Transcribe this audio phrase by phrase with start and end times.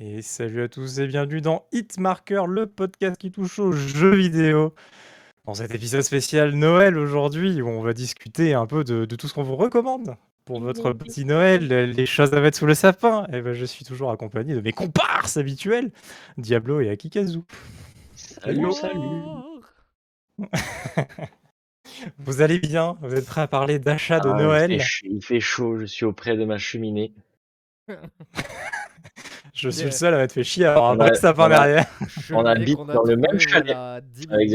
[0.00, 4.74] Et salut à tous et bienvenue dans Hitmarker, le podcast qui touche aux jeux vidéo.
[5.44, 9.26] Dans cet épisode spécial Noël aujourd'hui, où on va discuter un peu de, de tout
[9.28, 13.26] ce qu'on vous recommande pour votre petit Noël, les choses à mettre sous le sapin.
[13.32, 15.90] Et ben, je suis toujours accompagné de mes comparses habituels,
[16.36, 17.40] Diablo et Akikazu.
[18.14, 19.00] Salut, salut.
[22.18, 22.96] Vous allez bien?
[23.02, 24.70] Vous êtes prêts à parler d'achat de Ah, Noël?
[24.70, 27.12] il fait, ch- il fait chaud, je suis auprès de ma cheminée.
[29.60, 29.86] Je suis Yeah.
[29.86, 31.66] le seul à m'être fait chier à avoir un vrai sapin voilà.
[31.66, 31.86] derrière.
[32.32, 34.50] On habite dans le même chalet voilà, 10 avec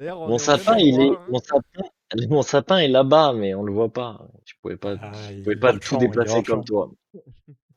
[0.00, 1.18] on est Mon sapin, il est, hein.
[1.30, 1.82] mon sapin,
[2.28, 4.26] mon sapin est là-bas, mais on le voit pas.
[4.44, 5.12] Tu pouvais pas, Ah,
[5.44, 6.90] pouvais pas tout champ, déplacer comme toi.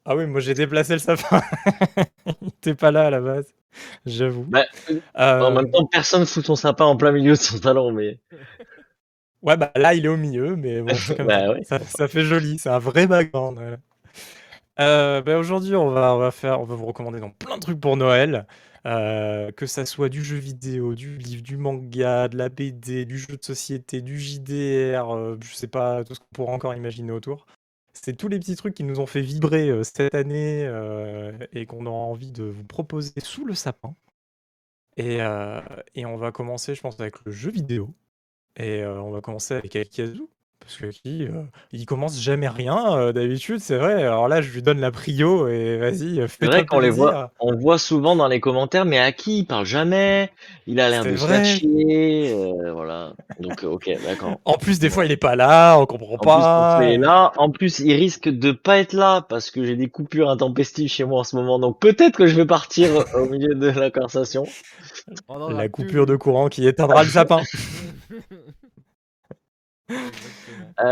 [0.06, 1.42] Ah oui, moi j'ai déplacé le sapin.
[2.42, 3.54] il était pas là à la base,
[4.06, 4.45] j'avoue.
[4.45, 4.66] Bah,
[5.20, 8.20] euh, En même temps, personne fout son sapin en plein milieu de son salon, mais
[9.44, 11.52] Ouais, bah là il est au milieu, mais bon, Bah ça.
[11.52, 11.64] ouais.
[11.64, 11.80] ça.
[11.80, 13.58] ça fait joli, c'est un vrai background.
[13.59, 13.78] voilà.
[14.80, 18.45] Euh, bah, Aujourd'hui, on va, vous recommander plein de trucs pour Noël.
[18.86, 23.17] euh, que ça soit du jeu vidéo, du livre, du manga, de la BD, du
[23.17, 27.11] jeu de société, du JDR, euh, je sais pas, tout ce qu'on pourra encore imaginer
[27.11, 27.45] autour.
[27.94, 30.64] C'est tous les petits trucs qui nous ont fait vibrer euh, cette année
[31.53, 33.95] et qu'on aura envie de vous proposer sous le sapin.
[34.98, 35.22] Et,
[36.05, 37.94] on va commencer, je pense, avec le jeu vidéo.
[38.58, 40.28] Et on va commencer avec Akazu.
[40.68, 44.04] Parce que qui, euh, il commence jamais rien euh, d'habitude, c'est vrai.
[44.04, 47.32] Alors là, je lui donne la prio et vas-y, euh, c'est vrai qu'on les voit,
[47.40, 49.40] on le voit souvent dans les commentaires, mais à qui?
[49.40, 50.30] Il parle jamais,
[50.66, 53.14] il a l'air de chier, euh, voilà.
[53.40, 54.42] Donc, ok, d'accord.
[54.44, 56.80] En plus, des fois, il est pas là, on comprend En plus, pas.
[56.82, 57.32] est là.
[57.38, 61.06] En plus, il risque de pas être là parce que j'ai des coupures intempestives chez
[61.06, 61.60] moi en ce moment.
[61.60, 64.45] Donc peut-être que je vais partir au milieu de la conversation.
[65.50, 67.40] La coupure de courant qui éteindra le sapin.
[69.89, 69.95] Euh,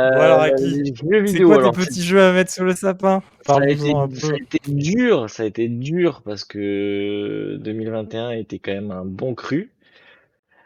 [0.10, 2.64] Bon, alors, Aki, les jeux C'est vidéo, quoi tes alors, petits jeux à mettre sous
[2.64, 3.22] le sapin?
[3.46, 4.34] Ça a, été, un ça peu.
[4.34, 9.36] a été dur, ça a été dur parce que 2021 était quand même un bon
[9.36, 9.72] cru.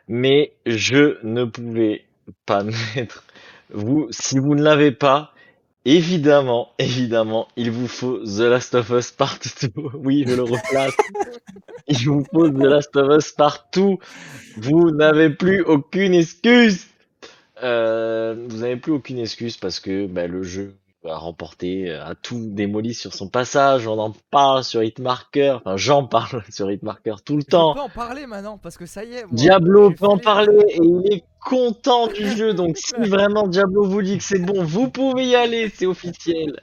[0.07, 2.05] Mais je ne pouvais
[2.45, 2.63] pas
[2.95, 3.25] mettre
[3.71, 5.33] vous, si vous ne l'avez pas,
[5.85, 9.49] évidemment, évidemment, il vous faut The Last of Us partout.
[9.93, 10.95] Oui, je le replace.
[11.87, 13.99] Il vous faut The Last of Us partout.
[14.57, 16.87] Vous n'avez plus aucune excuse.
[17.63, 20.75] Euh, vous n'avez plus aucune excuse parce que bah, le jeu
[21.05, 23.87] a remporté, euh, a tout démoli sur son passage.
[23.87, 25.57] On en parle sur Hitmarker.
[25.59, 27.73] Enfin, j'en parle sur Hitmarker tout le Je temps.
[27.73, 29.21] peux en parler maintenant parce que ça y est.
[29.23, 32.53] moi, Diablo peut en parler et il est content du jeu.
[32.53, 36.61] Donc si vraiment Diablo vous dit que c'est bon, vous pouvez y aller, c'est officiel.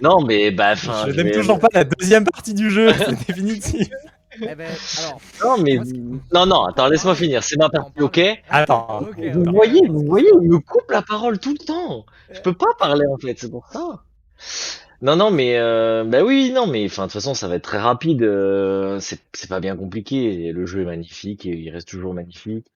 [0.00, 1.04] Non mais bah enfin.
[1.06, 3.88] je n'aime toujours pas la deuxième partie du jeu, c'est définitif.
[4.40, 5.78] Eh ben, alors, Non mais
[6.32, 8.20] non non attends laisse-moi finir, c'est ma partie, ok?
[8.48, 12.06] Attends, Vous voyez, vous voyez, il me coupe la parole tout le temps.
[12.30, 14.04] Je peux pas parler en fait, c'est pour ça.
[15.02, 17.64] Non, non, mais euh, bah oui, non, mais enfin de toute façon, ça va être
[17.64, 18.22] très rapide.
[18.22, 20.52] euh, c'est c'est pas bien compliqué.
[20.52, 22.66] Le jeu est magnifique et il reste toujours magnifique.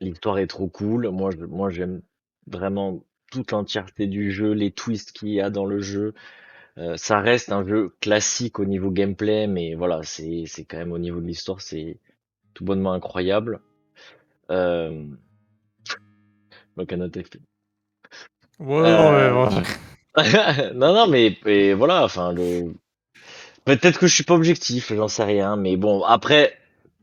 [0.00, 1.08] L'histoire est trop cool.
[1.10, 2.02] Moi, je, moi, j'aime
[2.46, 6.14] vraiment toute l'entièreté du jeu, les twists qu'il y a dans le jeu.
[6.78, 10.92] Euh, ça reste un jeu classique au niveau gameplay, mais voilà, c'est c'est quand même
[10.92, 11.98] au niveau de l'histoire, c'est
[12.54, 13.60] tout bonnement incroyable.
[14.50, 15.06] Euh...
[18.58, 19.48] Ouais, Euh, bon.
[20.74, 22.74] non, non, mais, mais voilà, enfin, le...
[23.64, 26.58] peut-être que je suis pas objectif, j'en sais rien, mais bon, après,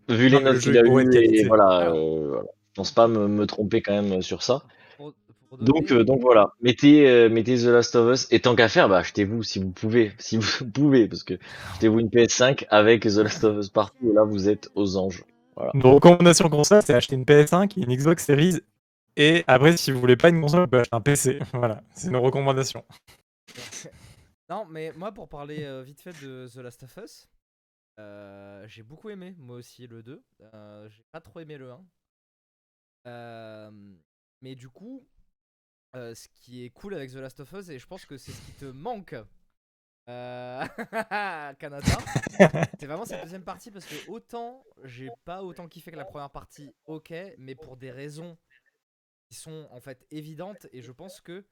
[0.09, 1.95] vu les notes qu'il a et eues, et voilà, Alors.
[1.95, 4.63] euh, voilà, je pense pas me, me tromper quand même sur ça.
[5.57, 8.87] Donc, euh, donc voilà, mettez, euh, mettez The Last of Us, et tant qu'à faire,
[8.87, 11.35] bah, achetez-vous si vous pouvez, si vous pouvez, parce que
[11.73, 15.23] achetez-vous une PS5 avec The Last of Us partout, et là, vous êtes aux anges.
[15.73, 18.61] Nos recommandations console, c'est acheter une PS5 et une Xbox Series.
[19.17, 21.39] Et après, si vous voulez pas une console, vous pouvez acheter un PC.
[21.53, 22.85] Voilà, c'est nos recommandations.
[24.49, 27.29] Non, mais moi, pour parler euh, vite fait de The Last of Us,
[27.99, 30.23] euh, j'ai beaucoup aimé, moi aussi, le 2.
[30.41, 31.85] Euh, j'ai pas trop aimé le 1.
[33.05, 33.71] Euh,
[34.41, 35.05] mais du coup,
[35.95, 38.31] euh, ce qui est cool avec The Last of Us, et je pense que c'est
[38.31, 39.15] ce qui te manque,
[40.07, 40.65] euh,
[41.59, 41.97] Canada,
[42.79, 46.31] c'est vraiment cette deuxième partie parce que autant j'ai pas autant kiffé que la première
[46.31, 48.37] partie, ok, mais pour des raisons
[49.29, 51.45] qui sont en fait évidentes, et je pense que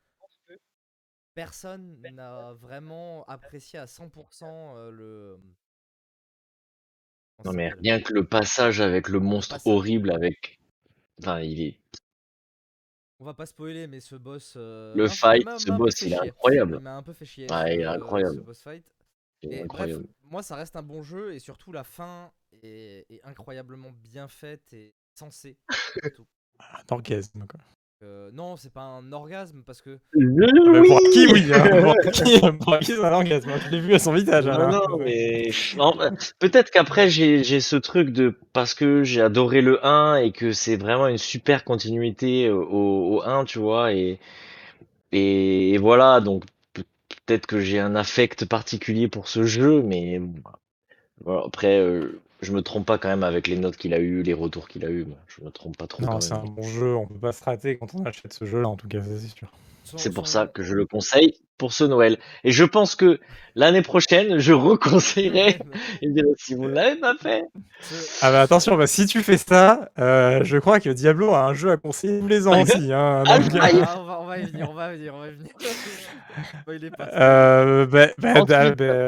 [1.38, 5.40] personne n'a vraiment apprécié à 100% euh, le.
[7.46, 10.60] Non, mais rien que le passage avec le monstre horrible, avec,
[11.20, 11.80] enfin, il est,
[13.20, 14.54] On va pas spoiler, mais ce boss.
[14.58, 16.76] euh, Le fight, m'a- ce m'a boss, il est incroyable.
[16.80, 17.48] Il m'a un peu fait chier.
[17.52, 18.36] Ouais, il est ce- incroyable.
[18.36, 18.86] Ce boss fight.
[19.42, 20.04] il est Et incroyable.
[20.04, 22.32] bref, moi ça reste un bon jeu et surtout la fin
[22.64, 25.58] est, est incroyablement bien faite et sensée.
[26.16, 26.26] surtout.
[26.60, 27.12] Ah, donc.
[28.04, 30.00] Euh, non, c'est pas un orgasme parce que.
[30.16, 31.52] Mais Oui pour qui, oui.
[31.54, 33.50] hein, pour qui, pour qui c'est un orgasme.
[33.50, 34.46] hein, Je l'ai vu à son visage.
[34.46, 34.70] Non, hein.
[34.70, 39.62] non, mais non, bah, peut-être qu'après j'ai j'ai ce truc de parce que j'ai adoré
[39.62, 42.62] le 1 et que c'est vraiment une super continuité au,
[43.18, 44.20] au 1, tu vois, et,
[45.12, 46.84] et, et voilà, donc pe-
[47.26, 50.22] peut-être que j'ai un affect particulier pour ce jeu, mais
[51.24, 54.22] voilà, après euh, je me trompe pas quand même avec les notes qu'il a eu,
[54.24, 56.44] les retours qu'il a eu, je me trompe pas trop Non, quand c'est même.
[56.44, 56.96] un bon jeu.
[56.96, 59.48] On peut pas se rater quand on achète ce jeu-là, en tout cas, c'est sûr.
[59.96, 62.18] C'est pour ça que je le conseille pour ce Noël.
[62.44, 63.22] Et je pense que
[63.56, 65.60] l'année prochaine, je reconseillerai
[66.02, 67.44] Et dire, si vous ne l'avez pas fait,
[68.22, 71.54] Ah bah attention, bah, si tu fais ça, euh, je crois que Diablo a un
[71.54, 72.92] jeu à conseiller tous les ans aussi.
[72.92, 73.80] Hein, Ah, donc, aïe.
[73.82, 75.52] Ah, on, va, on va y venir, on va y venir, on va y venir.
[76.68, 77.08] Bon, il est pas.
[77.16, 79.08] euh, bah, bah, bah, bah,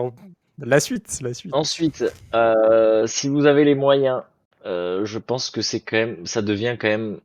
[0.62, 1.54] la suite, la suite.
[1.54, 2.04] ensuite,
[2.34, 4.22] euh, si vous avez les moyens,
[4.66, 7.20] euh, je pense que c'est quand même, ça devient quand même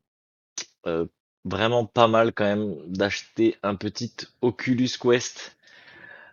[0.87, 1.05] euh,
[1.45, 5.57] vraiment pas mal quand même d'acheter un petit Oculus Quest.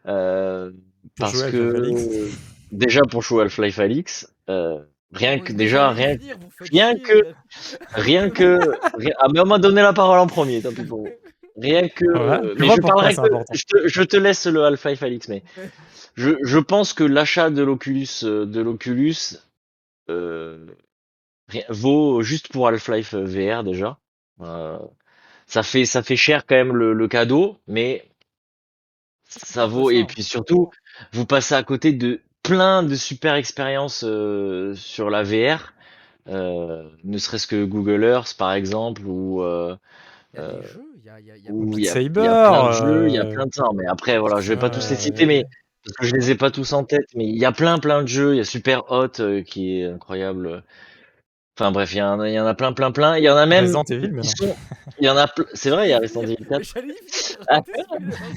[0.07, 0.71] Euh,
[1.18, 2.27] parce que
[2.71, 4.80] déjà pour jouer à Half-Life Alix, euh,
[5.13, 7.33] rien que déjà rien que-
[7.92, 8.59] rien que
[8.97, 11.09] rien- ah mais on m'a donné la parole en premier, tant pis pour vous.
[11.57, 15.27] Rien que Voilà, euh, mais je parlerai que te, je te laisse le Half-Life Alix
[15.27, 15.44] mais
[16.15, 19.15] je, je pense que l'achat de l'Oculus euh, de l'Oculus
[20.09, 20.65] euh,
[21.69, 23.98] vaut juste pour Half-Life VR déjà.
[24.42, 24.80] Euh,
[25.45, 28.09] ça fait ça fait cher quand même le, le cadeau, mais
[29.27, 30.69] ça vaut et puis surtout
[31.13, 35.74] vous passez à côté de plein de super expériences euh, sur la VR.
[36.27, 39.75] Euh, ne serait-ce que Google Earth par exemple ou euh,
[40.33, 41.36] Il y a des euh, jeux, il y a,
[42.10, 43.63] plein de jeux, il y a euh, plein de ça.
[43.75, 45.46] Mais après, voilà, je vais pas tous les euh, citer, mais
[45.86, 47.06] parce que je les ai pas tous en tête.
[47.16, 48.34] Mais il y a plein, plein de jeux.
[48.34, 50.63] Il y a Super Hot euh, qui est incroyable.
[51.60, 53.18] Enfin bref, il y, en a, il y en a plein, plein, plein.
[53.18, 54.50] Il y en a même Resident Evil, mais qui non.
[54.50, 54.56] sont.
[55.00, 55.25] Il y en a.
[55.25, 56.63] ple- C'est vrai, il y a Resident Evil 4.
[56.63, 57.62] J'allais y venir, Ah.
[57.62, 57.84] désolé.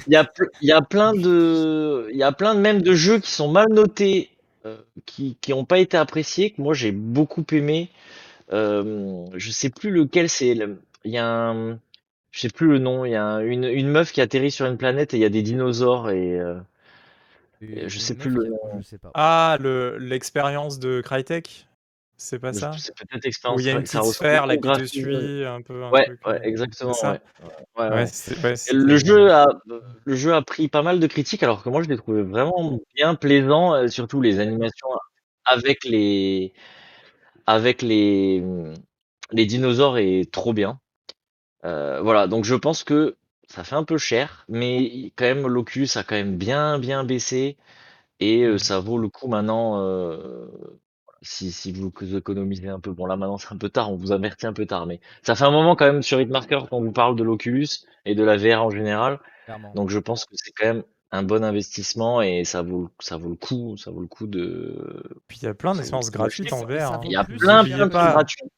[0.07, 2.83] Il y a, ple- il y a plein de, il y a plein de même
[2.83, 4.31] de jeux qui sont mal notés,
[4.67, 7.89] euh, qui qui ont pas été appréciés que moi j'ai beaucoup aimé.
[8.53, 10.55] Euh, je sais plus lequel c'est.
[10.55, 11.79] le- Il y a un,
[12.35, 13.05] je sais plus le nom.
[13.05, 15.25] Il y a un- une une meuf qui atterrit sur une planète et il y
[15.25, 16.59] a des dinosaures et euh,
[17.63, 18.81] Et je sais plus le qui a- nom.
[18.81, 19.11] Je sais pas.
[19.15, 21.69] Ah, le- l'expérience de Crytek?
[22.17, 22.73] C'est pas ça?
[22.79, 23.61] c'est peut-être Où expérience.
[23.63, 26.21] il y a une petite sphère qui te suit, un peu un Ouais, truc.
[26.27, 26.93] ouais, euh, exactement.
[26.93, 28.07] Ouais, ouais,
[28.73, 29.47] le jeu a,
[30.05, 32.79] le jeu a pris pas mal de critiques, alors que moi je l'ai trouvé vraiment
[32.95, 34.89] bien plaisant, euh, surtout les animations
[35.45, 36.53] avec les,
[37.47, 38.43] avec les,
[39.33, 40.81] les dinosaures est trop bien.
[41.65, 43.17] Euh, voilà, donc je pense que
[43.49, 47.57] ça fait un peu cher, mais quand même l'Oculus a quand même bien bien baissé
[48.21, 48.59] et euh, Mhm.
[48.59, 49.81] ça vaut le coup maintenant.
[49.83, 50.49] euh,
[51.23, 54.13] si, si vous économisez un peu, bon là maintenant c'est un peu tard, on vous
[54.13, 56.93] avertit un peu tard, mais ça fait un moment quand même sur Hitmarker qu'on vous
[56.93, 57.69] parle de l'Oculus
[58.05, 59.21] et de la VR en général.
[59.47, 59.75] Clairement.
[59.75, 63.31] Donc je pense que c'est quand même un bon investissement et ça vaut, ça vaut
[63.31, 65.03] le coup, ça vaut le coup de.
[65.29, 66.93] Puis il y a plein d'expériences gratuites en VR.
[66.93, 67.01] hein.
[67.05, 67.99] Il y a plus plein, plein de pas.
[68.01, 68.51] trucs gratuits.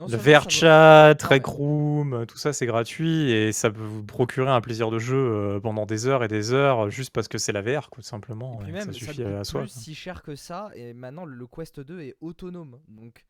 [0.00, 1.40] Non Le ça vaut- chat, Ah ouais.
[1.44, 5.60] Room, tout ça c'est gratuit et ça peut vous procurer un plaisir de jeu euh,
[5.60, 8.60] pendant des heures et des heures juste parce que c'est la VR, quoi, tout simplement.
[8.64, 9.60] Et et même, ça ça suffit te coûte à soi.
[9.62, 9.82] plus quoi.
[9.82, 12.80] si cher que ça, et maintenant le Quest 2 est autonome.
[12.88, 13.24] Donc,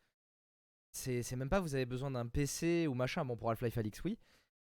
[0.92, 3.24] c'est c'est même pas vous avez besoin d'un PC ou machin.
[3.26, 4.18] Bon, pour Half-Life Alix, oui.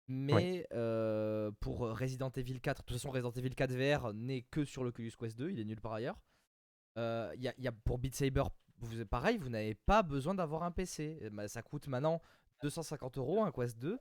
[0.08, 4.64] Mais euh, pour Resident Evil 4, de toute façon, Resident Evil 4 VR n'est que
[4.64, 6.18] sur l'Oculus Quest 2, il est nulle part ailleurs.
[6.98, 8.42] Euh, Il y, a, il y a pour Beat Saber,
[8.82, 11.18] vous, pareil, vous n'avez pas besoin d'avoir un PC.
[11.22, 12.20] Eh ben, ça coûte maintenant
[12.62, 13.98] 250 euros un Quest 2.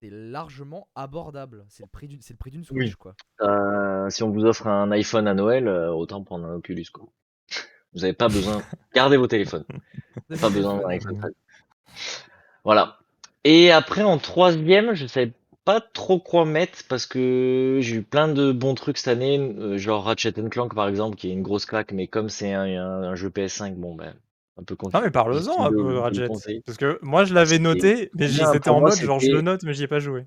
[0.00, 1.64] C'est largement abordable.
[1.68, 2.92] C'est le prix d'une c'est le prix d'une Switch, Oui.
[2.92, 3.14] quoi.
[3.40, 6.86] Euh, si on vous offre un iPhone à Noël, euh, autant prendre un Oculus.
[6.92, 7.06] Quoi.
[7.94, 8.60] Vous n'avez pas besoin.
[8.94, 9.64] Gardez vos téléphones.
[10.40, 11.32] Pas besoin d'un iPhone 13.
[12.64, 12.98] Voilà.
[13.44, 15.32] Et après, en troisième, je savais
[15.64, 19.78] pas trop quoi mettre parce que j'ai eu plein de bons trucs cette année, euh,
[19.78, 23.02] genre Ratchet Clank par exemple, qui est une grosse claque, mais comme c'est un, un-
[23.04, 24.14] un jeu PS5, bon ben,
[24.58, 26.28] un peu Non mais parle-en un peu le Radjet.
[26.66, 29.00] Parce que moi je l'avais C'était noté, mais j'y- bien, c'était pour en moi, mode
[29.00, 30.24] genre je c'était- le note mais j'y ai pas joué.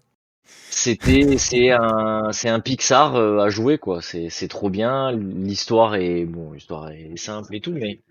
[0.69, 4.01] C'était, c'est un, c'est un Pixar euh, à jouer quoi.
[4.01, 5.11] C'est, c'est trop bien.
[5.11, 8.01] L'histoire est, bon, l'histoire est simple et tout, mais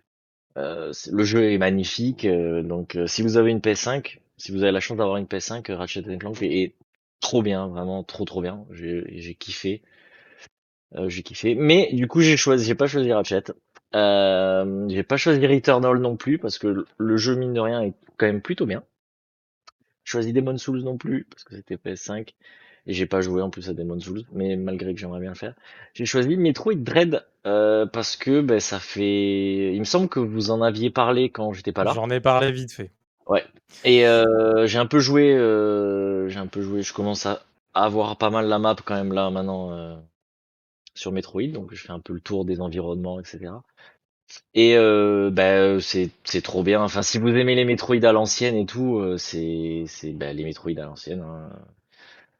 [0.58, 2.24] euh, c'est- le jeu est magnifique.
[2.26, 5.26] euh, donc, euh, si vous avez une PS5, si vous avez la chance d'avoir une
[5.26, 6.74] PS5, euh, Ratchet Clank est, est
[7.20, 8.64] trop bien, vraiment trop trop bien.
[8.70, 9.82] J'ai, kiffé,
[10.94, 11.54] Euh, j'ai kiffé.
[11.54, 13.44] Mais du coup, j'ai choisi, j'ai pas choisi Ratchet.
[13.94, 17.82] Euh, j'ai pas choisi Returnal non plus parce que le- le jeu mine de rien
[17.82, 18.82] est quand même plutôt bien.
[20.04, 22.34] J'ai choisi Demon Souls non plus parce que c'était PS5
[22.86, 25.36] et j'ai pas joué en plus à Demon Souls, mais malgré que j'aimerais bien le
[25.36, 25.54] faire.
[25.92, 29.74] J'ai choisi Metroid Dread euh, parce que ben, ça fait.
[29.74, 31.92] Il me semble que vous en aviez parlé quand j'étais pas là.
[31.94, 32.92] J'en ai parlé vite fait.
[33.26, 33.44] Ouais.
[33.84, 36.82] Et euh, j'ai un peu joué, euh, j'ai un peu joué.
[36.82, 37.42] Je commence à
[37.74, 39.96] avoir pas mal la map quand même là maintenant euh,
[40.94, 43.64] sur Metroid, donc je fais un peu le tour des environnements, etc.
[44.54, 44.76] Et
[45.32, 46.82] bah, c'est c'est trop bien.
[46.82, 50.72] Enfin, si vous aimez les Metroid à l'ancienne et tout, c'est c'est bah, les Metroid
[50.78, 51.22] à l'ancienne.
[51.22, 51.50] hein.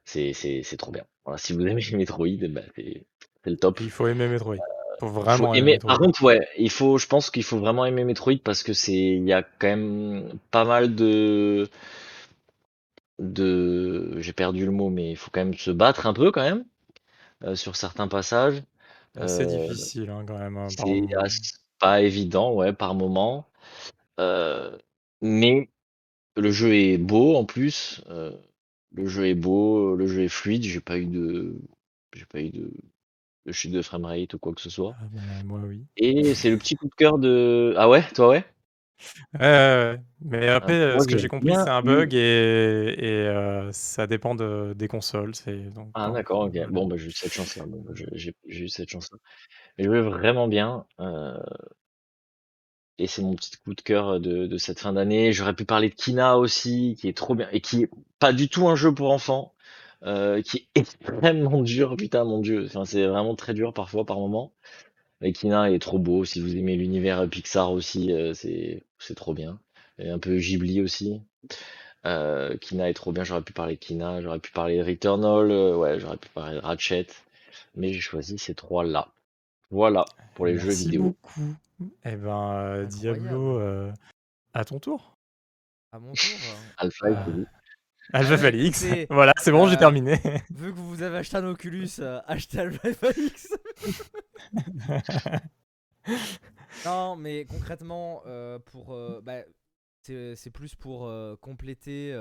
[0.05, 1.05] C'est c'est c'est trop bien.
[1.25, 3.05] Voilà, si vous aimez les Metroid, bah, c'est
[3.45, 3.81] c'est le top.
[3.81, 4.57] Il faut aimer Metroid.
[4.99, 5.79] Faut vraiment aimer.
[5.87, 6.99] Par contre, ouais, il faut.
[6.99, 10.39] Je pense qu'il faut vraiment aimer Metroid parce que c'est il y a quand même
[10.51, 11.69] pas mal de
[13.19, 14.17] de.
[14.21, 16.65] J'ai perdu le mot, mais il faut quand même se battre un peu quand même
[17.45, 18.63] euh, sur certains passages.
[19.19, 20.57] Assez Euh, difficile hein, quand même.
[20.57, 21.03] hein, c'est
[21.79, 23.47] pas évident, ouais, par moment.
[24.21, 24.77] Euh,
[25.23, 25.71] mais
[26.37, 28.03] le jeu est beau en plus.
[28.11, 28.33] euh,
[28.93, 30.65] le jeu est beau, le jeu est fluide.
[30.65, 31.57] J'ai pas eu de,
[32.15, 32.73] j'ai pas eu de,
[33.47, 34.97] de chute de framerate ou quoi que ce soit.
[34.99, 35.87] Ah, ben, moi, oui.
[35.99, 37.75] Et c'est le petit coup de cœur de.
[37.77, 38.45] Ah ouais, toi ouais?
[40.21, 43.29] Mais après, Ah, euh, moi, ce que j'ai j'ai compris, c'est un bug et, et
[43.29, 45.33] euh, ça dépend de, des consoles.
[45.75, 46.69] Donc Ah d'accord, ok.
[46.69, 47.65] Bon bah j'ai eu cette chance-là.
[47.67, 49.19] Bon, bah, j'ai j'ai- j'ai eu cette chance-là.
[49.79, 50.87] Mais je jouais vraiment bien.
[51.01, 51.39] euh,
[52.99, 55.33] Et c'est mon petit coup de cœur de, de cette fin d'année.
[55.33, 58.49] J'aurais pu parler de Kina aussi, qui est trop bien et qui est pas du
[58.49, 59.55] tout un jeu pour enfants,
[60.05, 61.97] euh, qui est extrêmement dur.
[61.97, 64.53] Putain, mon dieu, enfin, c'est vraiment très dur parfois, par moment.
[65.21, 66.25] Mais Kina est trop beau.
[66.25, 69.59] Si vous aimez l'univers Pixar aussi, euh, c'est c'est trop bien.
[69.99, 71.23] Et un peu Ghibli aussi.
[72.05, 73.25] Euh, Kina est trop bien.
[73.25, 76.57] J'aurais pu parler de Kina, j'aurais pu parler de Returnal, euh, ouais, j'aurais pu parler
[76.57, 77.07] de Ratchet.
[77.75, 79.09] Mais j'ai choisi ces trois-là.
[79.71, 81.03] Voilà pour les jeux Merci vidéo.
[81.03, 81.55] beaucoup.
[82.05, 83.91] Eh ben, euh, Diablo, euh,
[84.55, 85.17] à ton tour.
[85.93, 86.25] À mon tour.
[86.79, 87.27] Alpha, Ah.
[88.13, 88.85] Alpha ouais, Falix.
[89.11, 90.17] Voilà, c'est bon, j'ai euh, terminé.
[90.51, 93.49] Vu que vous avez acheté un Oculus, euh, achetez Half-Life Alyx.
[96.85, 99.43] Non, mais concrètement, euh, pour, bah,
[100.03, 101.11] c'est plus pour
[101.41, 102.15] compléter,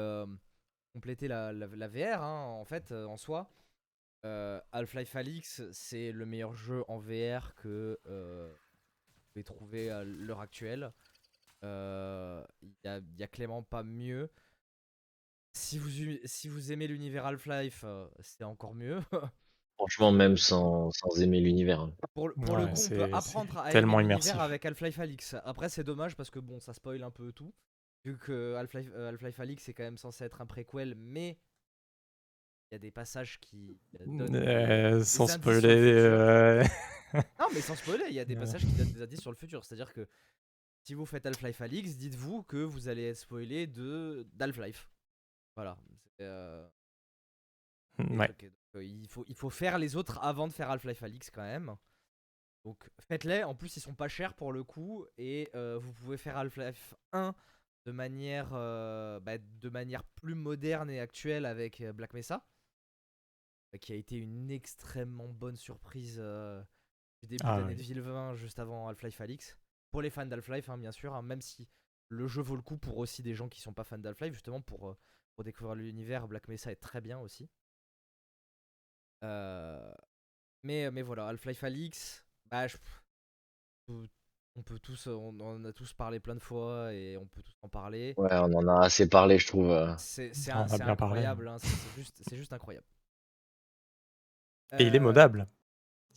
[0.94, 3.52] compléter la, la- la VR, hein, en fait, en soi.
[4.24, 10.92] Half-Life Alyx, c'est le meilleur jeu en VR que vous pouvez trouver à l'heure actuelle.
[11.62, 11.68] Il
[12.84, 14.32] y, a, a clairement pas mieux.
[15.58, 15.90] Si vous,
[16.26, 19.00] si vous aimez l'univers Half-Life, euh, c'est encore mieux.
[19.78, 21.80] Franchement, même sans, sans aimer l'univers.
[21.82, 21.94] hein.
[22.14, 24.32] Pour, le- coup, on peut apprendre à tellement aimer immersif.
[24.32, 25.36] l'univers avec Half-Life Alyx.
[25.46, 27.54] Après, c'est dommage parce que bon, ça spoil un peu tout.
[28.04, 31.38] Vu que Half-Life euh, Half-Life Alyx est quand même censé être un préquel, mais
[32.72, 35.68] il y a des passages qui euh, donnent Euh, des sans spoiler.
[35.68, 36.64] euh,
[37.40, 39.38] Non, mais sans spoiler, il y a des passages qui donnent des indices sur le
[39.38, 39.64] futur.
[39.66, 40.08] C'est-à-dire que
[40.84, 44.90] si vous faites Half-Life Alyx, dites-vous que vous allez être spoilé de d'Half-Life.
[45.56, 45.78] Voilà.
[46.22, 46.68] Euh,
[48.00, 48.28] ouais.
[48.28, 51.44] Donc, euh, il, faut, il faut faire les autres avant de faire Half-Life Alyx quand
[51.44, 51.76] même.
[52.66, 56.18] Donc faites-les, en plus ils sont pas chers pour le coup et euh, vous pouvez
[56.18, 57.36] faire Half-Life 1
[57.86, 62.44] de manière, euh, bah, de manière plus moderne et actuelle avec Black Mesa
[63.76, 66.64] euh, qui a été une extrêmement bonne surprise euh,
[67.22, 67.88] du début Ah d'année oui.
[67.88, 69.56] de 2020 juste avant Half-Life Alyx.
[69.92, 71.70] Pour les fans d'Half-Life hein, bien sûr, hein, même si
[72.10, 74.62] le jeu vaut le coup pour aussi des gens qui sont pas fans d'Half-Life justement
[74.62, 74.98] pour,
[75.36, 77.50] pour découvrir l'univers Black Mesa est très bien aussi.
[79.24, 79.94] Euh,
[80.64, 82.78] mais, mais voilà, Half-Life Alyx, bah, je-
[83.88, 87.56] on peut tous, on en a tous parlé plein de fois et on peut tous
[87.62, 88.14] en parler.
[88.18, 89.70] Ouais, on en a assez parlé, je trouve.
[89.72, 89.94] euh.
[89.98, 90.32] C'est
[90.82, 92.86] incroyable, hein, c'est juste, incroyable.
[94.80, 95.48] Et il est Euh, modable.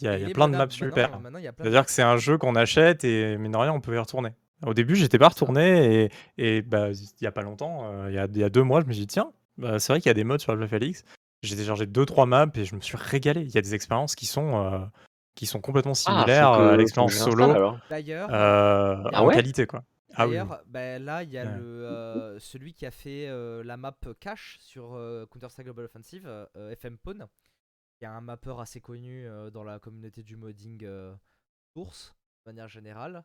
[0.00, 1.20] Il y a, il y plein de maps super.
[1.56, 4.30] C'est-à-dire que c'est un jeu qu'on achète et mine de rien, on peut y retourner.
[4.66, 8.14] Au début, j'étais pas retourné et, et bah, il y a pas longtemps, euh, il
[8.14, 10.00] y, a, il y a deux mois, je me suis dit, tiens, bah, c'est vrai
[10.00, 11.04] qu'il y a des modes sur Half-Life Alyx.
[11.42, 13.42] J'ai téléchargé 2-3 maps et je me suis régalé.
[13.42, 14.84] Il y a des expériences qui sont, euh,
[15.36, 17.78] qui sont complètement Ah, similaires à l'expérience solo alors.
[17.88, 19.34] D'ailleurs, euh, Ah en ouais?
[19.34, 19.66] qualité.
[19.66, 19.84] quoi.
[20.16, 20.32] Ah oui.
[20.34, 21.56] D'ailleurs, bah, là, il y a Ouais.
[21.58, 26.28] le, euh, celui qui a fait euh, la map cache sur euh, Counter-Strike Global Offensive,
[26.72, 27.26] FM Pawn,
[27.98, 31.14] qui est un mapper assez connu euh, dans la communauté du modding euh,
[31.76, 33.22] source, de manière générale.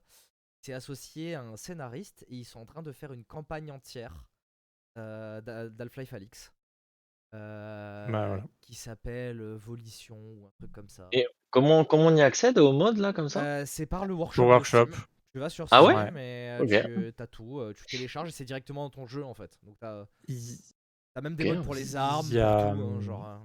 [0.66, 4.24] C'est associé à un scénariste et ils sont en train de faire une campagne entière
[4.98, 6.54] euh, d'Half-Life Alyx.
[7.36, 8.44] euh, Bah, voilà.
[8.62, 11.10] Qui s'appelle euh, Volition ou un truc comme ça.
[11.12, 13.44] Et comment, comment on y accède au mode, là, comme ça?
[13.44, 14.46] Euh, c'est par le workshop.
[14.86, 14.96] Le.
[15.34, 16.12] Tu vas sur Ah Steam, ouais?
[16.12, 16.70] mais Ok.
[16.70, 17.62] tu as tout.
[17.76, 19.60] tu télécharges et c'est directement dans ton jeu en fait.
[19.64, 20.06] Donc t'as
[21.16, 23.42] as même des modes pour les armes, Il y a, pour tout, hein, hum, genre.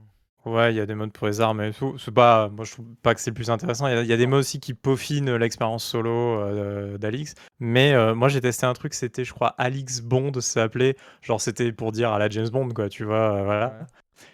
[0.53, 1.97] Ouais, il y a des modes pour les armes et tout.
[1.99, 3.87] C'est pas, moi, je trouve pas que c'est le plus intéressant.
[3.89, 7.35] Il y a, il y a des modes aussi qui peaufinent l'expérience solo euh, d'Alix.
[7.61, 10.97] Mais euh, moi, j'ai testé un truc, c'était, je crois, Alix Bond, ça s'appelait.
[11.23, 13.67] Genre, c'était pour dire à la James Bond, quoi, tu vois, euh, voilà.
[13.67, 13.87] ouais.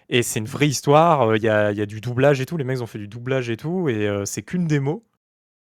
[0.09, 1.37] Et c'est une vraie histoire.
[1.37, 2.57] Il y, a, y a du doublage et tout.
[2.57, 3.89] Les mecs ont fait du doublage et tout.
[3.89, 5.05] Et c'est qu'une démo.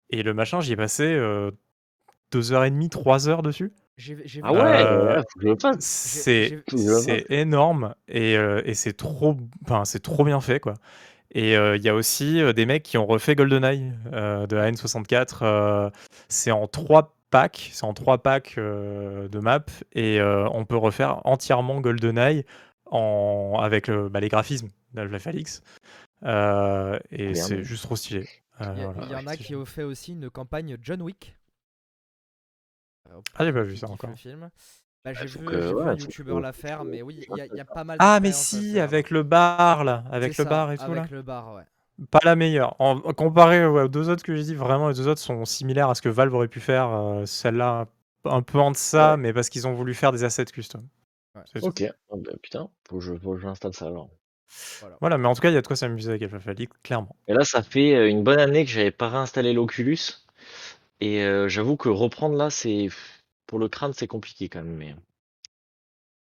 [0.10, 1.52] Et le machin, j'y ai passé euh,
[2.32, 3.72] deux heures et demie, trois heures dessus.
[4.00, 5.84] J'ai Ah ouais, Euh, ouais, faut que je le fasse.
[5.84, 10.76] C'est énorme et, euh, et c'est trop, enfin, c'est trop bien fait quoi.
[11.32, 14.56] Et euh, il y a aussi euh, des mecs qui ont refait GoldenEye euh, de
[14.56, 15.40] la N64.
[15.44, 15.90] euh,
[16.30, 19.60] c'est en trois packs, c'est en trois packs euh, de maps
[19.94, 22.46] et euh, on peut refaire entièrement GoldenEye
[22.86, 25.62] en, avec le- bah, les graphismes d'Half-Life Alix.
[26.24, 27.44] Euh, et Bien.
[27.44, 28.28] c'est juste trop stylé.
[28.62, 31.36] Euh, Il y, voilà, en a qui ont fait aussi une campagne John Wick.
[33.10, 34.10] Euh, Ah, j'ai pas vu ça encore.
[34.10, 34.50] le film.
[35.06, 36.84] Bah, j'ai faut vu, que- j'ai vu ouais, un faut youtubeur que- la faire, faut
[36.84, 37.98] que- mais oui, il y, a- il y a pas mal.
[38.00, 41.02] Ah, mais si, avec le bar là, avec le ça, bar et tout là.
[41.02, 41.64] Avec le bar, ouais.
[42.12, 42.76] Pas la meilleure.
[42.80, 45.90] En, comparé ouais, aux deux autres que j'ai dit, vraiment, les deux autres sont similaires
[45.90, 46.90] à ce que Valve aurait pu faire.
[46.90, 47.88] euh, Celle-là,
[48.26, 49.18] un peu en deçà, Ouais.
[49.18, 50.86] mais parce qu'ils ont voulu faire des assets custom.
[51.36, 51.42] Ouais.
[51.54, 51.68] C'est tout.
[51.68, 51.84] Ok.
[51.84, 54.10] Ah bah, putain, faut que je, faut que j'installe ça alors.
[55.00, 57.16] Voilà, mais en tout cas, il y a de quoi s'amuser avec Alpha Felix, clairement.
[57.28, 59.98] Et là, ça fait euh, une bonne année que j'avais pas réinstallé l'Oculus.
[61.02, 62.90] Et euh, j'avoue que reprendre là, c'est
[63.48, 64.76] pour le crâne, c'est compliqué quand même.
[64.76, 64.94] Mais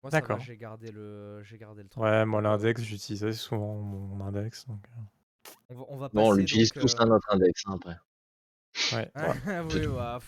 [0.02, 0.40] Moi, ça va, D'accord.
[0.40, 2.02] j'ai gardé le, j'ai gardé le truc.
[2.02, 4.66] Ouais, moi, Donc, euh, l'index, j'utilisais souvent mon index.
[4.66, 4.80] Donc...
[4.96, 5.00] euh,
[5.70, 7.76] On va, on va bon, on passer l'utilise donc, tous euh, à notre index hein,
[7.76, 7.96] après.
[8.96, 9.10] Ouais.
[9.74, 10.18] oui, bah,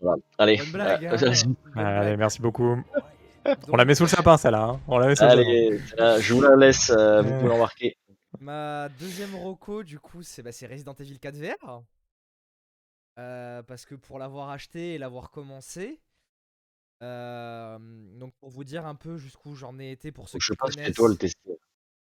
[0.00, 0.22] Voilà.
[0.38, 0.56] Allez.
[0.58, 1.04] bonne blague.
[1.06, 2.18] euh, hein, bonne Allez, blague.
[2.18, 2.76] merci beaucoup.
[3.68, 4.62] On la met sous le sapin, celle-là.
[4.64, 4.80] Hein.
[4.88, 5.40] On la met sous le sapin.
[5.40, 7.38] Allez, euh, je vous la laisse, euh, vous Euh.
[7.38, 7.96] pouvez l'embarquer.
[8.40, 11.82] Ma deuxième roco, du coup, c'est bah, c'est Resident Evil 4 VR.
[13.18, 16.00] Euh, parce que pour l'avoir acheté et l'avoir commencé,
[17.02, 17.78] euh,
[18.18, 20.70] donc pour vous dire un peu jusqu'où j'en ai été pour ceux qui je passe
[20.72, 21.58] chez connaissent, toi le tester.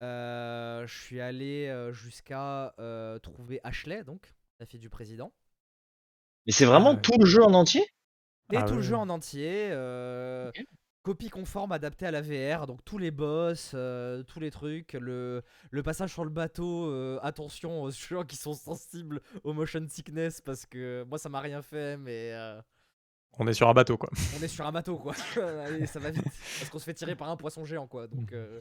[0.02, 5.32] euh, je suis allé jusqu'à euh, trouver Ashley, donc la fille du président.
[6.46, 7.86] Mais c'est vraiment tout le jeu en entier?
[8.52, 9.68] Et Ah tout le jeu en entier.
[9.70, 10.50] euh.
[11.08, 15.42] Copie conforme adaptée à la VR, donc tous les boss, euh, tous les trucs, le,
[15.70, 20.42] le passage sur le bateau, euh, attention aux gens qui sont sensibles au motion sickness
[20.42, 22.60] parce que moi ça m'a rien fait mais euh,
[23.38, 24.10] On est sur un bateau, quoi.
[24.38, 25.14] on est sur un bateau quoi,
[25.64, 28.34] Allez, ça va vite parce qu'on se fait tirer par un poisson géant quoi, donc,
[28.34, 28.60] euh,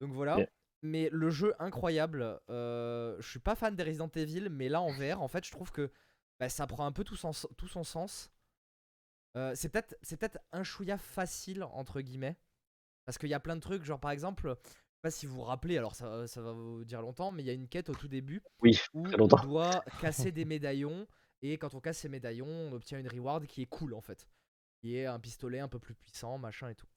[0.00, 0.38] donc voilà.
[0.80, 4.92] Mais le jeu incroyable, euh, je suis pas fan des Resident Evil mais là en
[4.92, 5.90] VR en fait je trouve que
[6.40, 8.30] bah, ça prend un peu tout son, tout son sens.
[9.36, 12.36] Euh, c'est peut-être c'est peut-être un chouïa facile entre guillemets.
[13.04, 15.36] Parce qu'il y a plein de trucs genre par exemple je sais pas si vous
[15.36, 17.88] vous rappelez alors ça, ça va vous dire longtemps mais il y a une quête
[17.88, 21.06] au tout début Oui, où on doit casser des médaillons
[21.42, 24.28] et quand on casse ces médaillons on obtient une reward qui est cool en fait.
[24.80, 26.88] Qui est un pistolet un peu plus puissant machin et tout.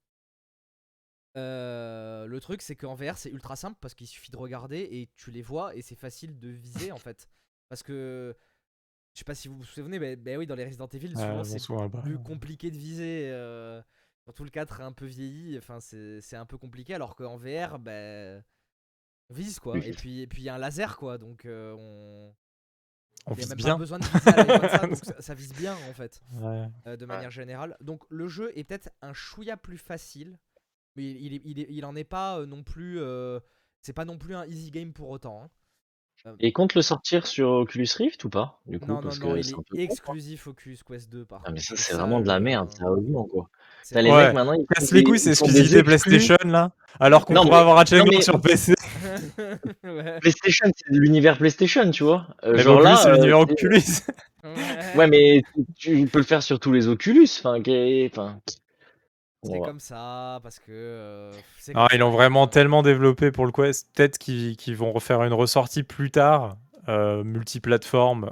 [1.37, 5.09] Euh, le truc c'est qu'en VR c'est ultra simple parce qu'il suffit de regarder et
[5.15, 7.29] tu les vois et c'est facile de viser en fait.
[7.67, 8.35] Parce que
[9.13, 11.43] je sais pas si vous vous souvenez mais, mais oui dans les Resident Evil souvent
[11.43, 11.59] c'est
[12.03, 13.29] plus compliqué de viser.
[13.31, 13.81] Euh,
[14.25, 17.79] surtout le 4 est un peu vieilli, enfin c'est un peu compliqué alors qu'en VR,
[17.79, 18.43] ben
[19.29, 19.73] on vise quoi.
[19.73, 19.81] Oui.
[19.85, 22.33] Et puis et puis il y a un laser quoi, donc euh, on.
[23.25, 23.73] on Il y a vise même bien.
[23.73, 26.67] pas besoin de viser à comme ça, donc ça, ça vise bien en fait, Ouais.
[26.87, 27.75] euh, de manière générale.
[27.81, 30.37] Donc le jeu est peut-être un chouïa plus facile,
[30.95, 32.99] mais il, il, est- il, est- il en est pas euh, non plus.
[32.99, 33.39] euh,
[33.81, 35.43] c'est pas non plus un easy game pour autant.
[35.43, 35.49] hein.
[36.39, 39.33] Et compte le sortir sur Oculus Rift ou pas Du coup, Non, non, parce non,
[39.33, 41.93] que il c'est un est con, exclusif Oculus Quest 2 par Ah, mais ça, c'est
[41.93, 43.49] vraiment de la merde, sérieusement, quoi.
[43.83, 44.25] c'est T'as les Ouais.
[44.27, 45.83] mecs maintenant, ils Casse font les couilles, c'est exclusivité exclus.
[46.09, 46.71] PlayStation, là.
[46.99, 48.73] Alors qu'on Non, pourrait mais- avoir Ratchet non, mais- sur PC.
[49.83, 50.19] ouais.
[50.19, 52.27] PlayStation, c'est de l'univers PlayStation, tu vois?
[52.43, 53.81] Euh, Mais genre Oculus, là, c'est euh, l'univers c'est- Oculus.
[54.95, 55.07] Ouais.
[55.07, 55.41] Mais
[55.77, 57.27] tu peux le faire sur tous les Oculus.
[57.39, 57.59] Enfin,
[58.11, 58.39] enfin.
[59.43, 60.71] C'est comme ça parce que.
[60.71, 63.89] euh, c'est Ah, ils l'ont vraiment tellement développé pour le Quest.
[63.93, 66.57] Peut-être qu'ils vont refaire une ressortie plus tard,
[66.89, 68.31] euh, multiplateforme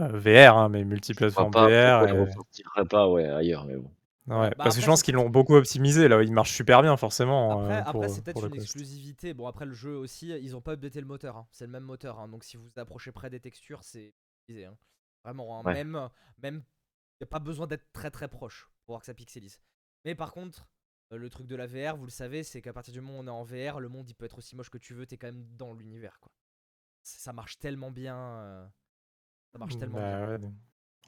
[0.00, 2.06] euh, VR, hein, mais multiplateforme VR.
[2.08, 3.90] ils et- ressortiraient pas ouais, ailleurs, mais bon.
[4.26, 6.22] Ouais, Bah, parce que je pense qu'ils l'ont beaucoup optimisé là.
[6.22, 7.60] Il marche super bien, forcément.
[7.60, 8.64] Après, euh, après c'est peut-être une Quest.
[8.64, 9.34] exclusivité.
[9.34, 11.36] Bon, après, le jeu aussi, ils ont pas updaté le moteur.
[11.36, 11.46] hein.
[11.52, 12.18] C'est le même moteur.
[12.18, 12.28] hein.
[12.28, 14.14] Donc, si vous vous approchez près des textures, c'est
[14.46, 14.76] pixelisé, hein.
[15.24, 15.62] Vraiment, hein.
[15.64, 15.74] Ouais.
[15.74, 16.08] même.
[16.42, 16.62] Même.
[17.20, 19.58] Y a pas besoin d'être très très proche pour voir que ça pixelise.
[20.04, 20.68] Mais par contre,
[21.12, 23.22] euh, le truc de la VR, vous le savez, c'est qu'à partir du moment où
[23.22, 25.16] on est en VR, le monde il peut être aussi moche que tu veux, t'es
[25.18, 26.32] quand même dans l'univers quoi.
[27.02, 28.16] Ça marche tellement bien.
[28.16, 28.66] euh,
[29.52, 30.26] Ça marche tellement bien.
[30.26, 30.52] Bah ouais,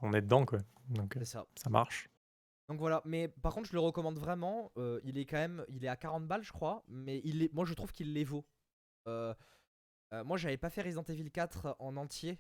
[0.03, 0.59] on est dedans, quoi.
[0.89, 1.47] Donc euh, C'est ça.
[1.57, 2.09] ça marche.
[2.69, 4.73] Donc voilà, mais par contre je le recommande vraiment.
[4.77, 7.53] euh, il est quand même, il est à 40 balles je crois, mais il est,
[7.55, 8.45] moi je trouve qu'il les vaut.
[9.07, 9.33] Euh,
[10.13, 12.39] euh, moi j'avais pas fait Resident Evil 4 en entier,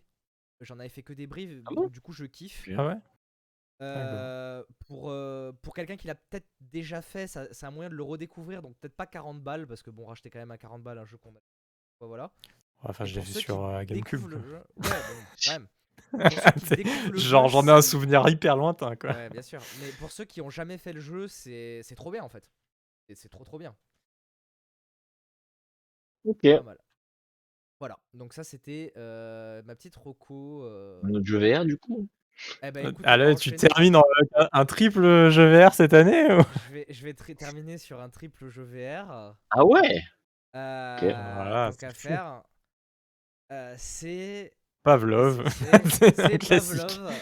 [0.60, 1.86] j'en avais fait que des briefs, Ah bon?
[1.88, 2.68] du coup je kiffe.
[2.76, 2.96] Ah ouais?
[3.82, 8.02] Euh, pour euh, pour quelqu'un qui l'a peut-être déjà fait, c'est un moyen de le
[8.02, 10.98] redécouvrir, donc peut-être pas 40 balles parce que bon racheter quand même à 40 balles
[10.98, 11.40] un jeu qu'on a.
[12.00, 12.32] Voilà.
[12.82, 14.26] Enfin, je l'ai vu sur euh, GameCube.
[14.28, 14.88] le jeu- Ouais,
[15.44, 15.68] quand même.
[17.16, 19.10] Genre, j'en ai un souvenir hyper lointain, quoi.
[19.12, 19.60] Ouais, bien sûr.
[19.80, 22.50] Mais pour ceux qui ont jamais fait le jeu, c'est c'est trop bien en fait.
[23.14, 23.76] C'est trop trop bien.
[26.24, 26.40] Ok.
[26.42, 26.78] Pas mal.
[27.78, 27.98] Voilà.
[28.14, 30.64] Donc ça c'était euh, ma petite roco.
[30.64, 32.08] euh, Un autre jeu VR, du coup?
[32.62, 33.56] Eh ben, Euh, écoute, Allez, tu enchaîner.
[33.56, 36.42] termines en- avec un, un triple jeu VR cette année ou?
[36.68, 39.34] Je vais, je vais tri- terminer sur un triple jeu VR.
[39.50, 40.02] Ah ouais?
[40.54, 42.42] Euh, Voilà, faire,
[43.52, 45.44] euh, c'est Pavlov.
[45.88, 46.38] c'est-.
[46.48, 47.12] Pavlov.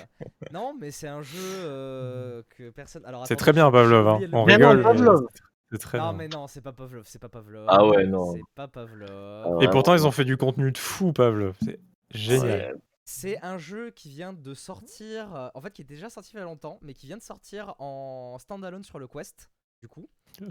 [0.53, 3.05] Non, mais c'est un jeu euh, que personne.
[3.07, 4.21] Alors C'est très bien Pavlov, hein.
[4.33, 4.83] on rigole.
[4.83, 5.27] Pavlov
[5.73, 6.13] C'est très Non, bien.
[6.19, 7.67] mais non, c'est pas Pavlov, c'est pas Pavlov.
[7.69, 8.33] Ah ouais, non.
[8.35, 9.09] C'est pas Pavlov.
[9.11, 11.57] Ah, Et pourtant, ils ont fait du contenu de fou, Pavlov.
[11.65, 11.81] C'est
[12.13, 12.77] génial.
[13.07, 13.11] Ouais.
[13.37, 16.39] C'est un jeu qui vient de sortir, euh, en fait qui est déjà sorti il
[16.39, 19.51] y a longtemps, mais qui vient de sortir en standalone sur le Quest,
[19.83, 20.09] du coup.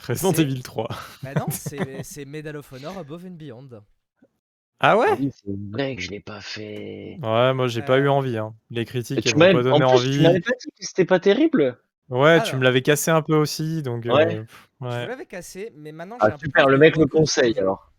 [0.08, 0.88] Resident Evil 3.
[1.24, 3.70] Bah non, c'est Medal of Honor Above and Beyond.
[4.80, 7.18] Ah Ah ouais oui, c'est vrai que je l'ai pas fait.
[7.22, 8.38] Ouais, moi j'ai pas Euh, eu envie.
[8.38, 8.54] Hein.
[8.70, 10.18] Les critiques, tu elles m'ont pas en donné plus, envie.
[10.18, 11.78] tu m'avais pas dit que c'était pas terrible.
[12.10, 14.06] Ouais, tu me l'avais cassé un peu aussi, donc.
[14.06, 14.36] Ouais.
[14.38, 15.08] euh, pff, Je ouais.
[15.08, 17.93] l'avais cassé, mais maintenant j'ai Ah super, le mec sur conseille alors.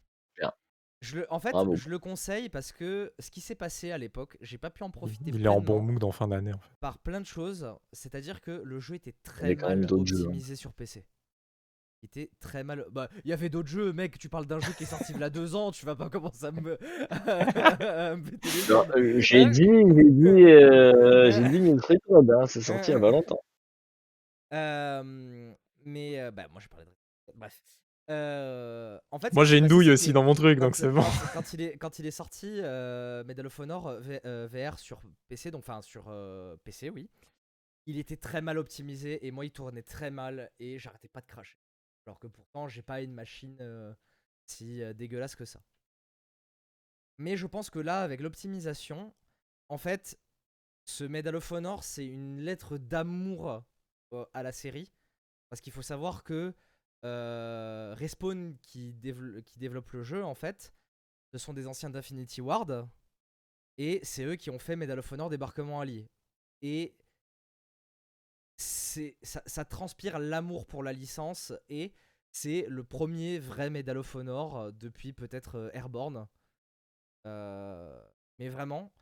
[1.05, 1.77] Je le, en fait, Bravo.
[1.77, 4.90] je le conseille parce que ce qui s'est passé à l'époque, j'ai pas pu en
[4.90, 6.53] profiter Il est en bon mood en fin d'année.
[6.53, 6.71] En fait.
[6.81, 7.69] par plein de choses.
[7.93, 9.99] C'est-à-dire que le jeu était très mal jeux, hein.
[10.01, 11.05] optimisé sur PC.
[12.03, 12.87] Il était très mal.
[12.90, 14.19] Bah, il y avait d'autres jeux, mec.
[14.19, 15.71] Tu parles d'un jeu qui est sorti il y a deux ans.
[15.73, 16.79] Tu vas pas commencer à me.
[17.81, 18.17] euh,
[19.19, 19.51] j'ai Ouais.
[19.51, 23.40] dit, j'ai dit, euh, j'ai dit Record, hein, c'est sorti il y a pas longtemps.
[24.53, 26.93] Euh, mais euh, bah, moi, j'ai parlé de.
[27.35, 27.59] Bref.
[28.11, 31.03] Euh, en fait, ce Moi j'ai une douille aussi dans mon truc, donc c'est bon.
[31.33, 34.79] quand- il est, quand il est sorti, euh, Medal of Honor euh, V- euh, VR
[34.79, 36.12] sur PC, donc enfin sur
[36.64, 37.09] PC, oui,
[37.87, 41.27] il était très mal optimisé et moi il tournait très mal et j'arrêtais pas de
[41.27, 41.57] cracher.
[42.07, 43.57] Alors que pourtant j'ai pas une machine
[44.47, 45.62] si dégueulasse que ça.
[47.19, 49.14] Mais je pense que là, avec l'optimisation,
[49.69, 50.19] en fait,
[50.85, 53.62] ce Medal of Honor, c'est une lettre d'amour
[54.35, 54.90] à la série.
[55.49, 56.53] Parce qu'il faut savoir que
[57.05, 60.73] Respawn, qui, dévelop- qui développe le jeu, en fait,
[61.33, 62.88] ce sont des anciens d'Infinity Ward.
[63.77, 66.09] Et c'est eux qui ont fait Medal of Honor Débarquement allié.
[66.62, 66.97] Et
[68.57, 71.53] ça, ça transpire l'amour pour la licence.
[71.69, 71.93] Et
[72.31, 76.27] c'est le premier vrai Medal of Honor euh, depuis peut-être euh, Airborne.
[77.27, 78.01] Euh,
[78.38, 78.93] mais vraiment.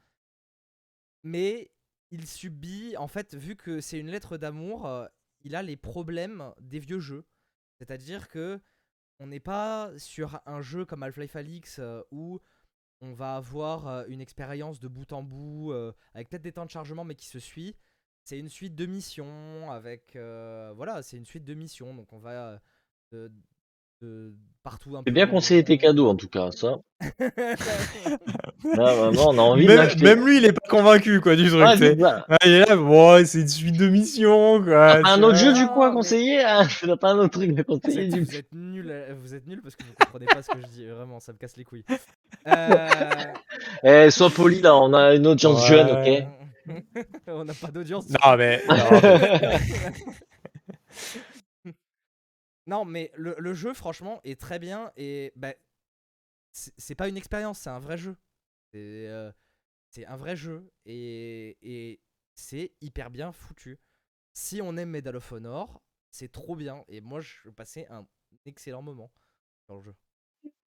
[1.22, 1.70] Mais
[2.10, 5.06] il subit, en fait, vu que c'est une lettre d'amour, euh,
[5.42, 7.24] il a les problèmes des vieux jeux.
[7.82, 8.60] C'est-à-dire que
[9.18, 12.40] on n'est pas sur un jeu comme Half-Life Alyx euh, où
[13.00, 16.64] on va avoir euh, une expérience de bout en bout euh, avec peut-être des temps
[16.64, 17.74] de chargement mais qui se suit.
[18.22, 22.62] C'est une suite de missions avec voilà, c'est une suite de missions donc on va
[24.02, 24.32] de
[24.64, 25.04] partout un peu.
[25.06, 26.76] J'ai bien conseillé tes cadeaux en tout cas, ça.
[27.00, 31.62] Là, vraiment, on a envie de Même, lui il est pas convaincu quoi du truc.
[31.64, 31.96] Ah, c'est.
[32.02, 33.88] Ah, il est là, ouais, c'est une suite de
[34.64, 35.00] quoi.
[35.02, 36.66] Pas un autre jeu du coup à mais- conseiller hein?
[37.00, 39.46] Pas un autre truc à Vous conseiller êtes, du vous êtes nuls, euh, vous êtes
[39.46, 40.86] nuls parce que vous comprenez pas ce que je dis.
[40.86, 41.84] Vraiment, ça me casse les couilles.
[42.46, 42.88] Euh,
[43.84, 45.76] Eh, sois poli là, on a une audience Ouais.
[45.76, 46.26] jeune, ok?
[47.26, 48.08] On n'a pas d'audience.
[48.10, 48.62] Non mais.
[48.68, 49.58] non, mais-
[52.72, 55.52] Non, mais le, le jeu, franchement, est très bien et bah,
[56.52, 58.16] c'est pas une expérience, c'est un vrai jeu.
[58.72, 59.30] C'est euh,
[59.90, 62.00] c'est un vrai jeu et, et
[62.34, 63.78] c'est hyper bien foutu.
[64.32, 65.82] Si on aime Medal of Honor,
[66.12, 68.06] c'est trop bien et moi, je passais un
[68.46, 69.12] excellent moment
[69.68, 69.94] dans le jeu.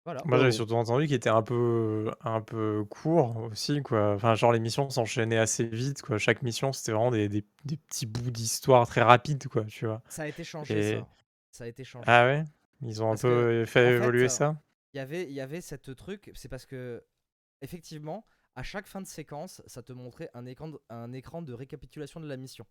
[0.03, 0.21] Voilà.
[0.25, 4.15] Moi j'avais surtout entendu qu'il était un peu, un peu court aussi quoi.
[4.15, 6.17] Enfin genre les missions s'enchaînaient assez vite quoi.
[6.17, 10.01] Chaque mission c'était vraiment des, des, des petits bouts d'histoire très rapides quoi, tu vois.
[10.10, 11.08] Ça a été changé, Et- ça.
[11.54, 12.06] Ça a été changé.
[12.08, 12.44] Ah ouais?
[12.82, 14.60] Ils ont un peu fait évoluer ça?
[14.94, 17.04] il y avait, il y avait cette truc, c'est parce que,
[17.62, 21.54] effectivement, à chaque fin de séquence, ça te montrait un écran de, un écran de
[21.54, 22.66] récapitulation de la mission.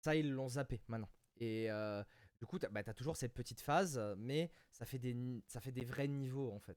[0.00, 1.08] Ça, ils l'ont zappé maintenant.
[1.38, 2.04] Et euh,
[2.38, 5.72] du coup, t'as bah, t'as toujours cette petite phase, mais ça fait, des, ça fait
[5.72, 6.76] des vrais niveaux, en fait.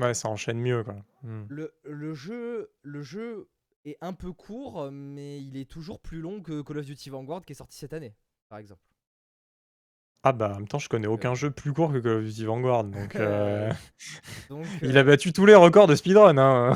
[0.00, 0.96] Ouais, ça enchaîne mieux quoi.
[1.22, 1.44] Hmm.
[1.48, 3.48] Le, le, jeu, le jeu
[3.84, 7.44] est un peu court, mais il est toujours plus long que Call of Duty Vanguard
[7.44, 8.16] qui est sorti cette année,
[8.48, 8.82] par exemple.
[10.26, 12.44] Ah bah en même temps je connais aucun jeu plus court que Call of Duty
[12.46, 13.70] Vanguard donc euh,
[14.48, 16.72] Donc, il euh, a battu tous les records de speedrun hein.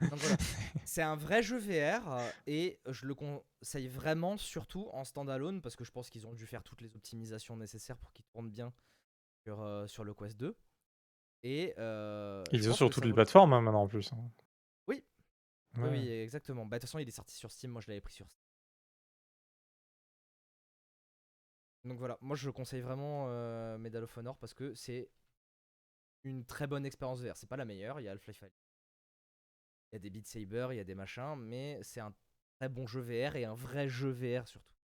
[0.00, 0.36] Voilà.
[0.84, 5.74] C'est un vrai jeu VR euh, et je le conseille vraiment surtout en standalone parce
[5.74, 8.72] que je pense qu'ils ont dû faire toutes les optimisations nécessaires pour qu'il tourne bien
[9.42, 10.56] sur, euh, sur le Quest 2.
[11.42, 14.12] Et euh, Ils sont sur toutes les vaut- plateformes hein, maintenant en plus.
[14.12, 14.16] hein.
[14.86, 15.04] Oui.
[15.76, 15.88] Oui, Ouais.
[15.90, 16.64] oui, exactement.
[16.64, 17.72] Bah, de toute façon, il est sorti sur Steam.
[17.72, 18.43] Moi, je l'avais pris sur Steam.
[21.84, 25.08] Donc voilà, moi je conseille vraiment euh, Medal of Honor parce que c'est
[26.24, 27.36] une très bonne expérience VR.
[27.36, 28.42] C'est pas la meilleure, il y a Half-Life.
[29.92, 32.12] Il y a des Beat Saber, il y a des machins, mais c'est un
[32.58, 34.74] très bon jeu VR et un vrai jeu VR surtout.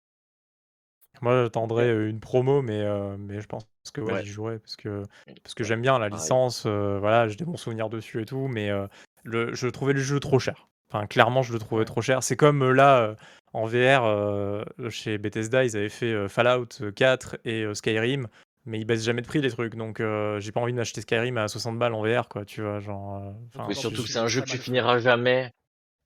[1.22, 4.24] Moi j'attendrais euh, une promo mais, euh, mais je pense que ouais, Ouais.
[4.24, 5.02] j'y jouerai parce que,
[5.42, 8.24] parce que Ouais, j'aime bien la licence, euh, voilà, j'ai des bons souvenirs dessus et
[8.26, 8.86] tout, mais euh,
[9.24, 10.68] le, je trouvais le jeu trop cher.
[10.92, 12.22] Enfin, clairement, je le trouvais trop cher.
[12.22, 13.14] C'est comme euh, là, euh,
[13.53, 18.26] en VR, euh, chez Bethesda, ils avaient fait euh, Fallout 4 et euh, Skyrim,
[18.66, 19.76] mais ils baissent jamais de prix les trucs.
[19.76, 22.44] Donc, euh, j'ai pas envie de m'acheter Skyrim à 60 balles en VR, quoi.
[22.44, 23.22] Tu vois, genre.
[23.57, 25.50] euh, Mais surtout c'est- que c'est un jeu que tu finiras jamais.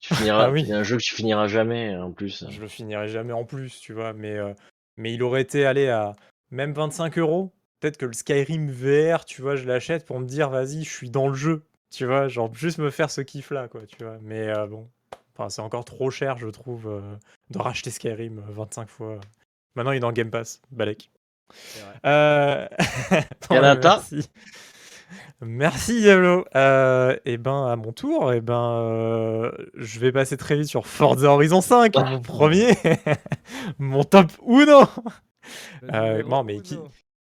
[0.01, 0.67] Tu finiras, Ah oui.
[0.67, 2.45] c'est un jeu que tu finiras jamais en plus.
[2.51, 4.13] je le finirai jamais en plus, tu vois.
[4.13, 4.53] Mais, euh,
[4.99, 6.15] mais il aurait été allé à
[6.51, 7.53] même 25 euros.
[7.81, 11.11] Peut-être que le Skyrim VR, tu vois, je l'achète pour me dire, vas-y, je suis
[11.11, 11.63] dans le jeu.
[11.95, 14.19] Tu vois, genre juste me faire ce kiff-là, quoi, tu vois.
[14.23, 14.89] Mais euh, bon,
[15.37, 17.17] enfin, c'est encore trop cher, je trouve, euh,
[17.51, 19.21] de racheter Skyrim euh, 25 fois.
[19.77, 21.11] Maintenant, il est dans Game Pass, Balek.
[22.05, 22.67] Euh...
[23.51, 24.29] merci.
[25.41, 26.45] Merci Diablo.
[26.55, 30.87] Euh, et ben à mon tour, et ben euh, je vais passer très vite sur
[30.87, 32.71] Forza Horizon 5, mon premier,
[33.79, 34.33] mon top
[35.93, 36.79] Euh, numéro non, mais qui-.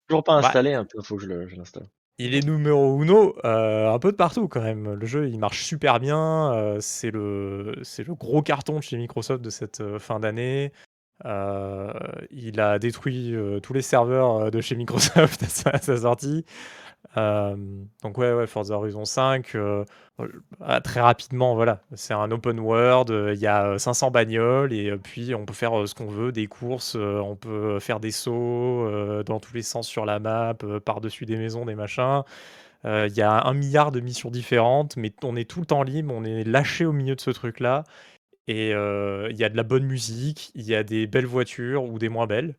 [0.08, 0.46] Toujours pas Bah.
[0.48, 1.86] installé, un peu, faut que je l'installe.
[2.18, 4.92] Il est numéro uno euh, un peu de partout quand même.
[4.94, 6.52] Le jeu il marche super bien.
[6.54, 10.72] euh, c'est le le gros carton de chez Microsoft de cette euh, fin d'année.
[11.24, 16.44] Il a détruit tous les serveurs de chez Microsoft à sa sortie.
[17.18, 17.56] Euh,
[18.02, 19.84] donc ouais, ouais, Forza Horizon 5, euh,
[20.60, 24.72] ah, très rapidement, voilà, c'est un open world, euh, il y a euh, 500 bagnoles
[24.72, 27.78] et euh, puis on peut faire euh, ce qu'on veut, des courses, euh, on peut
[27.80, 31.66] faire des sauts euh, dans tous les sens sur la map, euh, par-dessus des maisons,
[31.66, 32.22] des machins.
[32.86, 35.82] Euh, Il y a un milliard de missions différentes, mais on est tout le temps
[35.84, 37.84] libre, on est lâché au milieu de ce truc-là.
[38.48, 41.84] Et euh, il y a de la bonne musique, il y a des belles voitures
[41.84, 42.56] ou des moins belles.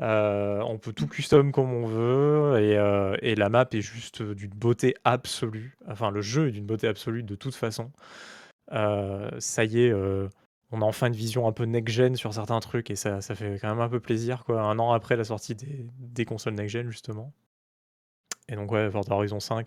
[0.00, 4.22] Euh, on peut tout custom comme on veut et, euh, et la map est juste
[4.22, 5.76] d'une beauté absolue.
[5.88, 7.90] Enfin, le jeu est d'une beauté absolue de toute façon.
[8.72, 9.92] Euh, ça y est,
[10.70, 13.68] on a enfin une vision un peu next-gen sur certains trucs et ça, fait quand
[13.68, 14.62] même un peu plaisir, quoi.
[14.62, 17.32] Un an après la sortie des, des consoles next-gen, justement.
[18.48, 19.66] Et donc, ouais, Forza Horizon 5.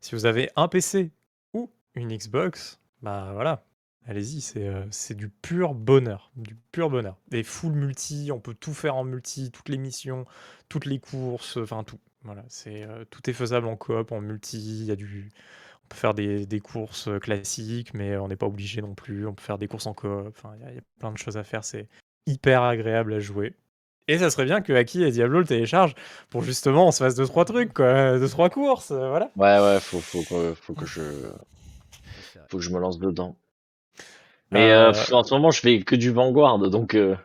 [0.00, 1.10] Si vous avez un PC
[1.54, 3.64] ou une Xbox, bah voilà,
[4.06, 6.30] allez-y, c'est euh, c'est du pur bonheur.
[6.36, 7.16] Du pur bonheur.
[7.32, 10.24] Et full multi, on peut tout faire en multi, toutes les missions,
[10.68, 11.98] toutes les courses, enfin tout.
[12.22, 14.58] Voilà, c'est euh, tout est faisable en coop, en multi.
[14.58, 15.30] Il y a du,
[15.84, 19.26] on peut faire des, des courses euh, classiques, mais on n'est pas obligé non plus.
[19.26, 20.28] On peut faire des courses en coop.
[20.28, 21.64] Enfin, il y a- il y, a plein de choses à faire.
[21.64, 21.86] C'est
[22.26, 23.54] hyper agréable à jouer.
[24.08, 25.94] Et ça serait bien que Aki et Diablo le téléchargent
[26.30, 29.30] pour justement on se fasse deux trois trucs, quoi, deux trois courses, voilà.
[29.36, 31.02] Ouais, ouais, faut, faut, que, faut que je,
[32.48, 33.36] faut que je me lance dedans.
[34.50, 36.94] Mais euh, Euh, pff, en ce moment, je fais que du Vanguard, donc.
[36.94, 37.16] euh,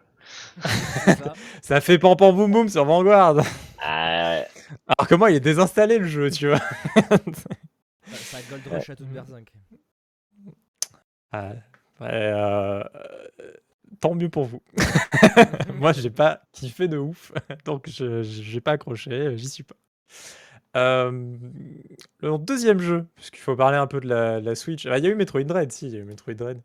[0.61, 1.33] ça.
[1.61, 3.37] Ça fait pam pam boum boum sur Vanguard.
[3.79, 4.47] ah, ouais.
[4.87, 6.59] Alors que moi, il est désinstallé le jeu, tu vois.
[6.59, 7.17] Ça,
[8.13, 9.47] ça a Gold Rush à toute berzingue.
[11.31, 11.49] Ah,
[12.01, 13.53] ouais, euh, euh,
[14.01, 14.61] tant mieux pour vous.
[15.75, 17.31] moi, j'ai pas kiffé de ouf,
[17.65, 19.75] donc je j'ai pas accroché, j'y suis pas.
[20.77, 21.11] Euh,
[22.21, 24.85] le deuxième jeu, puisqu'il faut parler un peu de la, la Switch.
[24.85, 26.61] Ah, Il y a eu Metroid Dread, si, il y a eu Metroid Dread.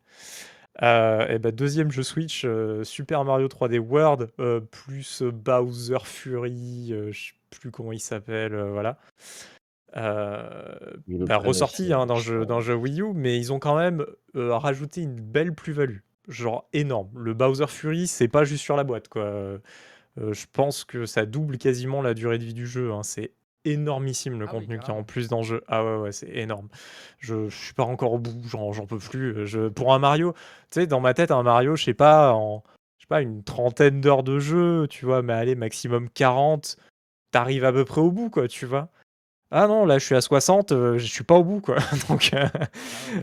[0.83, 5.97] Euh, et bah, deuxième jeu Switch, euh, Super Mario 3D World, euh, plus euh, Bowser
[6.03, 8.97] Fury, euh, je sais plus comment il s'appelle, euh, voilà.
[9.95, 14.05] Euh, bah, ressorti hein, je jeu, d'un jeu Wii U, mais ils ont quand même
[14.35, 15.99] euh, rajouté une belle plus-value.
[16.27, 17.09] Genre énorme.
[17.15, 19.23] Le Bowser Fury, c'est pas juste sur la boîte, quoi.
[19.23, 19.57] Euh,
[20.19, 22.91] euh, je pense que ça double quasiment la durée de vie du jeu.
[22.93, 23.03] hein.
[23.03, 23.33] C'est
[23.65, 24.99] énormissime le Ah oui, contenu qu'il y a carrément.
[25.01, 25.63] en plus dans le jeu.
[25.67, 26.69] Ah ouais, ouais, c'est énorme.
[27.19, 29.45] Je, je suis pas encore au bout, j'en j'en peux plus.
[29.47, 30.33] Je, pour un Mario,
[30.71, 32.63] tu sais, dans ma tête, un Mario, je sais pas, en
[32.97, 36.77] je sais pas, une trentaine d'heures de jeu, tu vois, mais allez, maximum 40,
[37.31, 38.89] t'arrives à peu près au bout, quoi, tu vois.
[39.51, 41.77] Ah non, là, je suis à 60, euh, je suis pas au bout, quoi.
[42.09, 42.47] Donc, euh,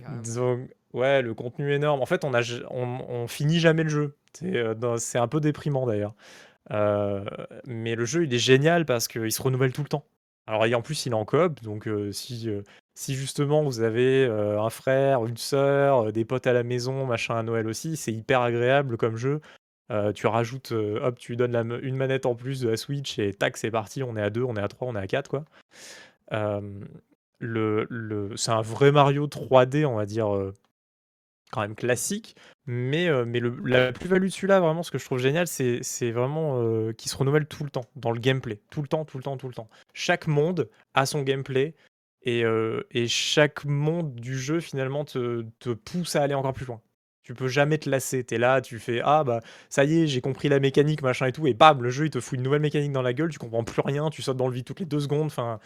[0.06, 2.00] Ah donc, ouais, le contenu est énorme.
[2.02, 4.16] En fait, on, a, on, on finit jamais le jeu.
[4.32, 4.74] C'est euh,
[5.14, 6.14] un peu déprimant, d'ailleurs.
[6.70, 7.24] Euh,
[7.66, 10.06] mais le jeu, il est génial parce qu'il se renouvelle tout le temps.
[10.46, 12.50] Alors, et en plus, il est en coop, donc si,
[12.94, 17.42] si justement vous avez un frère, une sœur, des potes à la maison, machin à
[17.42, 19.40] Noël aussi, c'est hyper agréable comme jeu.
[20.14, 23.56] Tu rajoutes, hop, tu lui donnes une manette en plus de la Switch et tac,
[23.56, 25.44] c'est parti, on est à 2, on est à 3, on est à 4, quoi.
[26.30, 30.28] Le, le, c'est un vrai Mario 3D, on va dire,
[31.54, 32.36] quand même classique.
[32.66, 36.10] Mais, euh, mais le- la plus-value de celui-là, vraiment, ce que je trouve génial, c'est
[36.10, 38.60] vraiment euh, qu'il se renouvelle tout le temps, dans le gameplay.
[38.70, 39.68] Tout le temps, tout le temps, tout le temps.
[39.92, 41.74] Chaque monde a son gameplay.
[42.26, 45.42] Et, euh, et chaque monde du jeu, finalement, te
[45.84, 46.80] pousse à aller encore plus loin.
[47.24, 48.22] Tu peux jamais te lasser.
[48.22, 51.32] T'es là, tu fais Ah, bah, ça y est, j'ai compris la mécanique, machin et
[51.32, 51.46] tout.
[51.46, 53.30] Et bam, le jeu, il te fout une nouvelle mécanique dans la gueule.
[53.30, 54.10] Tu comprends plus rien.
[54.10, 55.26] Tu sautes dans le vide toutes les deux secondes.
[55.26, 55.58] Enfin,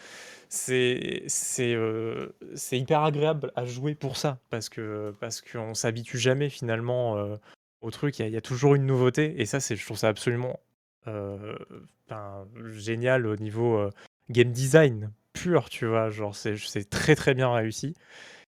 [0.49, 1.25] c'est
[1.61, 2.29] euh,
[2.71, 7.35] hyper agréable à jouer pour ça parce que parce qu'on s'habitue jamais finalement euh,
[7.81, 10.59] au truc il y, a- toujours une nouveauté et ça c'est je trouve ça absolument
[11.07, 11.55] euh,
[12.71, 13.89] génial au niveau
[14.29, 17.93] game design pur tu vois genre c'est c'est très très bien réussi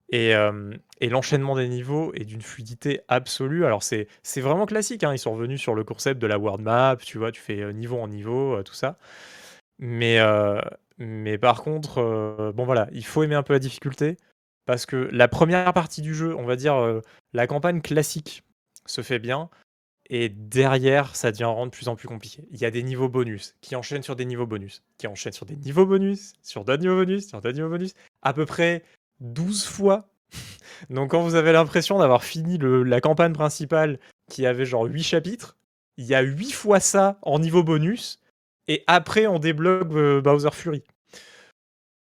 [0.10, 3.66] Et, euh, et l'enchaînement des niveaux est d'une fluidité absolue.
[3.66, 6.64] Alors c'est c'est vraiment classique, hein, ils sont revenus sur le concept de la world
[6.64, 8.98] map, tu vois, tu fais euh, niveau en niveau, euh, tout ça.
[9.80, 10.20] Mais,
[10.98, 14.18] mais par contre, bon voilà, il faut aimer un peu la difficulté.
[14.66, 17.02] Parce que la première partie du jeu, on va dire
[17.34, 18.44] la campagne classique
[18.88, 19.50] se fait bien.
[20.10, 22.48] Et derrière, ça devient de plus en plus compliqué.
[22.52, 25.46] Il y a des niveaux bonus qui enchaînent sur des niveaux bonus, qui enchaînent sur
[25.46, 28.84] des niveaux bonus, sur d'autres niveaux bonus, sur d'autres niveaux bonus, à peu près
[29.20, 30.10] 12 fois.
[30.90, 34.00] Donc quand vous avez l'impression d'avoir fini le- la campagne principale
[34.30, 35.58] qui avait genre 8 chapitres,
[35.98, 38.20] il y a 8 fois ça en niveau bonus,
[38.68, 40.84] et après on débloque euh, Bowser Fury.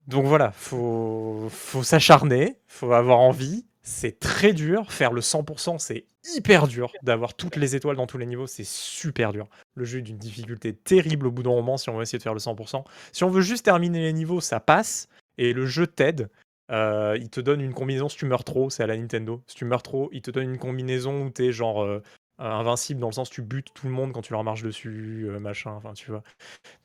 [0.07, 3.65] Donc voilà, faut, faut s'acharner, faut avoir envie.
[3.81, 4.91] C'est très dur.
[4.91, 6.91] Faire le 100%, c'est hyper dur.
[7.03, 9.47] D'avoir toutes les étoiles dans tous les niveaux, c'est super dur.
[9.75, 12.23] Le jeu est d'une difficulté terrible au bout d'un moment si on veut essayer de
[12.23, 12.83] faire le 100%.
[13.13, 15.07] Si on veut juste terminer les niveaux, ça passe.
[15.37, 16.29] Et le jeu t'aide.
[16.69, 19.41] Euh, il te donne une combinaison si tu meurs trop, c'est à la Nintendo.
[19.47, 22.01] Si tu meurs trop, il te donne une combinaison où t'es genre euh,
[22.39, 25.25] invincible dans le sens où tu butes tout le monde quand tu leur marches dessus,
[25.29, 26.23] euh, machin, enfin tu vois.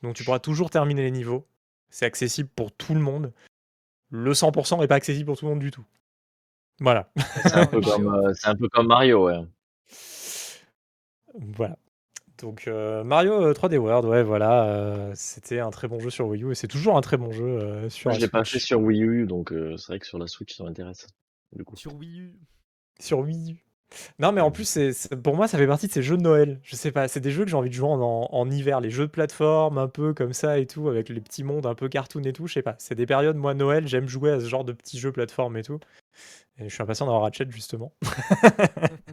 [0.02, 1.46] Donc tu pourras toujours terminer les niveaux.
[1.90, 3.32] C'est accessible pour tout le monde.
[4.10, 5.84] Le 100% n'est pas accessible pour tout le monde du tout.
[6.80, 7.10] Voilà.
[7.42, 9.40] C'est un, peu comme, euh, c'est un peu comme Mario, ouais.
[11.34, 11.76] voilà.
[12.42, 16.26] Donc euh, Mario euh, 3D World, ouais, voilà, euh, c'était un très bon jeu sur
[16.26, 18.44] Wii U et c'est toujours un très bon jeu euh, sur Moi, je l'ai pas
[18.44, 21.06] fait sur Wii U, donc euh, c'est vrai que sur la Switch, ça m'intéresse.
[21.52, 21.76] Du coup.
[21.76, 22.34] Sur Wii U.
[22.98, 23.56] Sur Wii U.
[24.18, 26.22] Non, mais en plus, c'est, c'est- pour moi, ça fait partie de ces jeux de
[26.22, 26.58] Noël.
[26.64, 28.90] Je sais pas, c'est des jeux que j'ai envie de jouer en, en hiver, les
[28.90, 31.88] jeux de plateforme un peu comme ça et tout, avec les petits mondes un peu
[31.88, 32.46] cartoon et tout.
[32.46, 34.98] Je sais pas, c'est des périodes, moi, Noël, j'aime jouer à ce genre de petits
[34.98, 35.78] jeux plateforme et tout.
[36.58, 37.92] Et je suis impatient d'avoir Ratchet justement.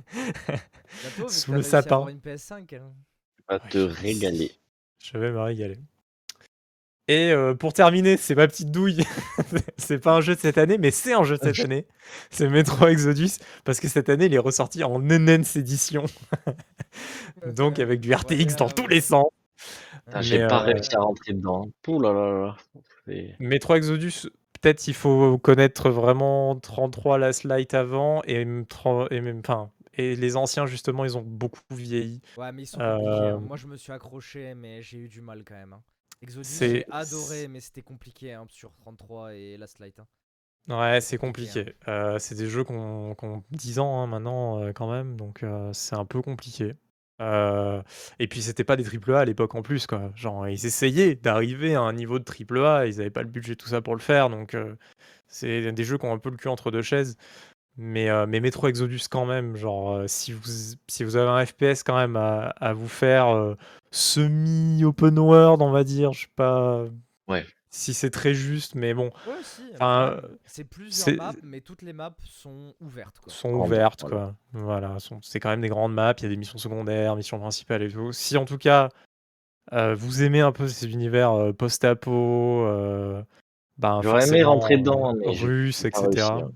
[1.27, 1.95] Sous le sapin.
[1.97, 2.75] avoir une PS5.
[2.75, 2.91] hein.
[3.49, 4.51] Vas te régaler.
[5.03, 5.77] Je vais me régaler.
[7.07, 9.03] Et euh, pour terminer, c'est ma petite douille.
[9.77, 11.87] c'est pas un jeu de cette année, mais c'est un jeu de cette année.
[12.29, 13.31] C'est Metro Exodus,
[13.65, 16.05] parce que cette année, il est ressorti en NNS édition.
[17.47, 19.25] Donc avec du RTX dans tous les sens.
[20.21, 21.67] J'ai Mais, pas euh, réussi à rentrer dedans.
[21.87, 22.57] Ouh là là là.
[23.07, 24.29] C'est- Metro Exodus,
[24.61, 28.65] peut-être il faut connaître vraiment 33 Last Light avant et, même
[29.09, 32.21] et même, enfin, et les anciens justement, ils ont beaucoup vieilli.
[32.37, 33.29] Ouais, mais ils sont compliqués.
[33.29, 33.39] hein.
[33.39, 35.73] Moi, je me suis accroché, mais j'ai eu du mal quand même.
[35.73, 35.83] hein.
[36.21, 39.99] Exodus, j'ai adoré, mais c'était compliqué hein, sur 33 et Last Light.
[39.99, 40.07] hein.
[40.67, 41.73] Ouais, c'est compliqué.
[41.87, 45.15] Euh, c'est des jeux qui ont, qui ont 10 ans hein, maintenant euh, quand même,
[45.15, 46.75] donc euh, c'est un peu compliqué.
[48.19, 50.11] Et puis c'était pas des triple A à l'époque en plus quoi.
[50.15, 53.55] Genre ils essayaient d'arriver à un niveau de triple A, ils avaient pas le budget
[53.55, 54.55] tout ça pour le faire, donc
[55.27, 57.17] c'est des jeux qui ont un peu le cul entre deux chaises.
[57.81, 60.41] Mais, euh, mais Metro Exodus quand même, genre euh, si vous
[60.89, 63.55] si vous avez un FPS quand même à, à vous faire euh,
[63.89, 66.83] semi open world on va dire, je sais pas
[67.29, 67.45] Ouais.
[67.69, 69.61] si c'est très juste, mais bon Ouais, si.
[69.75, 73.19] Enfin, c'est plusieurs c'est- maps, mais toutes les maps sont ouvertes.
[73.19, 73.31] Quoi.
[73.31, 74.15] sont ouvertes, voilà.
[74.17, 74.35] quoi.
[74.61, 77.83] Voilà, c'est quand même des grandes maps, il y a des missions secondaires, missions principales
[77.83, 78.11] et tout.
[78.11, 78.89] Si en tout cas,
[79.71, 83.21] euh, vous aimez un peu ces univers euh, post-apo, euh,
[83.77, 86.01] ben, J'aurais aimé rentrer dedans, mais pas etc.
[86.03, 86.51] réussi, hein.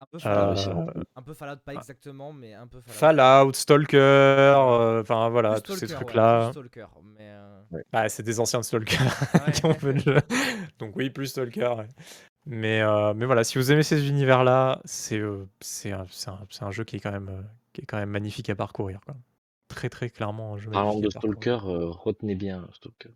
[0.00, 1.78] Un peu pas Fallout, réussi Euh, un peu Fallout, pas ah.
[1.78, 3.16] exactement, mais un peu Fallout.
[3.18, 6.50] Fallout, Stalker, euh, enfin voilà, tous ces Stalker, ouais, trucs-là.
[6.52, 6.86] Stalker,
[7.20, 8.96] euh, Bah, c'est des anciens Stalker
[9.44, 9.52] ouais.
[9.52, 10.16] qui ont fait le jeu.
[10.78, 11.74] Donc oui, plus Stalker.
[11.78, 11.88] ouais.
[12.46, 16.46] Mais, euh, mais voilà, si vous aimez ces univers-là, c'est euh, c'est un, c'est un-
[16.48, 19.00] c'est un jeu qui est, quand même, euh, qui est quand même magnifique à parcourir.
[19.04, 19.16] Quoi.
[19.68, 21.10] Très très clairement un jeu Parlant de.
[21.10, 23.10] Stalker, euh, retenez bien Stalker.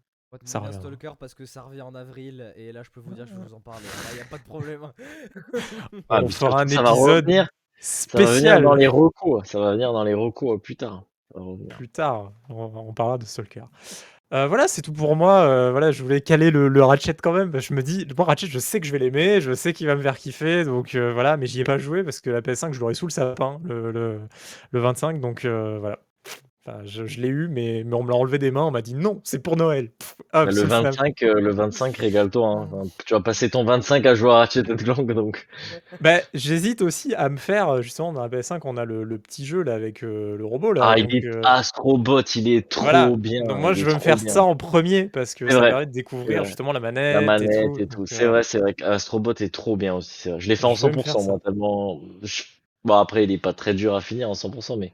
[0.44, 0.72] Ça revient.
[0.72, 3.42] Stalker parce que ça revient en avril et là je peux vous dire je vais
[3.42, 3.84] vous en parler.
[4.10, 4.92] Là y a pas de problème.
[6.08, 7.46] Ah, On fera un ça va épisode ça va
[7.80, 9.44] spécial dans les recours.
[9.46, 11.04] Ça va venir dans les recours plus tard.
[11.68, 12.32] Plus tard.
[12.48, 13.64] On, on parlera de Stalker.
[14.32, 15.40] Euh, voilà, c'est tout pour moi.
[15.42, 17.50] Euh, voilà, je voulais caler le, le Ratchet quand même.
[17.52, 19.86] que je me dis, moi, Ratchet, je sais que je vais l'aimer, je sais qu'il
[19.86, 20.64] va me faire kiffer.
[20.64, 23.06] Donc euh, voilà, mais j'y ai pas joué parce que la PS5, je l'aurai sous
[23.06, 24.20] le sapin le, le,
[24.70, 25.20] le 25.
[25.20, 25.98] Donc euh, voilà.
[26.64, 28.64] Enfin, je je l'ai eu, mais, mais on me l'a enlevé des mains.
[28.64, 29.90] On m'a dit non, c'est pour Noël.
[29.92, 30.98] Pff, hop, Bah, le sous sapin.
[30.98, 32.46] 25, euh, le 25, régale-toi.
[32.48, 32.68] hein.
[32.70, 35.46] Enfin, Tu vas passer ton 25 à jouer à Ratchet Clank, donc.
[36.00, 39.18] Bah, j'hésite aussi à me faire, euh, justement, dans la PS5, on a le, le
[39.18, 40.82] petit jeu là avec euh, le robot là.
[40.82, 43.16] Ah, donc, il est euh, Astrobot, il est trop Voilà.
[43.16, 43.42] bien.
[43.44, 44.32] Donc moi, je veux me faire bien.
[44.32, 47.78] ça en premier parce que ça vrai, permet de découvrir justement la manette, La manette
[47.80, 48.06] et tout.
[48.06, 50.30] C'est vrai, c'est vrai qu'Astrobot est trop bien aussi.
[50.30, 50.40] vrai.
[50.40, 52.00] Je l'ai fait en Je vais me faire 100%, moi, tellement.
[52.22, 52.44] je-
[52.84, 54.92] Bon, après, il est pas très dur à finir en 100%, mais.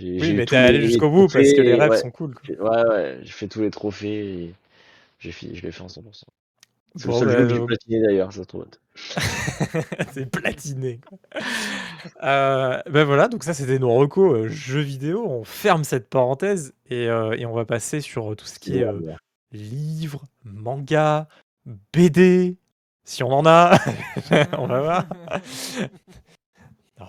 [0.00, 1.96] Oui, mais t'es allé jusqu'au bout parce que les rêves ouais.
[1.98, 2.34] sont cool.
[2.34, 2.54] quoi.
[2.84, 4.54] Ouais, ouais, j'ai fait tous les trophées et
[5.18, 6.24] j'ai fini, je l'ai fait en 100%.
[6.94, 8.66] C'est Bon, le seul bah, jeu que j'ai donc- platiné d'ailleurs, ça trouve.
[10.12, 11.00] c'est platiné.
[12.24, 15.24] Euh, ben voilà, donc ça c'était nos recos euh, jeux vidéo.
[15.24, 18.84] On ferme cette parenthèse et, euh, et on va passer sur tout ce qui est
[18.84, 18.98] euh,
[19.52, 21.28] livres, manga,
[21.92, 22.56] BD,
[23.04, 23.78] Si on en a,
[24.58, 25.06] on va voir.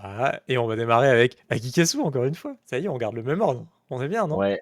[0.01, 2.55] Voilà, et on va démarrer avec Akikasu encore une fois.
[2.65, 3.65] Ça y est, on garde le même ordre.
[3.89, 4.37] On est bien, non?
[4.37, 4.61] Ouais.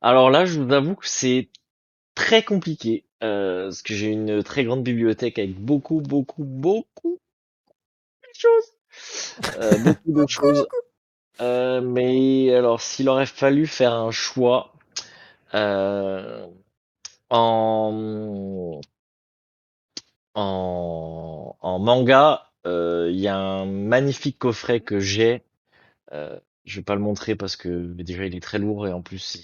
[0.00, 1.48] Alors là, je vous avoue que c'est
[2.14, 7.18] très compliqué, euh, parce que j'ai une très grande bibliothèque avec beaucoup, beaucoup, beaucoup
[8.22, 8.74] de choses.
[9.62, 10.68] Euh, beaucoup de choses.
[11.40, 14.72] Euh, mais alors, s'il aurait fallu faire un choix
[17.30, 18.80] en,
[20.34, 22.47] en, en manga,
[23.10, 25.42] il y a un magnifique coffret que j'ai.
[26.12, 29.02] Euh, je vais pas le montrer parce que déjà il est très lourd et en
[29.02, 29.38] plus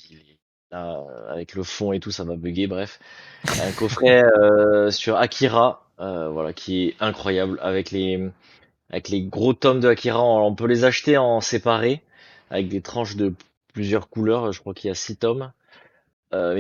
[0.71, 2.67] là, avec le fond et tout, ça va bugger.
[2.67, 3.01] Bref,
[3.63, 8.33] un coffret euh, sur Akira, euh, voilà, qui est incroyable avec les
[8.91, 10.23] gros tomes de Akira.
[10.23, 12.03] On peut les acheter en séparé
[12.51, 13.35] avec des tranches de
[13.73, 14.53] plusieurs couleurs.
[14.53, 15.53] Je crois qu'il y a six tomes.
[16.35, 16.59] Euh,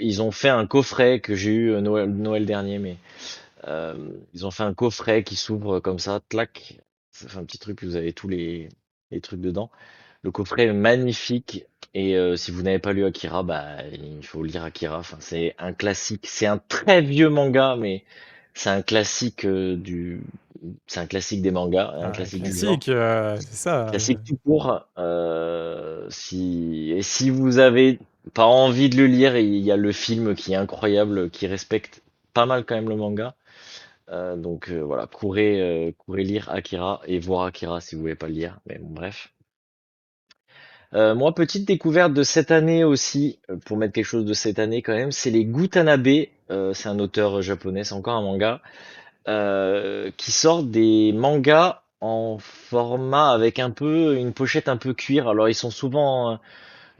[0.00, 2.96] ils ont fait un coffret que j'ai eu euh, Noël, Noël dernier, mais
[3.68, 6.80] euh, ils ont fait un coffret qui s'ouvre comme ça, clac.
[7.12, 8.68] Ça fait un petit truc, vous avez tous les,
[9.10, 9.70] les trucs dedans.
[10.22, 11.66] Le coffret est magnifique.
[11.94, 14.98] Et euh, si vous n'avez pas lu Akira, bah il faut lire Akira.
[14.98, 16.26] Enfin, c'est un classique.
[16.28, 18.04] C'est un très vieux manga, mais
[18.54, 20.22] c'est un classique euh, du,
[20.86, 22.50] c'est un classique des mangas, un Ah, classique du.
[22.50, 23.86] Classique, euh, c'est ça.
[23.90, 24.86] Classique tout court.
[24.98, 27.98] Euh, si et si vous avez
[28.32, 32.02] pas envie de le lire, il y a le film qui est incroyable, qui respecte
[32.32, 33.34] pas mal quand même le manga.
[34.10, 38.28] Euh, donc euh, voilà, courez, euh, lire Akira et voir Akira si vous voulez pas
[38.28, 38.60] le lire.
[38.66, 39.32] Mais bon, bref.
[40.92, 44.80] Euh, moi, petite découverte de cette année aussi, pour mettre quelque chose de cette année
[44.82, 46.26] quand même, c'est les Gutanabe.
[46.48, 48.60] C'est un auteur japonais, c'est encore un manga,
[50.16, 55.26] qui sort des mangas en format avec un peu une pochette un peu cuir.
[55.28, 56.38] Alors ils sont souvent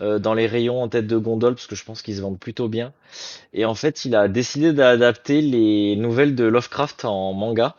[0.01, 2.38] euh, dans les rayons en tête de gondole parce que je pense qu'ils se vendent
[2.38, 2.92] plutôt bien.
[3.53, 7.76] Et en fait, il a décidé d'adapter les nouvelles de Lovecraft en manga.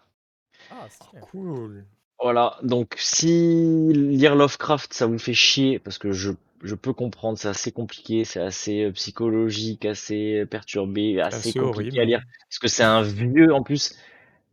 [0.70, 1.26] Ah, stylé.
[1.32, 1.86] Cool.
[2.22, 6.32] Voilà, donc si lire Lovecraft ça vous fait chier, parce que je,
[6.64, 12.00] je peux comprendre, c'est assez compliqué, c'est assez euh, psychologique, assez perturbé, assez assez compliqué
[12.00, 12.02] horrible.
[12.02, 13.96] à lire, parce que c'est un vieux, en plus,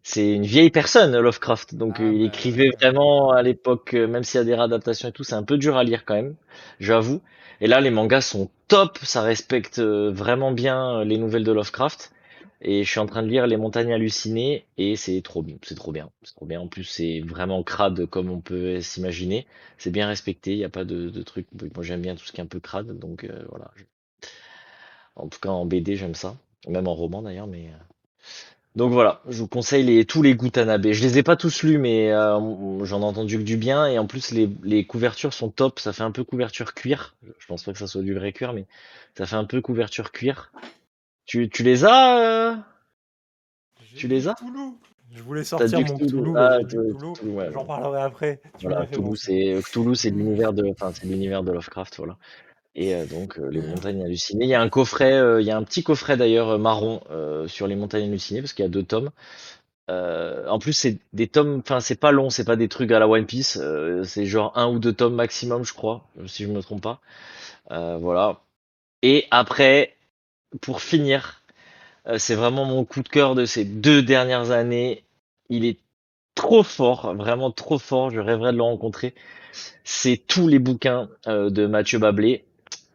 [0.03, 2.77] c'est une vieille personne, Lovecraft, donc Ah, euh, il bah, écrivait ouais.
[2.81, 5.59] vraiment à l'époque, euh, même s'il y a des réadaptations et tout, c'est un peu
[5.59, 6.37] dur à lire quand même,
[6.81, 7.23] j'avoue.
[7.63, 11.53] Et là, les mangas sont top, ça respecte euh, vraiment bien euh, les nouvelles de
[11.53, 12.13] Lovecraft.
[12.61, 15.93] Et je suis en train de lire Les Montagnes Hallucinées et c'est trop, c'est trop
[15.93, 16.11] bien.
[16.25, 16.61] C'est trop bien.
[16.61, 19.47] En plus, c'est vraiment crade comme on peut s'imaginer.
[19.79, 20.55] C'est bien respecté.
[20.55, 21.47] Il n'y a pas de, de trucs.
[21.53, 22.99] Moi, j'aime bien tout ce qui est un peu crade.
[22.99, 23.71] Donc euh, voilà.
[25.15, 26.37] En tout cas, en BD, j'aime ça.
[26.67, 27.47] Même en roman d'ailleurs.
[27.47, 27.71] Mais
[28.75, 29.21] donc voilà.
[29.29, 30.91] Je vous conseille les, tous les Gutanabe.
[30.91, 33.87] Je les ai pas tous lus, mais euh, j'en ai entendu que du bien.
[33.87, 35.79] Et en plus, les, les couvertures sont top.
[35.79, 37.15] Ça fait un peu couverture cuir.
[37.39, 38.67] Je pense pas que ça soit du vrai cuir, mais
[39.17, 40.53] ça fait un peu couverture cuir.
[41.27, 42.57] Tu, tu les as euh
[43.95, 44.73] Tu les as Cthulhu.
[45.15, 46.07] Je voulais sortir mon Cthulhu.
[46.07, 46.95] Cthulhu, Ah, Cthulhu.
[46.95, 48.41] Cthulhu, ouais, J'en parlerai après.
[48.59, 52.17] Tu Voilà, Cthulhu, c'est l'univers de, enfin, c'est l'univers de Lovecraft, voilà.
[52.75, 54.45] Et euh, donc euh, les Euh, montagnes hallucinées.
[54.47, 57.01] Il y a un coffret, euh, il y a un petit coffret d'ailleurs euh, marron
[57.11, 59.11] euh, sur les montagnes hallucinées parce qu'il y a deux tomes.
[59.91, 62.99] Euh, en plus, c'est des tomes, enfin, c'est pas long, c'est pas des trucs à
[63.01, 63.59] la One Piece.
[63.61, 67.01] euh, c'est genre un ou deux tomes maximum, je crois, si je me trompe pas.
[67.73, 68.43] Euh, voilà.
[69.03, 69.97] Et après,
[70.63, 71.43] pour finir,
[72.09, 75.05] euh, c'est vraiment mon coup de cœur de ces deux dernières années.
[75.51, 75.79] Il est
[76.35, 78.11] trop fort, vraiment trop fort.
[78.11, 79.15] Je rêverais de le rencontrer.
[79.85, 82.45] C'est tous les bouquins euh, de Mathieu Bablé.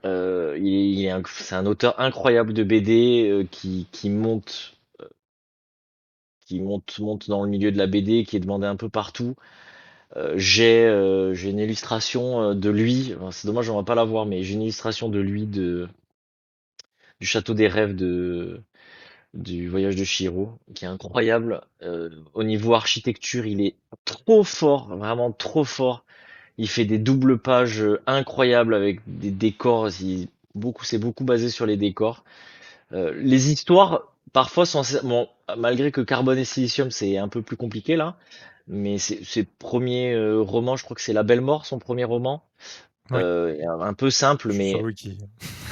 [0.07, 4.77] Euh, il c'est un auteur incroyable de BD euh, qui, qui monte,
[7.27, 9.35] dans le milieu de la BD, qui est demandé un peu partout.
[10.15, 13.13] Euh, j'ai, euh, une illustration euh, de lui.
[13.31, 15.87] C'est dommage, on va pas la voir, mais j'ai une illustration de lui de
[17.19, 18.61] du château des rêves de
[19.33, 21.61] du voyage de Chihiro, qui est incroyable.
[21.83, 26.05] Euh, au niveau architecture, il est trop fort, vraiment trop fort.
[26.57, 29.89] Il fait des doubles pages euh, incroyables avec des décors.
[30.01, 32.23] il- beaucoup, c'est beaucoup basé sur les décors.
[32.93, 35.27] Euh, les histoires, parfois, sont bon,
[35.57, 38.15] malgré que Carbone et Silicium, c'est un peu plus compliqué là.
[38.67, 42.03] Mais c'est ses premiers euh, romans, je crois que c'est La Belle Mort, son premier
[42.03, 42.43] roman.
[43.11, 43.19] Oui.
[43.21, 44.73] Euh, un peu simple, mais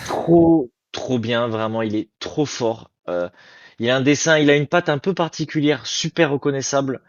[0.05, 2.89] trop, trop bien, vraiment, il est trop fort.
[3.09, 3.27] Euh,
[3.79, 7.01] il a un dessin, il a une patte un peu particulière, super reconnaissable,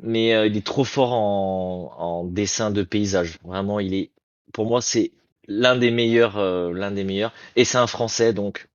[0.00, 3.38] mais euh, il est trop fort en, en dessin de paysage.
[3.44, 4.10] Vraiment, il est,
[4.52, 5.12] pour moi, c'est
[5.46, 7.32] l'un des meilleurs, euh, l'un des meilleurs.
[7.56, 8.68] Et c'est un Français, donc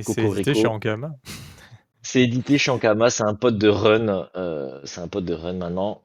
[0.00, 1.12] c'est édité chez Ankama.
[2.02, 5.52] C'est édité chez Ankama, c'est un pote de Run, euh, c'est un pote de Run
[5.52, 6.00] maintenant.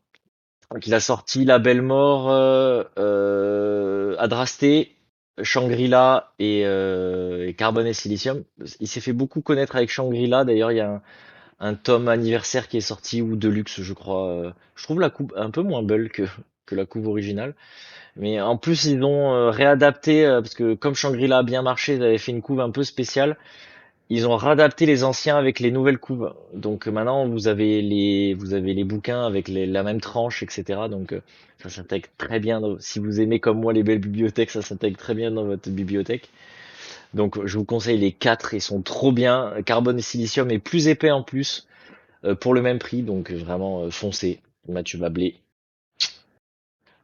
[0.72, 4.95] Donc il a sorti La Belle Mort, euh, euh, Adrasté,
[5.41, 8.43] Shangri-La et, euh, et Carbone et Silicium.
[8.80, 10.43] Il s'est fait beaucoup connaître avec Shangri-La.
[10.43, 11.01] D'ailleurs, il y a un,
[11.60, 14.30] un tome anniversaire qui est sorti ou deluxe, je crois.
[14.30, 14.51] euh.
[14.76, 16.24] Je trouve la coupe un peu moins belle que,
[16.72, 17.56] la couve originale.
[18.18, 21.95] Mais en plus, ils ont euh, réadapté, euh, parce que comme Shangri-La a bien marché,
[21.95, 23.38] ils avaient fait une couve un peu spéciale.
[24.10, 26.34] Ils ont réadapté les anciens avec les nouvelles couves.
[26.53, 30.89] Donc maintenant, vous avez les, vous avez les bouquins avec les- la même tranche, etc.
[30.89, 31.16] Donc
[31.62, 32.62] ça s'intègre très bien.
[32.80, 36.30] si vous aimez comme moi les belles bibliothèques, ça s'intègre très bien dans votre bibliothèque.
[37.16, 39.53] Donc je vous conseille les quatre, ils sont trop bien.
[39.66, 41.66] Carbone et silicium est plus épais en plus
[42.26, 44.41] euh, pour le même prix, donc vraiment euh, foncez.
[44.68, 45.39] Mathieu Bablé,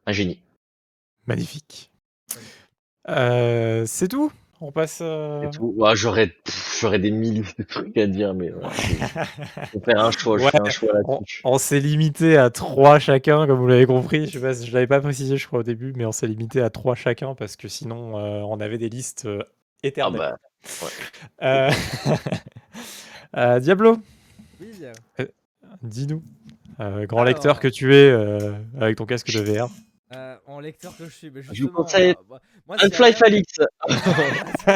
[0.06, 0.40] un génie.
[1.28, 1.92] Magnifique.
[3.08, 4.32] Euh, c'est tout?
[4.60, 5.02] On passe.
[5.02, 5.74] Et tout.
[5.78, 6.36] Ouais, j'aurais,
[7.00, 8.52] des milliers de trucs à dire, mais
[9.72, 10.38] faut faire un choix.
[10.40, 10.94] Je Ouais, fais un choix
[11.44, 14.26] On, s'est limité à 3 chacun, comme vous l'avez compris.
[14.26, 16.62] Je sais pas, je l'avais pas précisé, je crois, au début, mais on s'est limité
[16.62, 19.28] à 3 chacun parce que sinon, on avait des listes
[20.14, 20.38] euh, bah,
[21.44, 21.72] Euh,
[23.38, 23.98] euh, Diablo,
[24.60, 24.72] Oui,
[25.82, 26.24] dis-nous,
[26.80, 27.26] euh, grand Alors.
[27.34, 29.70] lecteur que tu es euh, avec ton casque de VR.
[30.14, 32.42] euh, en lecteur que je suis, mais vous conseille euh, moi-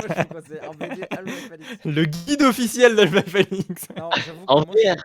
[0.07, 1.85] je vous conseille un BD Half-Life Alix.
[1.85, 2.95] Le guide officiel.
[2.95, 4.95] Non, j'avoue que En moi, je suis- VR.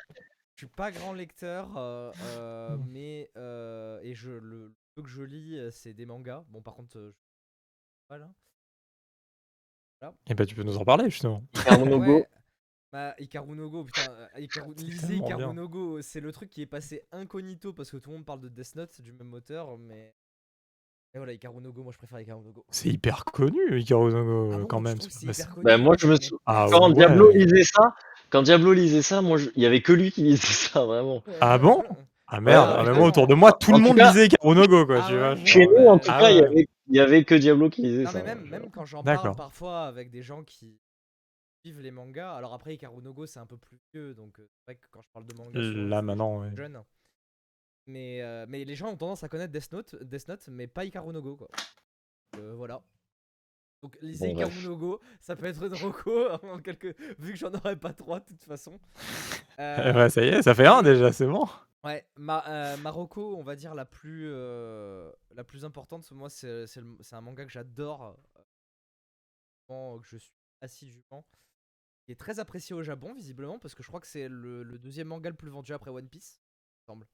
[0.55, 5.23] je suis pas grand lecteur, euh, euh, mais euh, et je le, peu que je
[5.23, 6.45] lis, euh, c'est des mangas.
[6.49, 7.21] Bon, par contre, euh, je-
[8.09, 8.31] voilà.
[10.29, 11.43] Et bah, tu peux nous en parler, justement.
[11.55, 12.15] Ikaru no Go.
[12.17, 12.29] Ouais.
[12.93, 14.03] Bah, Ikaru no Go, putain,
[14.39, 18.11] Ikaru- lisez Ikaru no Go, c'est le truc qui est passé incognito parce que tout
[18.11, 20.15] le monde parle de Death Note, c'est du même auteur, mais.
[21.13, 22.65] Et voilà, Ikaru no Go, moi je préfère Ikaru no Go.
[22.71, 24.99] C'est hyper connu, Ikaru no Go, Ah bon, quand même.
[24.99, 26.95] Bah, hyper c'est- connu, Bah, moi, je me mais- sou- Ah Quand ouais.
[26.95, 27.95] Diablo lisait ça,
[28.31, 31.23] quand Diablo lisait ça, moi, je- il y avait que lui qui lisait ça, vraiment.
[31.41, 31.85] Ah bon?
[32.33, 33.07] Ah merde, Ouais, ah, moi, ouais.
[33.09, 35.17] autour de moi, tout En le monde cas- disait Ikaru no Go, quoi, Ah tu
[35.19, 35.37] vois.
[35.45, 37.83] Chez nous, en tout Ah cas, il y avait, il y avait que Diablo qui
[37.83, 38.19] lisait Non, ça.
[38.23, 40.79] mais même, même quand j'en parle parfois avec des gens qui
[41.65, 44.49] suivent les mangas, alors après Ikaru no Go c'est un peu plus vieux, donc euh,
[44.59, 46.49] c'est vrai que quand je parle de manga, souvent, Là, maintenant, ouais.
[46.49, 46.83] plus jeunes.
[47.87, 50.85] Mais, euh, mais les gens ont tendance à connaître Death Note, Death Note mais pas
[50.85, 51.49] Ikaru no Go quoi.
[52.37, 52.83] Euh, voilà.
[53.83, 54.65] Donc lisez Bon, Ikaru bref.
[54.67, 56.95] no Go, ça peut être une reco, en quelque...
[57.19, 58.81] vu que j'en aurais pas trois de toute façon.
[59.59, 61.47] Euh, Ouais, ça y est, ça fait un déjà, c'est bon.
[61.83, 66.67] Ouais, ma, euh, Marocco, on va dire la plus, euh, la plus importante, moi c'est
[67.13, 68.19] un manga que j'adore,
[69.71, 71.25] euh, que je suis assidûment,
[72.05, 74.79] qui est très apprécié au Japon visiblement, parce que je crois que c'est le, le
[74.79, 77.07] deuxième manga le plus vendu après One Piece, il me semble.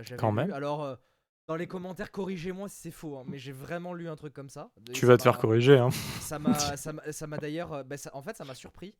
[0.00, 0.52] Euh, Quand lu, même.
[0.52, 0.98] Alors,
[1.46, 4.48] dans les commentaires, corrigez-moi si c'est faux, hein, mais j'ai vraiment lu un truc comme
[4.48, 4.72] ça.
[4.88, 5.90] Et Tu vas te faire corriger, hein.
[5.92, 6.54] ça m'a
[7.38, 8.96] d'ailleurs bah, en fait ça m'a surpris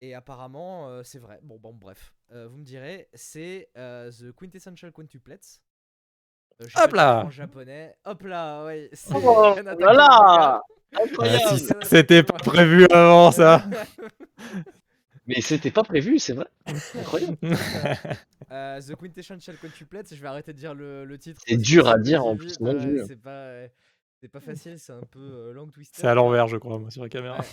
[0.00, 4.90] et apparemment c'est vrai bon bon bref Euh, vous me direz c'est euh, the quintessential
[4.92, 5.60] quintuplets
[6.62, 10.62] Euh, Hop là en japonais hop là ouais Oh, voilà.
[11.18, 11.54] Ah,
[11.84, 13.64] c'était pas prévu avant, ça.
[15.26, 16.46] Mais c'était pas prévu, c'est vrai.
[16.66, 17.38] Incroyable.
[18.50, 21.96] Euh, the quintessential quintuplets je vais arrêter de dire le, le titre C'est dur à
[21.98, 23.02] dire, en plus, mon Dieu.
[23.08, 23.62] c'est pas
[24.20, 26.90] c'est pas facile c'est un peu euh, long twister C'est à l'envers, je crois, moi,
[26.90, 27.38] sur la caméra.
[27.38, 27.46] Ouais.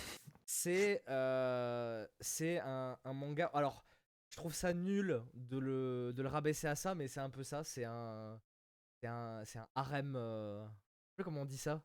[0.44, 3.50] C'est euh, c'est un, un manga.
[3.54, 3.82] Alors,
[4.30, 7.42] je trouve ça nul de le, de le rabaisser à ça, mais c'est un peu
[7.42, 7.62] ça.
[7.64, 8.40] C'est un,
[9.00, 10.14] c'est un, c'est un harem.
[10.16, 11.82] euh, Je sais comment on dit ça.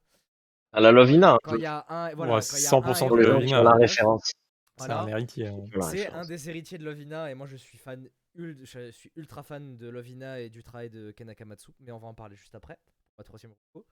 [0.72, 1.58] À la Lovina, Quand peu.
[1.58, 3.74] il y a un, voilà, Ouais, quand il y a 100% un de Lovina, la
[3.74, 4.32] référence.
[4.78, 5.48] C'est un héritier.
[5.48, 5.64] hein.
[5.90, 9.78] C'est un des héritiers de Lovina et moi je suis fan, je suis ultra fan
[9.78, 12.78] de Lovina et du travail de Ken Akamatsu, mais on va en parler juste après.
[13.18, 13.86] Ma troisième reco.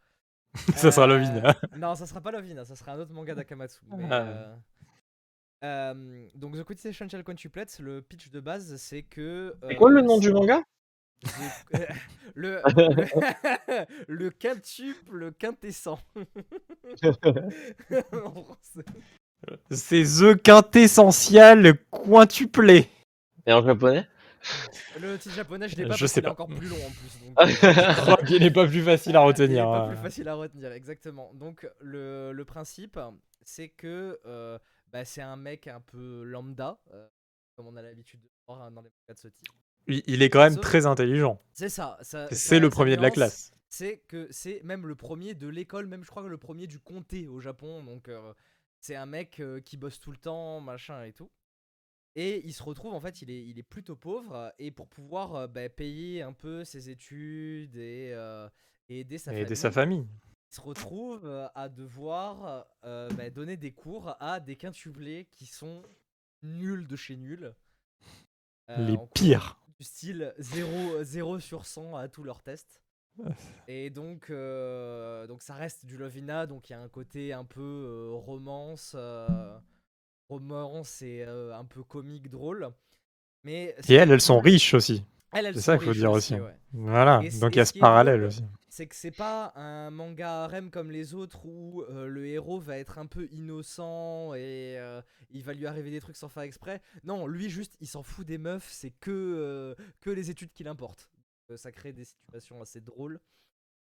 [0.76, 1.56] Ça sera Euh, Lovina.
[1.78, 3.80] Non, ça sera pas Lovina, ça sera un autre manga d'Akamatsu.
[3.88, 4.22] mais, Ah.
[4.28, 4.56] euh,
[5.64, 9.56] euh, donc The Quintessential Quintuplets, le pitch de base, c'est que.
[9.68, 10.62] C'est quoi le euh, nom du manga?
[11.24, 11.30] The-
[12.36, 15.88] le, le, le quintuple, le quintessent.
[15.88, 15.98] En
[18.44, 18.86] français.
[19.72, 22.88] C'est The Quintessential Quintuplé.
[23.46, 24.08] Et en japonais?
[25.00, 26.32] Le titre japonais, je l'ai pas Je sais est pas.
[26.32, 27.20] encore plus long en plus.
[27.26, 29.66] donc, euh, Je crois qu'il n'est pas plus facile à Il est retenir.
[29.66, 29.88] pas hein.
[29.94, 31.32] plus facile à retenir, exactement.
[31.34, 33.00] Donc le, le principe,
[33.44, 34.58] c'est que euh,
[34.94, 37.08] bah, c'est un mec un peu lambda, euh,
[37.56, 39.50] comme on a l'habitude de voir hein, dans les mangas de ce type.
[39.88, 41.42] Il est quand même Sauf- très intelligent.
[41.52, 41.98] C'est ça.
[42.02, 43.52] ça- C'est le premier de la classe.
[43.68, 46.80] C'est que c'est même le premier de l'école, même je crois que le premier du
[46.80, 47.84] comté au Japon.
[47.84, 48.34] Donc euh,
[48.80, 51.30] c'est un mec euh, qui bosse tout le temps, machin et tout.
[52.16, 54.54] Et il se retrouve, en fait, il est, il est plutôt pauvre.
[54.60, 58.12] Et pour pouvoir bah, payer un peu ses études et,
[58.90, 60.08] et aider sa Et famille, aider sa famille.
[60.54, 65.82] Se retrouve euh, à devoir euh, bah, donner des cours à des quintuplés qui sont
[66.44, 67.56] nuls de chez nuls.
[68.70, 69.58] Euh, Les pires.
[69.80, 72.82] Du style 0, 0 sur 100 à tous leurs tests.
[73.68, 77.46] Et donc, euh, donc ça reste du Lovina, donc il y a un côté un
[77.46, 78.96] peu romance,
[80.30, 82.70] romance et un peu comique, drôle.
[83.44, 85.04] Mais Et elles, elles sont riches aussi.
[85.32, 86.36] elles, elles C'est ça qu'il faut dire aussi.
[86.36, 86.56] ouais.
[86.74, 88.44] Voilà, Et donc il y a ce parallèle drôle, aussi.
[88.74, 92.80] C'est que c'est pas un manga harem comme les autres où euh, le héros va
[92.80, 95.00] être un peu innocent et euh,
[95.30, 96.82] il va lui arriver des trucs sans faire exprès.
[97.04, 100.64] Non, lui juste il s'en fout des meufs, c'est que, euh, que les études qui
[100.64, 101.12] l'importent.
[101.56, 103.20] Ça crée des situations assez drôles.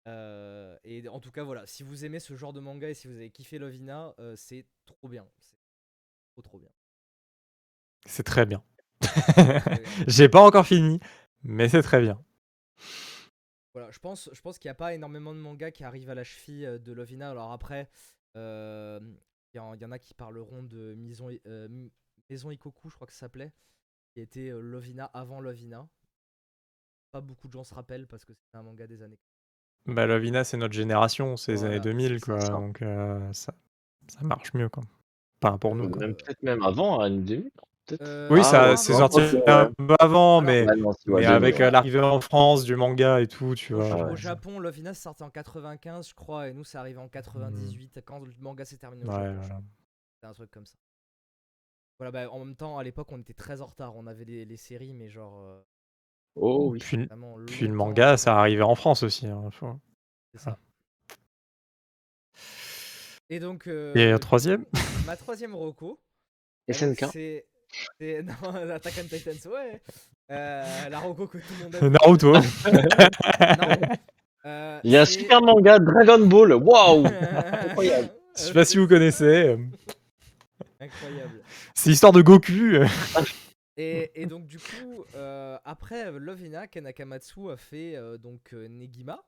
[0.05, 3.15] Et en tout cas voilà, si vous aimez ce genre de manga et si vous
[3.15, 5.27] avez kiffé Lovina, c'est trop bien.
[5.39, 5.57] C'est
[6.35, 6.71] trop trop bien.
[8.05, 8.25] C'est.
[8.25, 8.63] Très bien.
[10.07, 11.01] J'ai pas encore fini,
[11.45, 12.23] mais c'est très bien.
[13.77, 16.15] Voilà, je pense, je pense qu'il n'y a pas énormément de mangas qui arrivent à
[16.15, 17.31] la cheville euh, de Lovina.
[17.31, 17.91] Alors après,
[18.35, 18.99] euh,
[19.53, 21.91] il y, en- il y en a qui parleront de Maison, euh, M-
[22.31, 23.53] Maison Ikoku, je crois que ça s'appelait,
[24.15, 25.87] qui était Lovina avant Lovina.
[27.13, 29.19] Pas beaucoup de gens se rappellent parce que c'était un manga des années.
[29.85, 32.41] Bah, Lovina, c'est notre génération, c'est les années 2000, c'est quoi.
[32.41, 32.49] ça.
[32.53, 33.53] Donc euh, ça,
[34.09, 34.85] ça marche mieux, quoi.
[35.43, 37.67] Enfin, pour nous, peut-être même avant, à 2000, peut-être.
[38.01, 39.71] Euh, Oui, Ah, ça ouais, c'est non, sorti un ouais.
[39.77, 41.63] peu avant, Alors, mais, Ouais, non, si, ouais, mais 2000, avec ouais.
[41.63, 44.07] euh, l'arrivée en France du manga et tout, tu Au, vois.
[44.07, 44.13] Ouais.
[44.13, 48.01] au Japon, Lovina c'est sorti en 95, je crois, et nous, c'est arrivé en 98
[48.05, 49.41] quand le manga s'est terminé au Ouais, Japon.
[49.45, 49.63] crois.
[50.15, 50.77] C'était un truc comme ça.
[51.99, 53.97] Voilà, bah, en même temps, à l'époque, on était très en retard.
[53.97, 55.41] On avait les, les séries, mais genre.
[55.41, 55.63] euh,
[56.39, 56.81] Oh oui.
[56.81, 59.27] Puis, le manga, ça arrivait en France aussi.
[59.27, 59.49] hein,
[60.35, 60.59] C'est ça.
[63.31, 63.67] Et donc.
[63.67, 64.67] Et un troisième?
[65.07, 65.99] ma troisième Rocco.
[66.69, 67.07] SNK.
[67.13, 67.47] C'est.
[68.01, 69.81] C'est- Non, Attack on Titans, ouais.
[70.31, 71.93] Euh, la Rocco que tout le monde aime.
[71.93, 72.35] Naruto.
[74.45, 76.53] Euh, Il y a un super manga Dragon Ball.
[76.53, 78.11] Waouh Incroyable.
[78.37, 79.59] Je sais pas si vous connaissez.
[80.79, 81.43] Incroyable.
[81.75, 82.53] C'est l'histoire de Goku.
[83.79, 88.69] Et, et donc du coup, euh, après Lovina, Ken Akamatsu a fait euh, donc euh,
[88.69, 89.23] Negima.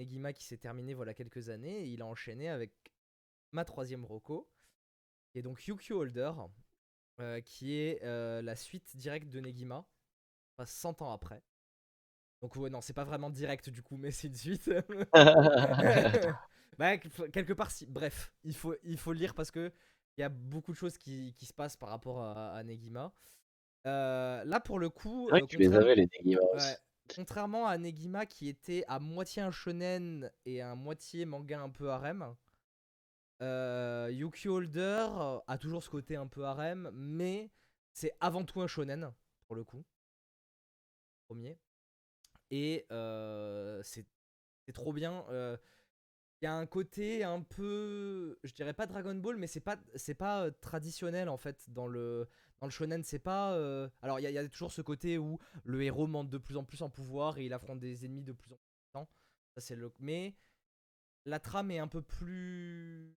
[0.00, 1.82] Negima qui s'est terminé voilà quelques années.
[1.82, 2.72] Et il a enchaîné avec
[3.52, 4.48] ma troisième Rocco.
[5.36, 6.32] Et donc Yukio Holder,
[7.20, 9.84] euh, qui est euh, la suite directe de Negima,
[10.58, 11.42] enfin 100 ans après.
[12.42, 14.70] Donc ouais non, c'est pas vraiment direct du coup, mais c'est une suite.
[16.78, 17.86] bah, qu- quelque part si.
[17.86, 19.72] Bref, il faut, il faut le lire parce que
[20.16, 23.12] il y a beaucoup de choses qui, qui se passent par rapport à, à Negima.
[23.86, 26.66] Euh, là pour le coup, vrai que tu les contrairement- avais, les Negima aussi.
[26.68, 26.76] Ouais.
[27.14, 31.90] Contrairement à Negima qui était à moitié un shonen et à moitié manga un peu
[31.90, 32.34] harem,
[33.42, 37.50] euh, Yuki Holder euh, a toujours ce côté un peu harem, mais
[37.92, 39.12] c'est avant tout un shonen
[39.46, 39.84] pour le coup.
[41.26, 41.58] Premier.
[42.50, 44.06] Et euh, c'est
[44.72, 45.24] trop bien.
[45.30, 49.78] Il y a un côté un peu, je dirais pas Dragon Ball, mais c'est pas
[50.18, 52.28] pas traditionnel en fait dans le
[52.60, 53.02] dans le shonen.
[53.02, 53.54] C'est pas
[54.02, 56.82] alors il y, a- toujours ce côté où le héros monte de plus en plus
[56.82, 58.74] en pouvoir et il affronte des ennemis de plus en plus.
[59.56, 60.34] Ça le mais
[61.24, 63.16] la trame est un peu plus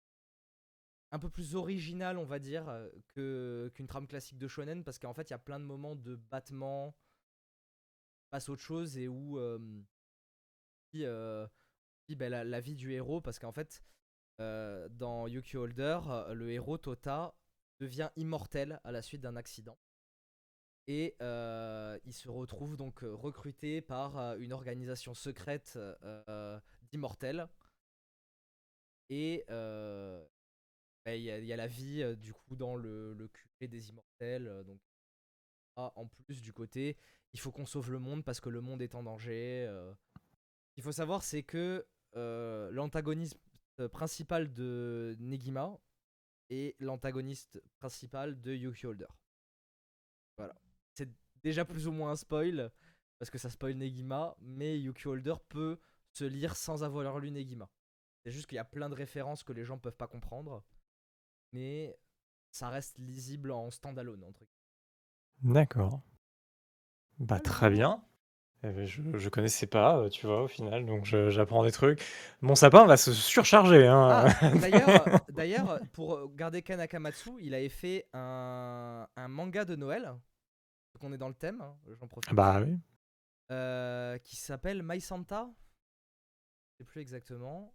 [1.15, 4.99] un peu plus originale, on va dire, euh, que qu'une trame classique de shonen parce
[4.99, 6.95] qu'en fait, il y a plein de moments de battement
[8.35, 9.61] passe autre chose et où euh,
[10.97, 11.47] euh,
[12.09, 13.85] ben, la, vie du héros parce qu'en fait
[14.41, 16.01] euh, dans Yuki Holder
[16.33, 17.33] le héros Tota
[17.79, 19.79] devient immortel à la suite d'un accident.
[20.89, 25.79] Et il se retrouve donc recruté par une organisation secrète
[26.91, 27.47] d'immortels.
[29.11, 29.45] Et
[31.07, 33.31] il y, a- il y a la vie du coup dans le, le
[33.67, 34.79] des immortels donc
[35.77, 36.97] ah, en plus du côté
[37.33, 39.67] il faut qu'on sauve le monde parce que le monde est en danger.
[39.69, 41.85] Ce qu'il faut savoir, c'est que
[42.73, 43.39] l'antagoniste
[43.93, 45.79] principal de Negima
[46.51, 49.07] est l'antagoniste principal de Yuki Holder.
[50.37, 50.55] Voilà.
[50.95, 51.09] C'est
[51.43, 52.71] déjà plus ou moins un spoil,
[53.19, 55.79] parce que ça spoil Negima, mais Yuki Holder peut
[56.13, 57.69] se lire sans avoir lu Negima.
[58.25, 60.63] C'est juste qu'il y a plein de références que les gens peuvent pas comprendre,
[61.55, 61.97] mais
[62.51, 64.45] ça reste lisible en standalone, entre
[65.43, 66.03] D'accord.
[67.19, 68.05] Bah, très bien.
[68.65, 72.03] Eh ben, je, je connaissais pas, euh, tu vois, au final, donc j'apprends des trucs.
[72.41, 74.27] Mon sapin va se surcharger, hein.
[74.41, 80.05] Ah, d'ailleurs, d'ailleurs, pour garder Ken Akamatsu, il avait fait un, un manga de Noël.
[80.05, 82.35] Donc on est dans le thème, hein, j'en profite.
[82.35, 82.79] Bah oui.
[83.53, 85.51] euh, qui s'appelle My Santa.
[86.73, 87.75] Je sais plus exactement.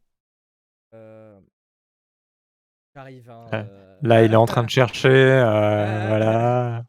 [0.95, 1.39] Euh...
[2.95, 3.29] J'arrive.
[3.29, 6.85] hein, euh, Là, il est en train de chercher, euh, voilà.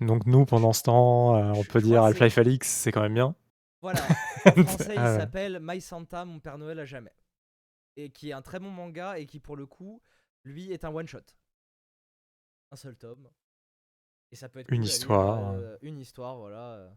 [0.00, 3.14] Donc nous, pendant ce temps, euh, on peut Je dire Half-Life Alix, c'est quand même
[3.14, 3.34] bien.
[3.82, 4.00] Voilà.
[4.46, 7.14] En français, il Ah s'appelle My Santa, mon Père Noël à jamais.
[7.96, 10.02] Et qui est un très bon manga et qui, pour le coup,
[10.44, 11.20] lui, est un one-shot.
[12.72, 13.28] Un seul tome.
[14.30, 15.54] Et ça peut être Une cool à lire, histoire.
[15.80, 16.90] une histoire, voilà.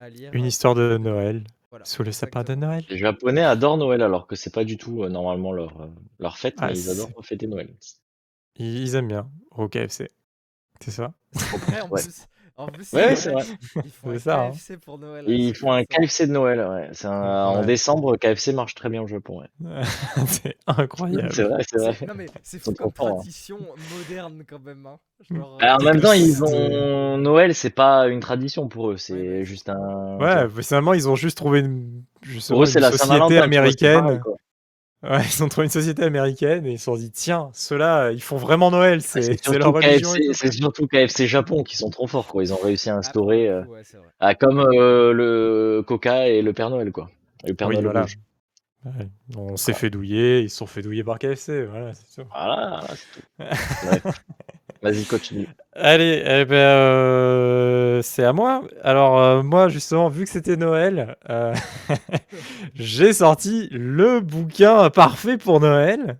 [0.00, 0.30] à lire.
[0.34, 1.44] Une histoire de Noël,
[1.74, 2.54] voilà, sous le sapin de.
[2.54, 2.84] Noël.
[2.88, 5.88] Les Japonais adorent Noël alors que c'est pas du tout euh, normalement leur, euh,
[6.20, 7.74] leur fête, Ah, mais ils c'est- adorent fêter Noël.
[8.54, 10.08] Ils, ils aiment bien au KFC.
[10.80, 11.14] C'est ça?
[11.52, 12.00] Après, en Ouais.
[12.00, 13.42] plus, En plus, Ouais, c'est vrai.
[13.84, 14.50] Ils font un ça, hein.
[14.52, 15.24] KFC pour Noël.
[15.26, 15.82] Ils font un.
[15.84, 16.88] KFC de Noël, ouais.
[16.92, 19.48] C'est un- En décembre, KFC marche très bien au Japon, ouais.
[20.28, 21.32] c'est incroyable.
[21.32, 21.94] C'est vrai, c'est vrai.
[21.98, 22.92] C'est- Non mais c'est fou comme hein.
[22.94, 23.58] tradition
[23.98, 24.86] moderne quand même.
[24.86, 24.98] Hein.
[25.30, 29.14] Genre, Alors, en même temps, ils ont Noël, c'est pas une tradition pour eux, c'est
[29.14, 30.18] Ouais, juste un.
[30.18, 32.04] Ouais, finalement, ils ont juste trouvé une,
[32.48, 34.00] Pour eux, c'est une la société américaine.
[34.00, 34.20] pareil.
[35.04, 38.22] Ouais, ils ont trouvé une société américaine et ils se sont dit, tiens, ceux-là, ils
[38.22, 40.10] font vraiment Noël, Ah, c'est leur religion.
[40.32, 42.42] c'est surtout KFC Japon qui sont trop forts, quoi.
[42.42, 43.48] Ils ont réussi à ah, instaurer.
[43.48, 43.82] euh, ouais,
[44.20, 47.10] ah, comme euh, le Coca et le Père Noël, quoi.
[47.46, 48.02] Le Père Oui, Noël voilà.
[48.02, 48.18] rouge.
[48.86, 52.28] Ouais, On s'est fait douiller, ils se sont fait douiller par KFC, voilà, c'est tout.
[52.34, 54.10] Voilà, voilà, c'est tout.
[54.84, 55.48] Vas-y, continue.
[55.72, 58.64] Allez, eh ben, euh, c'est à moi.
[58.82, 61.54] Alors, euh, moi, justement, vu que c'était Noël, euh,
[62.74, 66.18] j'ai sorti le bouquin parfait pour Noël.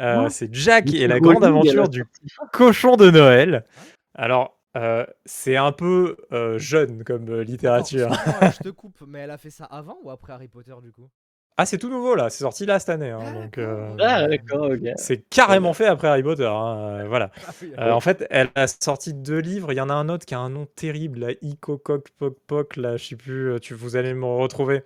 [0.00, 2.06] Euh, c'est Jack et la grande aventure du
[2.54, 3.66] cochon de Noël.
[4.14, 8.10] Alors, euh, c'est un peu euh, jeune comme Attends, littérature.
[8.42, 11.10] je te coupe, mais elle a fait ça avant ou après Harry Potter du coup?
[11.60, 13.10] Ah, c'est tout nouveau là, c'est sorti là cette année.
[13.10, 14.80] hein, donc, euh, Ah, d'accord, ok.
[14.96, 16.46] c'est carrément fait après Harry Potter.
[16.46, 17.30] hein, euh, voilà.
[17.46, 19.72] Ah oui, Euh, en fait, elle a sorti deux livres.
[19.72, 22.76] Il y en a un autre qui a un nom terrible, la Icokok Pok Pok.
[22.76, 23.60] Là, je sais plus.
[23.60, 24.82] Tu, vous allez me retrouver.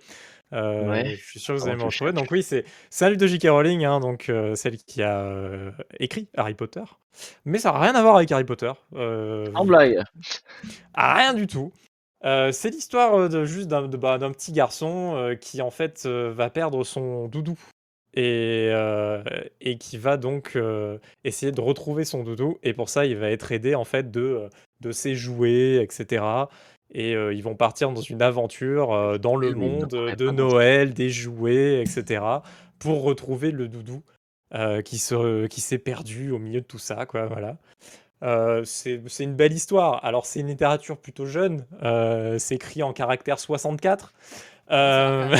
[0.53, 1.15] Euh, Ouais.
[1.17, 2.13] Je suis sûr que vous allez me retrouver.
[2.13, 3.47] Donc oui, c'est c'est un livre de J.K.
[3.49, 6.83] Rowling, hein, donc euh, celle qui a euh, écrit Harry Potter.
[7.45, 8.71] Mais ça n'a rien à voir avec Harry Potter.
[8.95, 10.03] euh, En blague.
[10.93, 11.71] ah, rien du tout.
[12.25, 15.69] Euh, c'est l'histoire euh, de, juste d'un de- bah, d'un petit garçon euh, qui en
[15.71, 17.57] fait euh, va perdre son doudou.
[18.17, 19.21] Et, euh,
[19.59, 22.57] et qui va donc euh, essayer de retrouver son doudou.
[22.63, 24.47] Et pour ça il va être aidé en fait de,
[24.79, 26.23] de ses jouets etc
[26.91, 30.25] et euh, ils vont partir dans une aventure euh, dans le Oui, ils monde de
[30.27, 30.31] pas.
[30.31, 32.23] Noël des jouets etc
[32.79, 34.01] pour retrouver le doudou
[34.53, 37.57] euh, qui se, qui s'est perdu au milieu de tout ça quoi voilà
[38.23, 40.03] euh, c'est une belle histoire.
[40.05, 41.65] Alors, c'est une littérature plutôt jeune.
[41.83, 44.13] euh, c'est écrit en caractère 64.
[44.67, 45.37] Ça a Euh,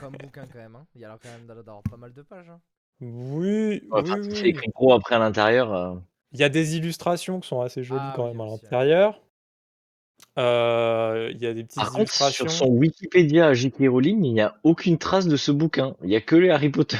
[0.00, 0.76] comme bouquin quand même.
[0.76, 0.86] Hein.
[0.94, 2.48] Il y a quand même d'avoir pas mal de pages.
[2.48, 2.60] Hein.
[3.00, 6.00] oui, Ouais, oui, c'est écrit gros après à l'intérieur.
[6.32, 9.20] Il y a des illustrations qui sont assez jolies Ah quand oui, même à l'intérieur.
[10.38, 13.88] Euh, Il y a des petites Par contre, sur son Wikipédia à J.K.
[13.88, 15.94] Rowling, il n'y a aucune trace de ce bouquin.
[16.02, 16.98] Il n'y a que les Harry Potter.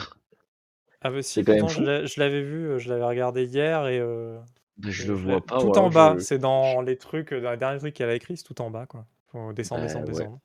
[1.00, 3.98] Ah bah si, C'est quand même pourtant je l'avais vu, je l'avais regardé hier et
[3.98, 4.38] euh,
[4.82, 5.58] je je- le vois pas.
[5.58, 6.16] tout ou en bas.
[6.20, 8.70] C'est dans les trucs, euh, dans les derniers trucs qu'elle a écrit, c'est tout en
[8.70, 9.06] bas quoi.
[9.32, 10.12] Faut descendre, Bah, descendre, ouais.
[10.12, 10.40] descendre.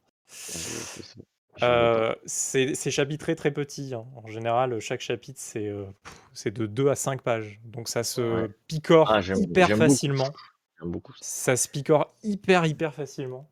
[1.64, 3.94] Euh, c'est c'est chapitré très petit.
[3.94, 4.06] hein.
[4.16, 5.86] En général, chaque chapitre, c'est euh,
[6.46, 7.60] de 2 à 5 pages.
[7.66, 8.50] Donc ça se Ouais.
[8.68, 10.32] picore Ah, hyper facilement.
[10.82, 11.26] Beaucoup ça.
[11.26, 13.48] Ça se picore hyper, hyper facilement.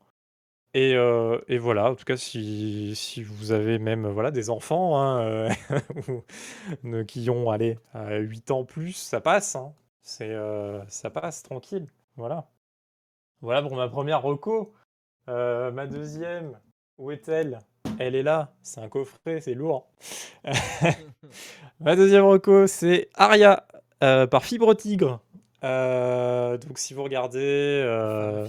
[0.74, 4.98] Et, euh, et voilà, en tout cas, si, si vous avez même voilà, des enfants
[5.00, 5.48] hein, euh,
[7.06, 9.56] qui ont allez, à 8 ans plus, ça passe.
[9.56, 9.72] hein.
[10.08, 11.86] C'est, euh, ça passe tranquille.
[12.16, 12.48] Voilà.
[13.42, 14.72] Voilà pour ma première reco.
[15.28, 16.58] Euh, ma deuxième,
[16.96, 17.58] où est-elle?
[17.98, 18.54] Elle est là.
[18.62, 19.86] C'est un coffret, c'est lourd.
[21.80, 23.66] ma deuxième reco, c'est Aria
[24.02, 25.20] euh, par Fibre Tigre.
[25.62, 28.48] Donc si vous regardez,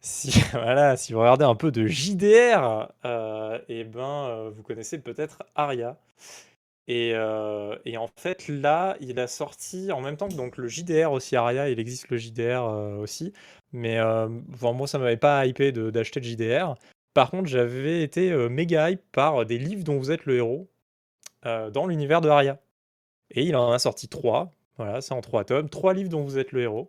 [0.00, 2.88] si voilà, si vous regardez un peu de JDR,
[3.68, 5.96] et ben euh, vous connaissez peut-être Aria.
[6.88, 10.66] Et, euh, et en fait là, il a sorti en même temps que donc le
[10.66, 13.32] JDR aussi Aria, il existe le JDR euh, aussi,
[13.72, 14.28] mais euh,
[14.60, 16.74] moi ça m'avait pas hypé d'acheter le JDR.
[17.14, 20.68] Par contre, j'avais été euh, méga hype par des livres dont vous êtes le héros
[21.44, 22.60] dans l'univers de Aria.
[23.32, 24.52] Et il en a sorti trois.
[24.76, 25.68] Voilà, c'est en trois tomes.
[25.68, 26.88] Trois livres dont vous êtes le héros.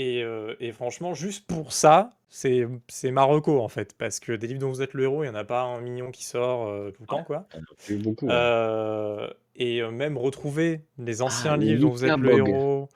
[0.00, 2.66] Euh, et, euh, et franchement, juste pour ça, c'est
[3.04, 3.94] Marocco en fait.
[3.96, 5.80] Parce que des livres dont vous êtes le héros, il n'y en a pas un
[5.80, 7.46] million qui sort euh, tout le temps, quoi.
[7.54, 8.26] En beaucoup.
[8.26, 8.32] hein.
[8.32, 12.88] Euh, et même retrouver les anciens Ah, livres dont vous êtes le héros.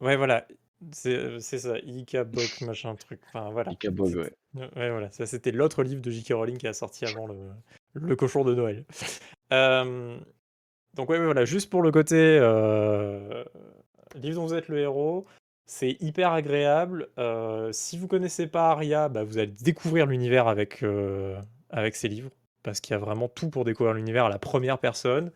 [0.00, 0.46] Ouais, voilà.
[0.92, 3.20] C'est ça, Ikabok, machin truc.
[3.28, 3.70] Enfin, voilà.
[3.72, 4.32] Ikabog, ouais.
[4.54, 6.32] Ouais, voilà, ça c'était l'autre livre de J.K.
[6.32, 7.36] Rowling qui a sorti avant le,
[7.94, 8.84] le cochon de Noël.
[10.94, 12.38] Donc ouais, ouais, voilà, juste pour le côté
[14.16, 15.26] livre dont vous êtes le héros,
[15.70, 17.08] c'est hyper agréable.
[17.16, 21.40] Euh, si vous connaissez pas Aria, bah, vous allez découvrir l'univers avec, euh,
[21.70, 22.30] avec ces livres,
[22.64, 25.30] parce qu'il y a vraiment tout pour découvrir l'univers à la première personne.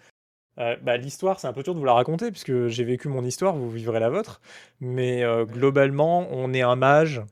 [0.59, 3.25] Euh, bah, l'histoire, c'est un peu dur de vous la raconter, puisque j'ai vécu mon
[3.25, 4.41] histoire, vous vivrez la vôtre.
[4.81, 7.23] Mais globalement, on est un mage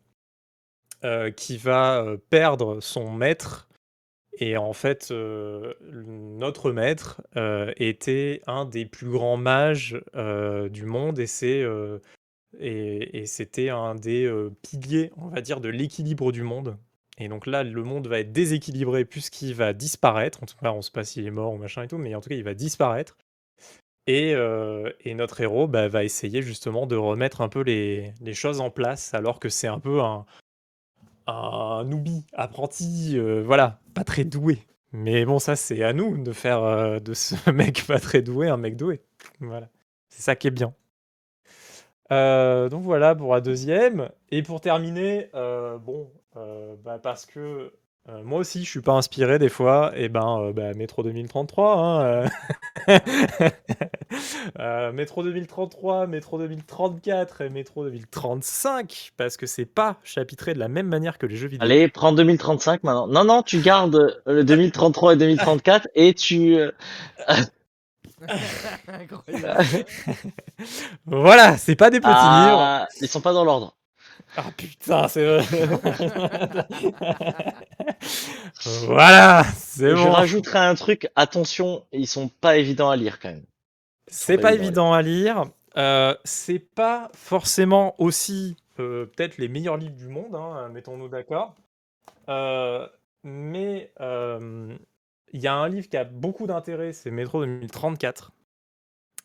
[1.37, 3.69] qui va perdre son maître.
[4.39, 7.21] Et en fait, notre maître
[7.77, 10.01] était un des plus grands mages
[10.71, 11.65] du monde et c'est
[12.59, 16.77] et, c'était un des euh, piliers, on va dire, de l'équilibre du monde.
[17.19, 20.43] Et donc là, le monde va être déséquilibré puisqu'il va disparaître.
[20.43, 22.15] En tout cas, on ne sait pas s'il est mort ou machin et tout, mais
[22.15, 23.17] en tout cas, il va disparaître.
[24.07, 28.61] Et, euh, et notre héros bah, va essayer justement de remettre un peu les, choses
[28.61, 30.27] en place, alors que c'est un peu un,
[31.29, 34.59] un newbie, apprenti, euh, voilà, pas très doué.
[34.93, 38.57] Mais bon, ça, c'est à nous de faire de ce mec pas très doué un
[38.57, 39.03] mec doué.
[39.41, 39.69] Voilà.
[40.09, 40.75] C'est ça qui est bien.
[42.13, 44.11] Euh, donc voilà pour la deuxième.
[44.31, 47.73] Et pour terminer, euh, bon, euh, bah, parce que
[48.25, 51.79] moi aussi je suis pas inspiré des fois, et ben euh, bah, Métro 2033.
[51.79, 52.25] Hein,
[54.93, 60.89] Métro 2033, Métro 2034 et Métro 2035, parce que c'est pas chapitré de la même
[60.89, 61.65] manière que les jeux vidéo.
[61.65, 63.07] Allez, prends 2035 maintenant.
[63.07, 66.59] Non, non, tu gardes le 2033 et 2034 et tu...
[71.07, 72.21] Voilà, c'est pas des petits livres.
[72.21, 73.77] Ah, ils sont pas dans l'ordre.
[74.37, 75.45] Ah putain, c'est vrai.
[78.87, 80.11] voilà, c'est Je bon.
[80.11, 83.45] rajouterai un truc, attention, ils sont pas évidents à lire quand même.
[84.07, 84.93] C'est Trop pas évident.
[84.93, 85.45] à lire.
[85.77, 91.55] Euh, c'est pas forcément aussi euh, peut-être les meilleurs livres du monde, hein, mettons-nous d'accord.
[92.29, 92.87] Euh,
[93.25, 93.93] mais
[95.33, 98.33] il y a un livre qui a beaucoup d'intérêt, c'est Métro 2034.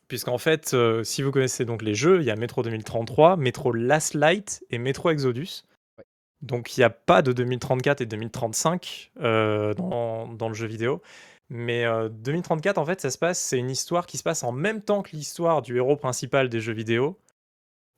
[0.07, 3.73] Puisqu'en fait, euh, si vous connaissez donc les jeux, il y a Métro 2033, Métro
[3.73, 5.63] Last Light et Métro Exodus.
[5.97, 6.05] Ouais.
[6.41, 11.01] Donc il n'y a pas de 2034 et 2035 euh, dans, dans le jeu vidéo.
[11.49, 14.51] Mais euh, 2034, en fait, ça se passe, c'est une histoire qui se passe en
[14.51, 17.17] même temps que l'histoire du héros principal des jeux vidéo.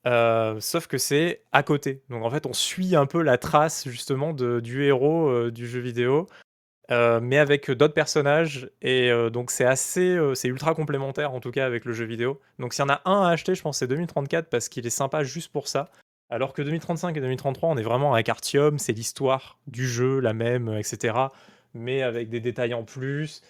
[0.06, 2.02] Euh, sauf que c'est à côté.
[2.08, 5.66] Donc en fait, on suit un peu la trace justement de, du héros euh, du
[5.68, 6.26] jeu vidéo,
[6.90, 8.70] euh, mais avec d'autres personnages.
[8.82, 12.04] Et euh, donc c'est assez, euh, c'est ultra complémentaire en tout cas avec le jeu
[12.04, 12.40] vidéo.
[12.58, 14.90] Donc s'il y en a un à acheter, je pense c'est 2034 parce qu'il est
[14.90, 15.90] sympa juste pour ça.
[16.30, 20.32] Alors que 2035 et 2033, on est vraiment avec Artium, c'est l'histoire du jeu, la
[20.32, 21.18] même, euh, etc.
[21.74, 23.42] Mais avec des détails en plus.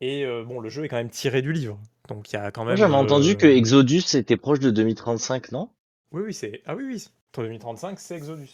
[0.00, 1.78] Et euh, bon, le jeu est quand même tiré du livre.
[2.08, 2.76] Donc il y a quand même.
[2.76, 5.68] j'avais entendu euh, que Exodus était proche de 2035, non?
[6.12, 6.62] Oui, oui, c'est.
[6.64, 7.06] Ah oui, oui.
[7.32, 8.52] Pour 2035, c'est Exodus.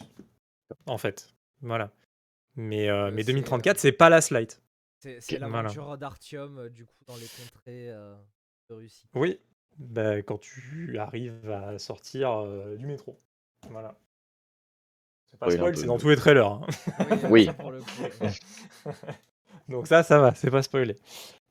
[0.85, 1.29] En fait.
[1.61, 1.91] Voilà.
[2.55, 4.61] Mais, euh, Euh, mais c'est, 2034, c'est pas Last Light.
[4.99, 5.63] C'est c'est Voilà.
[5.63, 8.15] l'aventure d'Artium, euh, du coup, dans les contrées euh,
[8.69, 9.09] de Russie.
[9.13, 9.39] Oui.
[9.77, 13.19] Bah, quand tu arrives à sortir euh, du métro.
[13.69, 13.95] Voilà.
[15.31, 16.45] C'est pas Oui, spoil, c'est dans tous les trailers.
[16.47, 16.61] hein.
[16.99, 17.45] Oui, Oui.
[17.45, 18.39] ça, pour le coup, ouais.
[19.69, 20.95] Donc ça, ça va, c'est pas spoilé.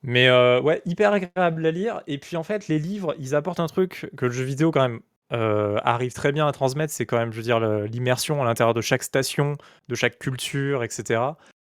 [0.02, 2.02] Mais euh, ouais, hyper agréable à lire.
[2.06, 4.82] Et puis en fait, les livres, ils apportent un truc que le jeu vidéo quand
[4.82, 5.00] même
[5.32, 6.92] euh, arrive très bien à transmettre.
[6.92, 9.56] C'est quand même, je veux dire, l'immersion à l'intérieur de chaque station,
[9.88, 11.22] de chaque culture, etc.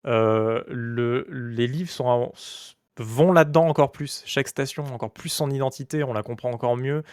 [0.06, 2.32] Euh, le, les livres sont,
[2.99, 4.24] vont là-dedans encore plus.
[4.26, 7.04] Chaque station a encore plus son identité, on la comprend encore mieux.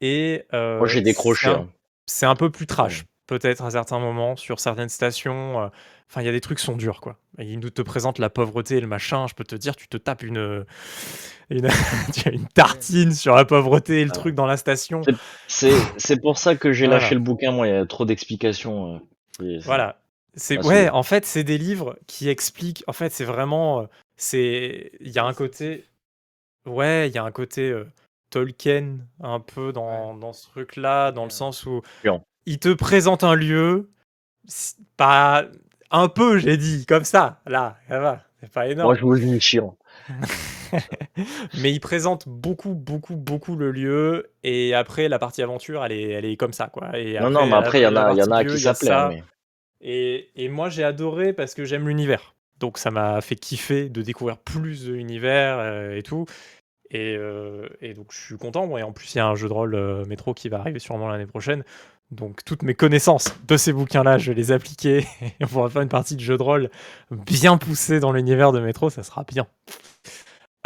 [0.00, 1.46] Et euh, Moi, j'ai décroché.
[1.48, 1.68] c'est un- hein.
[2.06, 5.62] c'est un peu plus trash, peut-être à certains moments, sur certaines stations.
[5.62, 5.68] euh,
[6.10, 7.16] Enfin, il y a des trucs qui sont durs, quoi.
[7.38, 9.26] Et Il nous te présente la pauvreté et le machin.
[9.26, 10.64] Je peux te dire, tu te tapes une,
[11.50, 11.68] une,
[12.14, 14.18] tu as une tartine sur la pauvreté et le Ah.
[14.18, 15.00] truc dans la station.
[15.48, 17.00] C'est c'est pour ça que j'ai Voilà.
[17.00, 19.00] lâché le bouquin, moi, il y a trop d'explications.
[19.40, 19.98] euh, et Voilà.
[20.36, 22.82] C'est ouais, en fait, c'est des livres qui expliquent.
[22.88, 25.84] En fait, c'est vraiment, euh, c'est, il y a un côté,
[26.66, 27.84] ouais, il y a un côté euh,
[28.30, 31.82] Tolkien un peu dans, dans ce truc-là, dans le sens où.
[32.46, 33.90] Il te présente un lieu,
[34.96, 35.44] pas
[35.90, 38.88] un peu, j'ai dit, comme ça, là, ça va, c'est pas énorme.
[38.88, 39.76] Moi, je vous le dis, chiant.
[41.60, 44.30] Mais il présente beaucoup, beaucoup, beaucoup le lieu.
[44.42, 46.98] Et après, la partie aventure, elle est, elle est comme ça, quoi.
[46.98, 48.58] Et Non, non, mais après, il y en a, y en a qui
[49.04, 49.22] hein, mais-
[49.80, 52.34] Et, et moi, j'ai adoré parce que j'aime l'univers.
[52.58, 56.24] Donc, ça m'a fait kiffer de découvrir plus de l'univers euh, et tout.
[56.90, 58.66] Et, euh, et donc, je suis content.
[58.66, 60.60] Bon, et en plus, il y a un jeu de rôle euh, métro qui va
[60.60, 61.64] arriver sûrement l'année prochaine.
[62.10, 65.06] Donc, toutes mes connaissances de ces bouquins-là, je vais les appliquer.
[65.22, 66.70] Et on pourra faire une partie de jeu de rôle
[67.10, 68.90] bien poussée dans l'univers de métro.
[68.90, 69.46] Ça sera bien.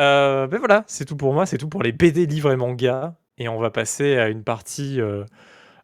[0.00, 1.46] Euh, ben voilà, c'est tout pour moi.
[1.46, 3.14] C'est tout pour les BD, livres et mangas.
[3.38, 5.24] Et on va passer à une partie euh,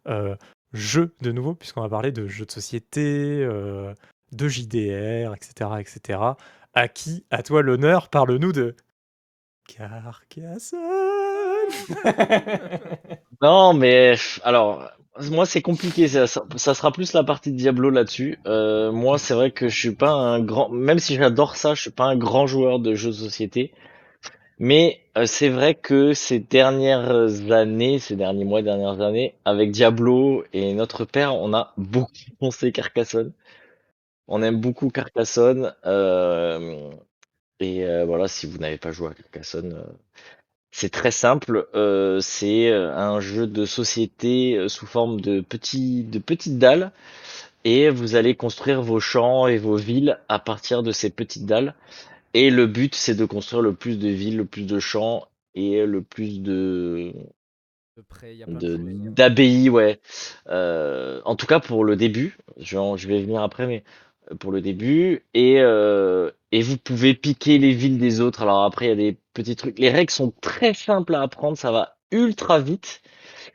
[0.09, 0.37] euh,
[0.73, 3.95] jeux de nouveau, puisqu'on va parler de jeux de société, euh,
[4.33, 6.21] de JDR, etc., etc.
[6.75, 8.77] À qui, à toi l'honneur, parle-nous de
[9.69, 10.81] Carcassonne.
[13.43, 14.91] Non, mais alors,
[15.31, 16.09] moi, c'est compliqué.
[16.09, 18.39] Ça, sera plus la partie de Diablo là-dessus.
[18.47, 21.83] Euh, moi, c'est vrai que je suis pas un grand, même si j'adore ça, je
[21.83, 23.73] suis pas un grand joueur de jeux de société.
[24.59, 30.45] Mais euh, c'est vrai que ces dernières années, ces derniers mois, dernières années, avec Diablo
[30.53, 33.33] et notre père, on a beaucoup poncé Carcassonne.
[34.29, 35.75] On aime beaucoup Carcassonne.
[35.87, 36.91] euh,
[37.61, 39.85] et voilà, si vous n'avez pas joué à Carcassonne,
[40.77, 41.69] c'est très simple.
[41.77, 46.91] euh, c'est euh, un jeu de société euh, sous forme de petits, de petites dalles.
[47.65, 51.77] Et vous allez construire vos champs et vos villes à partir de ces petites dalles.
[52.35, 55.87] Et le but, c'est de construire le plus de villes, le plus de champs et
[55.87, 57.13] le plus de
[57.97, 59.15] De près, il y a plein de de choses.
[59.15, 60.01] d'abbayes, ouais.
[60.49, 63.85] Euh, en tout cas pour le début, je je vais venir après, mais
[64.31, 68.43] euh, pour le début et euh, et vous pouvez piquer les villes des autres.
[68.43, 69.77] Alors après il y a des petits trucs.
[69.77, 73.03] Les règles sont très simples à apprendre, ça va ultra vite.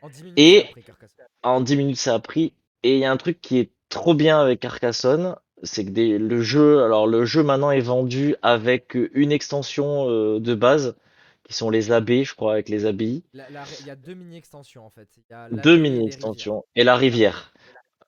[0.02, 1.26] En 10 minutes, Et- Carcassonne.
[1.42, 2.52] En 10 minutes ça a pris.
[2.84, 6.18] Et il y a un truc qui est trop bien avec Carcassonne, c'est que des,
[6.18, 10.98] le jeu, alors le jeu maintenant est vendu avec une extension euh, de base
[11.46, 13.24] qui sont les abbés, je crois, avec les abbayes.
[13.34, 15.08] Il y a deux mini-extensions en fait.
[15.18, 17.54] Il y a Deux mini extensions et la rivière.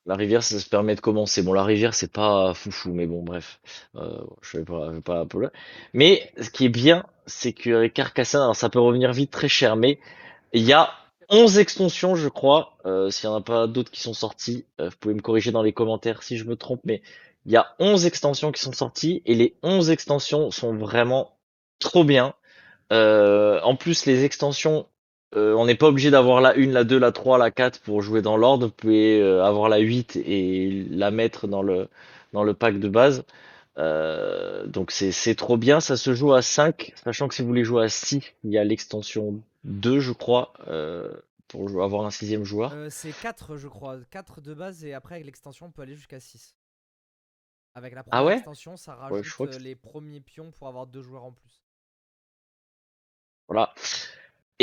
[0.05, 1.43] La rivière, ça se permet de commencer.
[1.43, 3.59] Bon, la rivière, c'est pas foufou, mais bon, bref,
[3.95, 5.25] euh, je vais pas, je vais pas.
[5.93, 9.75] Mais ce qui est bien, c'est qu'avec Carcassonne, alors ça peut revenir vite très cher,
[9.75, 9.99] mais
[10.53, 10.89] il y a
[11.29, 12.77] 11 extensions, je crois.
[12.85, 15.51] Euh, S'il y en a pas d'autres qui sont sorties, euh, vous pouvez me corriger
[15.51, 17.01] dans les commentaires si je me trompe, mais
[17.45, 21.37] il y a 11 extensions qui sont sorties et les 11 extensions sont vraiment
[21.79, 22.33] trop bien.
[22.91, 24.87] Euh, en plus, les extensions,
[25.35, 28.01] euh, on n'est pas obligé d'avoir la 1, la 2, la 3, la 4 pour
[28.01, 28.67] jouer dans l'ordre.
[28.67, 31.87] Vous pouvez euh, avoir la 8 et la mettre dans le,
[32.33, 33.23] dans le pack de base.
[33.77, 37.63] Euh, donc c'est trop bien, ça se joue à 5, sachant que si vous voulez
[37.63, 40.51] jouer à 6, il y a l'extension 2, je crois,
[41.47, 42.75] pour avoir un sixième joueur.
[42.89, 43.97] C'est 4 je crois.
[44.09, 46.55] 4 de base et après avec l'extension on peut aller jusqu'à 6.
[47.73, 48.35] Avec la Ah première ouais?
[48.35, 51.61] extension ça rajoute les premiers pions pour avoir deux joueurs en plus.
[53.47, 53.73] Voilà.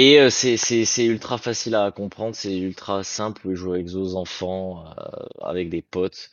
[0.00, 3.88] Et euh, c'est c'est c'est ultra facile à comprendre, c'est ultra simple, vous jouer avec
[3.88, 6.30] vos enfants, euh, avec des potes.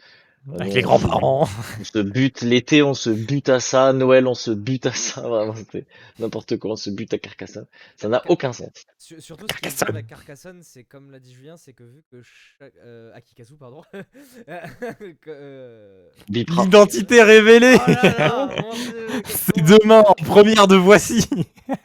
[0.47, 1.49] Euh, Avec les grands-parents.
[1.79, 5.21] On se bute, l'été on se bute à ça, Noël on se bute à ça,
[5.27, 5.87] vraiment c'est
[6.19, 7.65] n'importe quoi, on se bute à Carcassonne.
[7.95, 8.69] Ça n'a aucun sens.
[8.99, 9.95] Sur- surtout ce qui est bien Carcassonne.
[9.95, 12.73] avec Carcassonne, c'est comme l'a dit Julien, c'est que vu que chaque.
[12.85, 13.81] Euh, Akikazu, pardon.
[13.93, 16.63] que, euh, Bipra.
[16.65, 17.77] L'identité révélée.
[17.87, 21.27] Oh là là, mon Dieu, quel C'est demain en première de voici.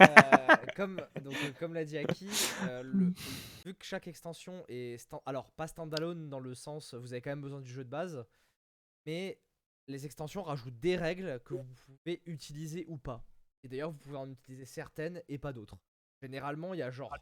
[0.02, 0.06] Euh,
[0.76, 2.28] comme euh, comme l'a dit Aki,
[2.68, 3.12] euh, le-
[3.64, 7.40] vu que chaque extension est alors pas standalone dans le sens vous avez quand même
[7.42, 8.24] besoin du jeu de base,
[9.06, 9.40] mais
[9.86, 13.24] les extensions rajoutent des règles que vous pouvez utiliser ou pas.
[13.62, 15.78] Et d'ailleurs vous pouvez en utiliser certaines et pas d'autres.
[16.22, 17.16] Généralement il y a genre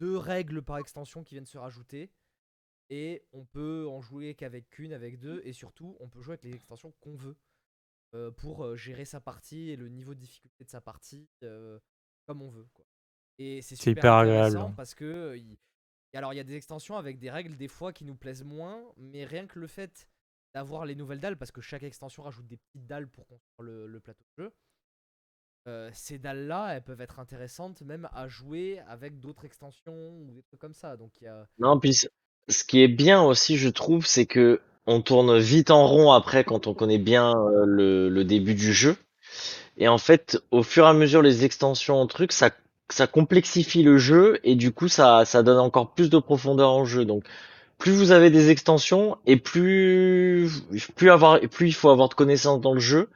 [0.00, 2.12] deux règles par extension qui viennent se rajouter
[2.90, 6.44] et on peut en jouer qu'avec qu'une, avec deux et surtout on peut jouer avec
[6.44, 7.36] les extensions qu'on veut
[8.14, 11.28] euh, pour gérer sa partie et le niveau de difficulté de sa partie
[12.28, 12.68] comme on veut.
[12.74, 12.86] Quoi.
[13.38, 14.76] Et c'est super hyper intéressant agréable.
[14.76, 15.58] parce que il-
[16.14, 18.82] alors il y a des extensions avec des règles des fois qui nous plaisent moins,
[18.98, 20.08] mais rien que le fait
[20.54, 23.86] d'avoir les nouvelles dalles, parce que chaque extension rajoute des petites dalles pour construire le,
[23.88, 24.52] le plateau de jeu.
[25.68, 30.42] euh, ces dalles-là, elles peuvent être intéressantes même à jouer avec d'autres extensions ou des
[30.42, 30.96] trucs comme ça.
[30.96, 31.92] Donc il y a, Non, puis
[32.48, 36.44] ce qui est bien aussi, je trouve, c'est que on tourne vite en rond après
[36.44, 38.96] quand on connaît bien euh, le, le début du jeu.
[39.78, 42.50] Et en fait, au fur et à mesure les extensions, trucs, ça,
[42.90, 47.04] ça complexifie le jeu et du coup, ça, donne encore plus de profondeur en jeu.
[47.04, 47.24] Donc,
[47.78, 53.08] plus vous avez des extensions et plus il faut avoir de connaissances dans le jeu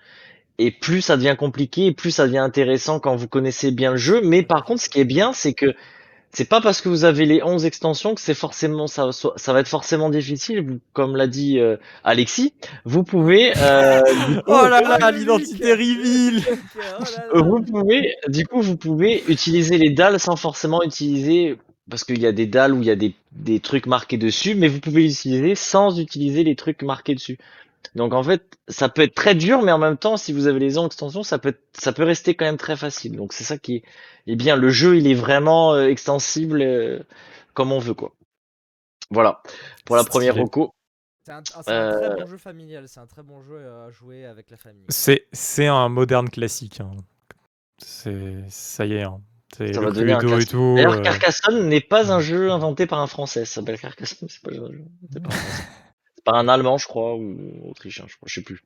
[0.59, 3.97] et plus ça devient compliqué et plus ça devient intéressant quand vous connaissez bien le
[3.97, 4.21] jeu.
[4.23, 5.75] Mais par contre, ce qui est bien, c'est que
[6.33, 9.53] c'est pas parce que vous avez les 11 extensions que c'est forcément ça, so- ça
[9.53, 10.78] va être forcément difficile.
[10.95, 12.55] Comme l'a dit euh, Alexis,
[12.85, 16.43] vous pouvez euh, du coup, Oh là là, l'identité reveal.
[17.35, 21.57] Oh vous pouvez du coup vous pouvez utiliser les dalles sans forcément utiliser
[21.91, 24.55] parce qu'il y a des dalles où il y a des, des trucs marqués dessus,
[24.55, 27.39] mais vous pouvez les utiliser sans utiliser les trucs marqués dessus.
[27.95, 30.59] Donc en fait, ça peut être très dur, mais en même temps, si vous avez
[30.61, 33.16] les 11 extensions, ça peut être- ça peut rester quand même très facile.
[33.16, 33.83] Donc c'est ça qui est,
[34.26, 34.57] est bien.
[34.57, 37.01] Le jeu, il est vraiment euh, extensible euh,
[37.55, 38.12] comme on veut quoi.
[39.11, 39.43] Voilà
[39.85, 40.70] pour la première reco.
[41.24, 44.51] C'est un, très Euh, bon jeu familial, c'est un très bon jeu à jouer avec
[44.51, 44.87] la famille.
[44.89, 46.80] C'est c'est un moderne classique.
[46.80, 46.91] hein.
[47.78, 49.03] C'est ça y est.
[49.03, 49.20] hein.
[49.57, 50.74] C'est Ça le va devenir un Cluedo et tout.
[50.76, 53.45] D'ailleurs, euh, Carcassonne n'est pas un jeu inventé par un Français.
[53.45, 55.62] Ça s'appelle Carcassonne, c'est pas un jeu inventé par un Français.
[56.25, 57.37] Par un Allemand, je crois, ou
[57.70, 58.62] autrichien, je crois, je sais plus.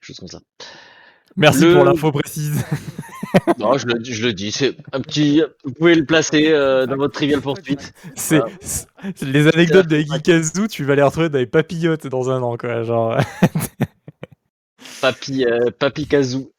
[0.00, 0.40] Chose comme ça.
[1.36, 2.64] Merci le- pour l'info précise.
[3.58, 4.50] Non, je le dis, je le dis.
[4.50, 5.40] C'est un petit.
[5.62, 7.92] Vous pouvez le placer euh, dans votre trivial poursuite.
[8.16, 9.12] C'est Voilà.
[9.22, 12.82] les anecdotes de Geekazu, tu vas les retrouver dans les papillotes dans un an quoi,
[12.82, 13.16] genre
[15.00, 16.52] Papy, euh, Papy Kazoo.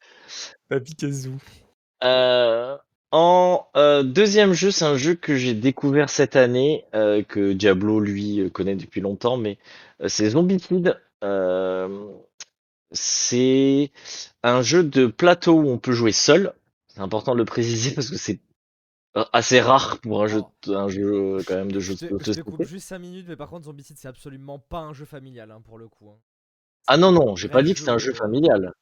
[0.68, 1.32] Papikazu.
[2.04, 2.76] Euh,
[3.12, 8.00] en euh, deuxième jeu, c'est un jeu que j'ai découvert cette année, euh, que Diablo
[8.00, 9.58] lui euh, connaît depuis longtemps, mais
[10.00, 10.98] euh, c'est Zombicide.
[12.92, 13.90] C'est
[14.42, 16.52] un jeu de plateau où on peut jouer seul.
[16.88, 18.40] C'est important de le préciser parce que c'est
[19.32, 22.32] assez rare pour un jeu, un jeu quand même de jeu Je de te, je
[22.32, 25.50] te coupe juste 5 minutes, mais par contre, Zombicide, c'est absolument pas un jeu familial
[25.50, 26.10] hein, pour le coup.
[26.10, 26.18] hein.
[26.86, 28.72] Ah non non, j'ai pas dit que c'était un jeu, familial.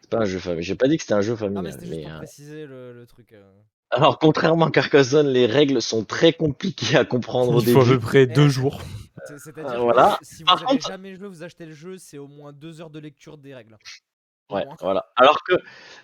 [0.00, 0.62] C'est pas un jeu familial.
[0.64, 1.80] J'ai pas dit que c'était un jeu mais familial.
[1.80, 3.32] juste mais, pour euh, préciser le, le truc.
[3.32, 3.52] euh.
[3.90, 7.84] Alors, contrairement à Carcassonne, les règles sont très compliquées à comprendre au Il faut à
[7.84, 7.94] début.
[7.96, 8.80] peu près deux Eh, jours.
[9.38, 10.18] C'est-à-dire Euh, que voilà.
[10.22, 12.80] si vous Par avez contre- jamais joué, vous achetez le jeu, c'est au moins deux
[12.80, 13.76] heures de lecture des règles.
[14.50, 15.06] Ouais, voilà.
[15.16, 15.54] Alors que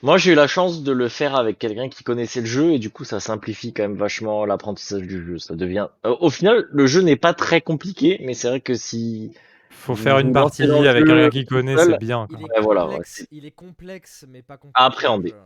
[0.03, 2.79] moi, j'ai eu la chance de le faire avec quelqu'un qui connaissait le jeu et
[2.81, 5.39] du coup, ça simplifie quand même vachement l'apprentissage du jeu.
[5.39, 5.87] Ça devient.
[6.07, 9.33] Euh, au final, le jeu n'est pas très compliqué, mais c'est vrai que si.
[9.71, 12.27] Faut faire une partie avec quelqu'un qui connaît, c'est bien.
[12.31, 12.47] Il quoi.
[12.47, 12.99] est, Ouais, voilà, ouais,
[13.33, 14.73] il est complexe, mais pas compliqué.
[14.81, 15.31] À appréhender.
[15.31, 15.37] jeu.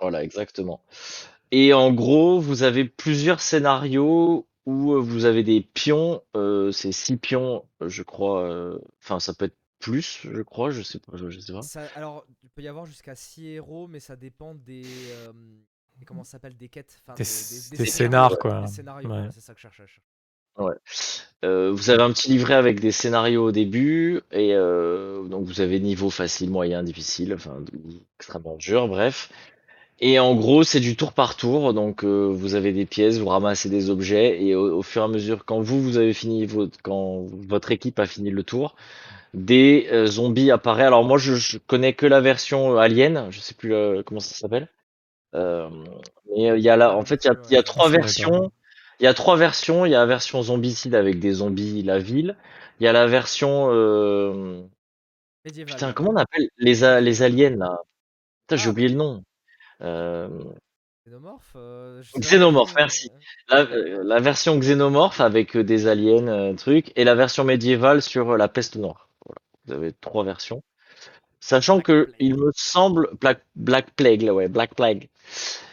[0.00, 0.82] Voilà, exactement.
[1.52, 6.22] Et en gros, vous avez plusieurs scénarios où euh, vous avez des pions.
[6.36, 8.42] Euh, c'est six pions, euh, je crois.
[8.42, 10.70] euh, Enfin, ça peut être plus, je crois.
[10.70, 11.12] Je sais pas.
[11.16, 11.62] Je, sais pas.
[11.62, 14.84] Ça- alors, il peut y avoir jusqu'à 6 héros, mais ça dépend des.
[14.84, 15.32] euh,
[16.04, 16.98] comment ça s'appelle Des quêtes.
[17.06, 18.60] enfin, Des, des, des scénarios, scénars, quoi.
[18.62, 19.28] Des scénarios, Ouais.
[19.32, 19.84] c'est ça que je cherchais.
[20.58, 20.74] Ouais.
[21.44, 25.60] Euh, vous avez un petit livret avec des scénarios au début et euh, donc vous
[25.60, 27.58] avez niveau facile, moyen, difficile, enfin
[28.18, 29.30] extrêmement dur, bref.
[29.98, 33.28] Et en gros, c'est du tour par tour, donc euh, vous avez des pièces, vous
[33.28, 36.44] ramassez des objets et au, au fur et à mesure, quand vous vous avez fini
[36.44, 38.76] votre, quand votre équipe a fini le tour,
[39.34, 40.86] des euh, zombies apparaissent.
[40.86, 44.34] Alors moi, je, je connais que la version Alien, je sais plus euh, comment ça
[44.34, 44.68] s'appelle.
[45.34, 45.68] Euh,
[46.34, 48.50] mais euh, il y a là, en fait, il y a, y a trois versions.
[49.00, 49.86] Il y a trois versions.
[49.86, 52.36] Il y a la version zombicide avec des zombies, la ville.
[52.80, 53.68] Il y a la version.
[53.70, 54.62] euh.
[55.44, 57.78] Putain, comment on appelle les, les aliens là?
[58.46, 59.22] Putain, j'ai Ah, oublié le nom.
[59.82, 60.28] Euh,
[61.06, 63.10] Xénomorphe euh, Xénomorphe, merci.
[63.48, 68.36] La, la version xénomorphe avec euh, des aliens, euh, trucs, et la version médiévale sur
[68.36, 69.08] la peste noire.
[69.24, 69.40] Voilà.
[69.66, 70.62] Vous avez trois versions.
[71.40, 72.16] Sachant Black que Plague.
[72.18, 75.08] il me semble Black, Black Plague, là, ouais, Black Plague.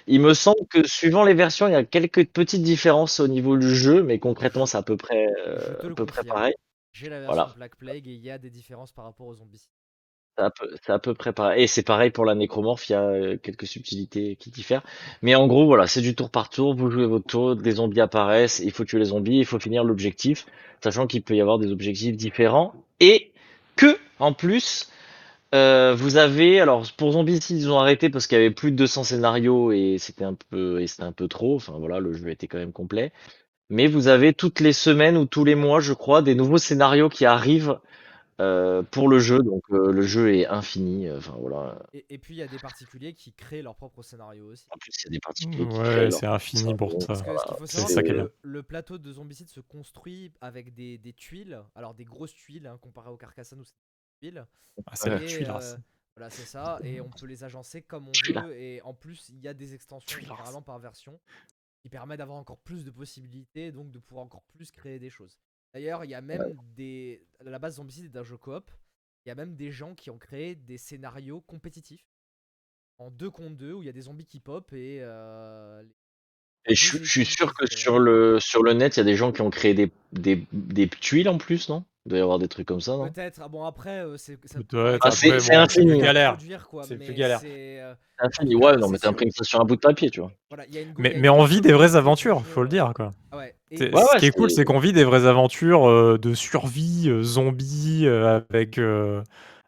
[0.06, 3.58] Il me semble que suivant les versions, il y a quelques petites différences au niveau
[3.58, 6.54] du jeu, mais concrètement, c'est à peu près, euh, à peu près pareil.
[6.92, 7.54] J'ai la version Voilà.
[7.56, 9.68] Black Plague et il y a des différences par rapport aux zombies.
[10.38, 11.64] C'est à peu, à peu près pareil.
[11.64, 14.84] Et c'est pareil pour la nécromorphe, il y a euh, quelques subtilités qui diffèrent.
[15.22, 16.76] Mais en gros, voilà, c'est du tour par tour.
[16.76, 19.84] Vous jouez votre tour, des zombies apparaissent, il faut tuer les zombies, il faut finir
[19.84, 20.46] l'objectif,
[20.84, 22.74] sachant qu'il peut y avoir des objectifs différents.
[23.00, 23.32] Et
[23.76, 24.90] que, en plus,
[25.54, 28.78] euh, vous avez, alors pour Zombicide, ils ont arrêté parce qu'il y avait plus de
[28.78, 31.56] 200 scénarios et c'était un peu, et c'était un peu trop.
[31.56, 33.12] Enfin voilà, le jeu était quand même complet.
[33.70, 37.10] Mais vous avez toutes les semaines ou tous les mois, je crois, des nouveaux scénarios
[37.10, 37.78] qui arrivent
[38.44, 39.40] euh, pour le jeu.
[39.40, 41.08] Donc euh, le jeu est infini.
[41.08, 41.80] euh, Enfin voilà.
[41.94, 44.66] Et, et puis il y a des particuliers qui créent leur propre scénario aussi.
[44.70, 47.08] En plus, il y a des particuliers qui créent Ouais, c'est infini pour ça.
[47.08, 50.32] Parce que ce qu'il faut c'est savoir, c'est que le, plateau de Zombicide se construit
[50.42, 53.74] avec des, des tuiles, alors des grosses tuiles hein, comparé au Carcassonne où c'est
[54.22, 54.46] des tuiles.
[54.86, 55.74] Ah, c'est tuilasse.
[55.74, 55.78] euh,
[56.16, 59.40] voilà, c'est ça, et on peut les agencer comme on veut, et en plus, il
[59.40, 61.20] y a des extensions généralement par version
[61.82, 65.38] qui permettent d'avoir encore plus de possibilités, donc de pouvoir encore plus créer des choses.
[65.74, 67.26] D'ailleurs, il y a même des.
[67.40, 68.70] À la base, Zombicide est un jeu coop,
[69.26, 72.06] il y a même des gens qui ont créé des scénarios compétitifs
[73.00, 75.00] en 2 contre 2 où il y a des zombies qui pop et.
[75.02, 75.84] euh,
[76.66, 79.16] Et je, je suis sûr que sur le sur le net, il y a des
[79.16, 81.84] gens qui ont créé des, des, des tuiles en plus, non?
[82.06, 83.10] Il doit y avoir des trucs comme ça, non?
[83.10, 84.38] Peut-être, ah bon après, euh, c'est
[84.74, 85.92] Ah, bon, infini.
[85.92, 86.38] plus galère.
[86.84, 87.40] C'est mais plus galère.
[87.40, 88.56] c'est, euh, C'est infini.
[88.56, 90.32] Ouais, non, mais c'est t'imprimes ça sur un bout de papier, tu vois.
[90.50, 93.12] voilà, y a une Mais, mais on vit des vraies aventures, faut le dire quoi.
[93.32, 93.56] Ah ouais.
[93.72, 96.18] Et- C'est- Ouais, ce qui est cool, c'est- c'est qu'on vit des vraies aventures euh,
[96.22, 99.22] de survie, euh, zombies, euh, avec, euh,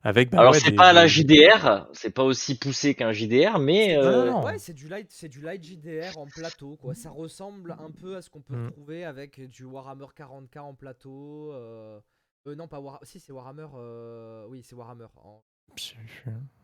[0.05, 3.11] avec bah Alors ouais, c'est des- pas à la JDR, c'est pas aussi poussé qu'un
[3.11, 4.45] JDR, mais euh, non, non.
[4.45, 6.93] Ouais, c'est du light, c'est du light JDR en plateau, quoi.
[6.93, 8.65] Ça ressemble un peu à ce qu'on peut Mm.
[8.67, 11.51] retrouver avec du Warhammer 40k en plateau.
[11.53, 11.99] Euh...
[12.47, 13.05] euh, non, pas Warhammer.
[13.05, 13.67] Si, c'est Warhammer.
[13.75, 15.07] euh, Oui, c'est Warhammer.
[15.17, 15.43] En...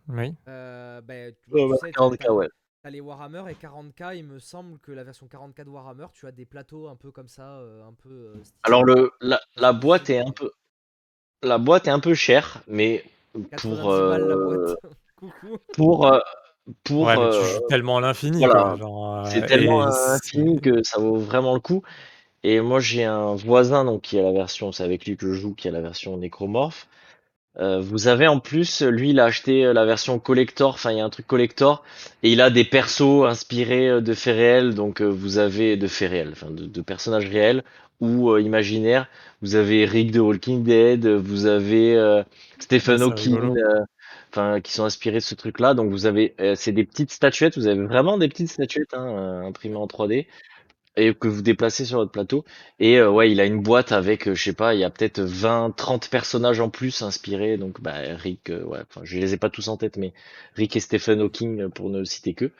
[0.07, 0.33] Oui.
[0.47, 2.47] Euh, ben, tu, Ouais, tu ouais, sais, t'as- 40K, t'as- ouais.
[2.83, 4.15] t'as les Warhammer et 40k.
[4.17, 7.11] Il me semble que la version 40k de Warhammer, tu as des plateaux un peu
[7.11, 8.09] comme ça, euh, un peu.
[8.35, 8.41] euh.
[8.63, 10.51] Alors le la, la boîte est un peu
[11.43, 13.11] la boîte est un peu chère, mais 90
[13.55, 14.75] pour euh,
[15.73, 16.19] pour euh,
[16.83, 18.39] pour ouais, mais tu euh, joues tellement à l'infini.
[18.39, 18.53] voilà.
[18.63, 21.83] quoi, genre, c'est euh, tellement et c'est- infini que ça vaut vraiment le coup.
[22.43, 25.33] Et moi j'ai un voisin donc qui a la version, c'est avec lui que je
[25.33, 26.87] joue, qui a la version nécromorphe.
[27.59, 30.73] Euh, vous avez en plus, lui, il a acheté la version collector.
[30.73, 31.83] Enfin, il y a un truc collector
[32.23, 34.73] et il a des persos inspirés euh, de faits réels.
[34.73, 37.63] Donc, euh, vous avez de faits réels, enfin, de, de personnages réels
[37.99, 39.07] ou euh, imaginaires.
[39.41, 42.23] Vous avez Rick de Walking Dead, vous avez euh,
[42.59, 43.79] Stephen Hawking, euh,
[44.31, 45.73] enfin, qui sont inspirés de ce truc-là.
[45.73, 47.57] Donc, vous avez, euh, c'est des petites statuettes.
[47.57, 50.27] Vous avez vraiment des petites statuettes hein, euh, imprimées en 3D
[50.97, 52.43] et que vous déplacez sur votre plateau.
[52.79, 54.89] Et euh, ouais, il a une boîte avec, euh, je sais pas, il y a
[54.89, 57.57] peut-être 20, 30 personnages en plus inspirés.
[57.57, 60.13] Donc, bah, Rick, euh, ouais, enfin, je les ai pas tous en tête, mais
[60.55, 62.51] Rick et Stephen Hawking, euh, pour ne citer que.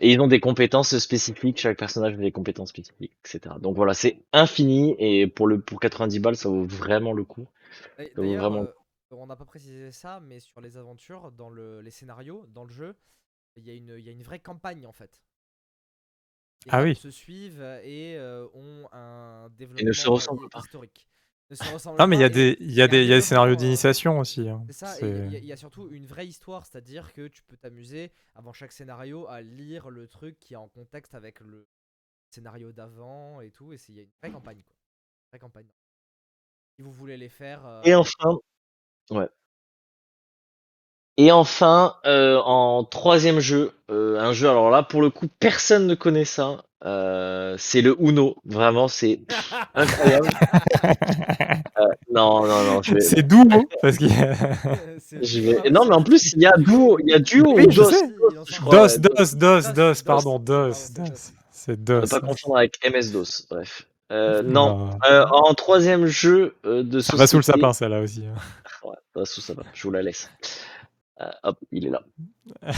[0.00, 3.56] Et ils ont des compétences spécifiques, chaque personnage a des compétences spécifiques, etc.
[3.60, 7.46] Donc voilà, c'est infini, et pour le, pour 90 balles, ça vaut vraiment le coup.
[7.98, 8.72] D'a- vaut vraiment- euh,
[9.10, 12.72] on n'a pas précisé ça, mais sur les aventures, dans le, les scénarios, dans le
[12.72, 12.96] jeu,
[13.56, 15.22] il y, a une- il y a une vraie campagne en fait.
[16.66, 16.94] Les Ah oui.
[16.94, 20.60] se suivent et euh, ont un Et développement ne se ressemblent pas.
[20.60, 21.08] historique.
[21.50, 23.08] Ne se ressemblent Non, mais il y a et des, il y a des, il
[23.08, 24.48] y a des scénarios euh, d'initiation aussi.
[24.48, 24.62] hein.
[24.66, 27.56] C'est ça, et il y a- y, surtout une vraie histoire, c'est-à-dire que tu peux
[27.56, 31.66] t'amuser avant chaque scénario à lire le truc qui est en contexte avec le
[32.30, 34.74] scénario d'avant et tout, et c'est- il y a une vraie campagne quoi.
[34.76, 35.68] Une vraie campagne.
[36.76, 37.64] Si vous voulez les faire.
[37.66, 38.36] euh, Et enfin,
[39.10, 39.28] ouais.
[41.20, 45.86] Et enfin, euh, en troisième jeu, euh, un jeu, alors là, pour le coup, personne
[45.86, 46.62] ne connaît ça.
[46.86, 48.36] euh, c'est le Uno.
[48.44, 49.18] Vraiment, c'est
[49.74, 50.28] incroyable.
[50.84, 51.84] Euh,
[52.14, 54.32] non, non, non, je vais, C'est doux, hein, parce qu'il y a...
[55.00, 57.18] c'est- je vais- Ah Non, mais en plus, il y a duo, il y a
[57.18, 57.90] duo Oui, ou je dos.
[58.48, 58.86] je crois.
[58.88, 60.68] DOS, DOS, DOS, DOS, DOS, pardon, DOS.
[60.70, 61.12] DOS, Pardon,
[61.50, 61.96] c'est DOS.
[61.96, 62.00] DOS.
[62.00, 62.08] Ne DOS.
[62.10, 63.46] pas confondre avec MS-DOS.
[63.50, 63.86] Bref.
[64.12, 64.86] Euh, non.
[64.86, 64.90] Non.
[65.10, 68.22] Euh, en troisième jeu euh, de Ça va sous le société- sapin, celle-là aussi.
[68.24, 68.38] hein.
[68.84, 69.64] Ouais, ça va sous ça va.
[69.74, 70.30] Je vous la laisse.
[71.20, 72.02] Euh, hop, il est là.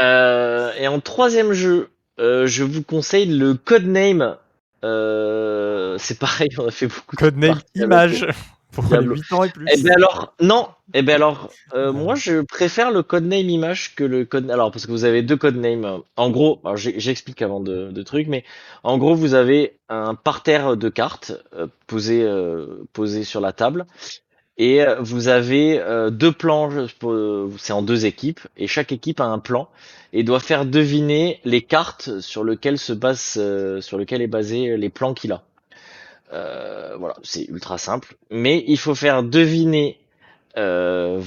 [0.00, 1.90] Euh, et en troisième jeu,
[2.20, 4.36] euh, je vous conseille le Codename.
[4.80, 8.24] C'est pareil, on a fait beaucoup de Codename Image
[8.72, 9.16] pour les Diablo.
[9.16, 9.66] 8 ans et plus.
[9.72, 10.68] Eh ben alors, non.
[10.94, 14.50] Eh ben alors, euh, moi je préfère le Codename Image que le code.
[14.50, 16.02] Alors parce que vous avez deux codenames.
[16.16, 18.44] En gros, j'explique avant de, de trucs, mais
[18.82, 23.86] en gros vous avez un parterre de cartes euh, posé euh, posé sur la table.
[24.58, 26.68] Et euh, vous avez euh, deux plans,
[27.04, 29.68] euh, c'est en deux équipes, et chaque équipe a un plan
[30.12, 34.76] et doit faire deviner les cartes sur lesquelles se base, euh, sur lesquelles est basé
[34.76, 35.44] les plans qu'il a.
[36.32, 40.00] Euh, voilà, c'est ultra simple, mais il faut faire deviner
[40.56, 41.20] euh,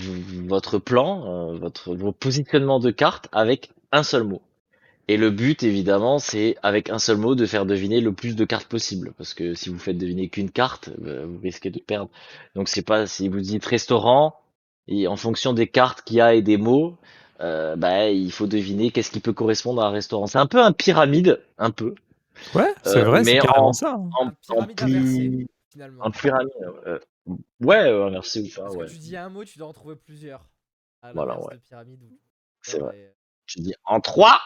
[0.46, 4.42] votre plan, votre vos positionnements de cartes avec un seul mot.
[5.08, 8.46] Et le but, évidemment, c'est avec un seul mot de faire deviner le plus de
[8.46, 12.10] cartes possible, parce que si vous faites deviner qu'une carte, euh, vous risquez de perdre.
[12.56, 14.36] Donc c'est pas si vous dites restaurant,
[14.88, 16.98] et en fonction des cartes qu'il y a et des mots,
[17.42, 20.28] euh, bah il faut deviner qu'est-ce qui peut correspondre à un restaurant.
[20.28, 21.96] C'est un peu un pyramide, un peu.
[22.56, 23.96] Ouais, c'est Euh, vrai, c'est mais carrément en- ça.
[23.96, 24.10] hein.
[24.50, 26.06] En, en pyramide finalement.
[26.06, 26.50] un pyramide.
[26.88, 27.00] euh,
[27.62, 28.86] ouais, merci ou pas, Parce ouais.
[28.86, 30.48] que tu dis un mot, tu dois en trouver plusieurs.
[31.02, 31.60] À Voilà, ouais.
[32.62, 32.96] C'est vrai.
[32.98, 33.16] Et-
[33.48, 34.40] Je dis en trois.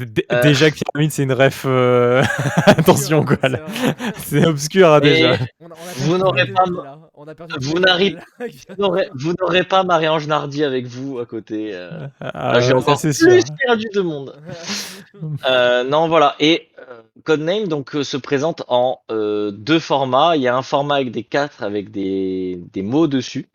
[0.00, 0.42] Euh.
[0.42, 1.64] Déjà que pyramide, c'est une ref.
[1.66, 2.22] euh,
[2.66, 3.36] Attention, quoi.
[3.42, 3.58] C'est là.
[3.58, 3.94] vrai.
[4.18, 5.36] C'est obscur, hein, déjà.
[5.60, 6.64] On a, on a Vous n'aurez pas
[7.60, 8.18] vous n'arrivez-.
[8.68, 11.70] Vous n'aurez- vous n'aurez pas Marie-Ange Nardi avec vous à côté.
[11.72, 12.06] euh.
[12.20, 13.28] Ah, Ah, J'ai encore ça, plus sûr.
[13.66, 14.34] perdu de monde.
[15.48, 16.36] Euh, non, voilà.
[16.40, 20.36] Et euh, Codename donc euh, se présente en euh, deux formats.
[20.36, 23.46] Il y a un format avec des quatre avec des, des mots dessus.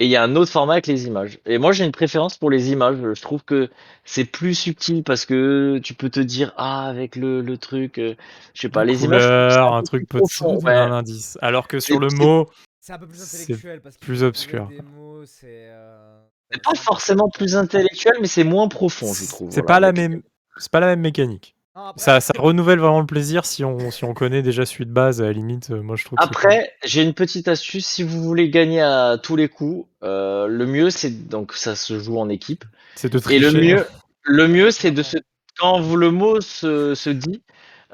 [0.00, 1.40] Et il y a un autre format avec les images.
[1.44, 2.96] Et moi, j'ai une préférence pour les images.
[3.14, 3.68] Je trouve que
[4.04, 8.14] c'est plus subtil parce que tu peux te dire, ah, avec le, le truc, euh,
[8.54, 9.22] je sais pas, Une les images.
[9.22, 10.72] que couleur, un un truc te profond, ouais.
[10.72, 11.36] un indice.
[11.42, 12.48] Alors que sur le mot,
[12.80, 14.68] C'est un peu plus intellectuel parce qu'il plus obscur.
[14.68, 15.46] Des mots, c'est.
[15.70, 16.20] euh,
[16.52, 19.50] C'est pas forcément plus intellectuel, mais c'est moins profond, je trouve.
[19.50, 20.22] c'est voilà, pas la même,
[20.58, 21.56] c'est pas la même mécanique.
[21.76, 24.86] Non, après, Ça, ça renouvelle vraiment le plaisir si on, si on connaît déjà celui
[24.86, 25.20] de base.
[25.22, 26.18] À la limite, euh, moi je trouve.
[26.18, 26.52] que c'est cool.
[26.52, 27.86] Après, j'ai une petite astuce.
[27.86, 31.98] Si vous voulez gagner à tous les coups, euh, le mieux, c'est donc ça se
[32.00, 32.64] joue en équipe.
[32.94, 33.40] c'est de Et tricher.
[33.40, 33.86] le mieux,
[34.24, 35.18] le mieux, c'est de se
[35.58, 37.42] quand vous le mot se, se dit,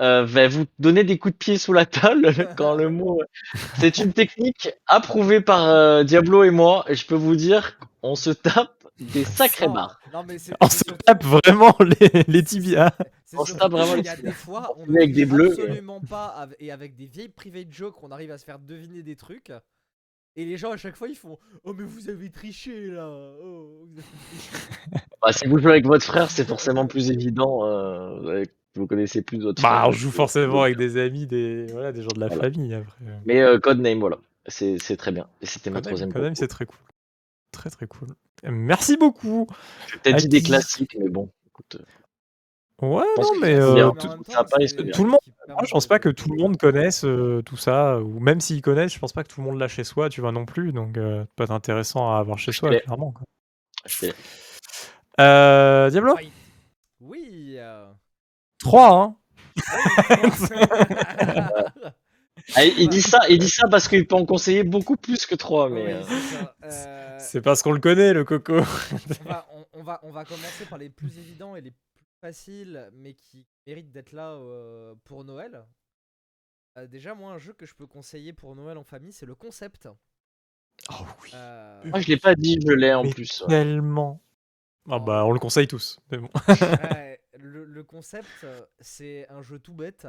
[0.01, 3.20] euh, va vous donner des coups de pied sous la table quand le mot.
[3.78, 6.84] C'est une technique approuvée par euh, Diablo et moi.
[6.88, 10.00] Et je peux vous dire, on se tape des sacrées non, barres.
[10.12, 10.52] Non, mais c'est.
[10.60, 12.92] On se tape vraiment les, les tibias.
[13.36, 14.30] On se tape vraiment les y a tibias.
[14.30, 15.52] des fois, on avec des bleus.
[15.52, 19.16] absolument pas, et avec des vieilles private jokes, on arrive à se faire deviner des
[19.16, 19.52] trucs.
[20.36, 23.86] Et les gens à chaque fois ils font Oh, mais vous avez triché là oh,
[23.86, 25.04] vous avez triché.
[25.22, 27.64] Bah, si vous jouez avec votre frère, c'est forcément plus évident.
[27.64, 29.88] Euh, avec- vous connaissez plus votre Bah, frère.
[29.88, 32.42] on joue forcément avec des amis, des, voilà, des gens de la Voilà.
[32.50, 32.96] famille après.
[33.24, 34.18] Mais euh, Codename, voilà.
[34.48, 35.28] C'est c'est très bien.
[35.40, 36.26] Et c'était ma troisième compo.
[36.34, 36.78] c'est très cool.
[37.55, 38.09] Très très cool.
[38.43, 39.47] Merci beaucoup.
[39.90, 41.31] J'ai peut-être dit des classiques, mais bon.
[41.47, 41.85] Écoute, euh,
[42.86, 44.14] Ouais, non, mais euh, tout, temps,
[45.05, 48.18] le monde- moi, je pense pas que tout le monde connaisse euh, tout ça, ou
[48.18, 50.32] même s'ils connaissent, je pense pas que tout le monde l'a chez soi, tu vois
[50.32, 52.81] non plus, donc euh, être intéressant à avoir chez Je soi, l'ai.
[52.81, 53.12] clairement.
[53.12, 53.22] quoi.
[53.86, 54.14] je fais-
[55.20, 56.32] Euh, Diablo Oui.
[57.01, 57.55] Oui.
[57.59, 57.86] euh,
[58.59, 59.16] 3, hein
[62.56, 65.34] Ah, il dit ça, il dit ça parce qu'il peut en conseiller beaucoup plus que
[65.34, 66.02] trois, mais oui, euh,
[66.60, 66.66] c'est.
[66.66, 68.58] Euh, C'est parce qu'on le connaît, le coco.
[68.58, 72.04] on, va, on, on va, on va commencer par les plus évidents et les plus
[72.20, 75.64] faciles, mais qui méritent d'être là euh, pour Noël.
[76.76, 79.34] Euh, déjà, moi, un jeu que je peux conseiller pour Noël en famille, c'est le
[79.34, 79.88] concept.
[80.90, 81.30] Oh oui.
[81.34, 83.40] Euh, moi je l'ai pas dit, je l'ai en Mais plus.
[83.42, 83.48] ouais.
[83.48, 84.20] Tellement.
[84.90, 85.98] Ah bah, on le conseille tous.
[86.10, 86.28] mais bon.
[86.48, 88.44] ouais, le, le concept,
[88.80, 90.06] c'est un jeu tout bête.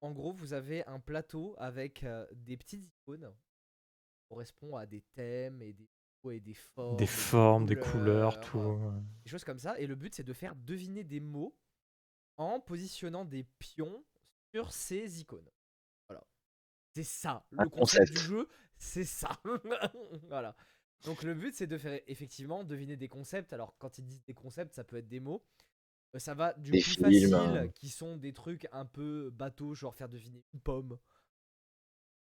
[0.00, 3.32] En gros, vous avez un plateau avec euh, des petites icônes
[4.14, 5.88] qui correspondent à des thèmes et des,
[6.30, 6.94] et des formes.
[6.94, 8.78] et Des formes, des couleurs, couleurs, tout.
[9.24, 9.78] des choses comme ça.
[9.78, 11.56] Et le but, c'est de faire deviner des mots
[12.36, 14.04] en positionnant des pions
[14.54, 15.48] sur ces icônes.
[16.08, 16.24] Voilà.
[16.94, 17.44] C'est ça.
[17.56, 18.12] Un Le concept, concept.
[18.12, 19.30] du jeu, c'est ça.
[20.28, 20.54] voilà.
[21.04, 23.52] Donc le but, c'est de faire effectivement deviner des concepts.
[23.52, 25.44] Alors quand ils disent des concepts, ça peut être des mots.
[26.14, 27.66] Euh, Ça va du Des plus films, facile, hein.
[27.74, 30.96] qui sont des trucs un peu bateaux, genre faire deviner une pomme.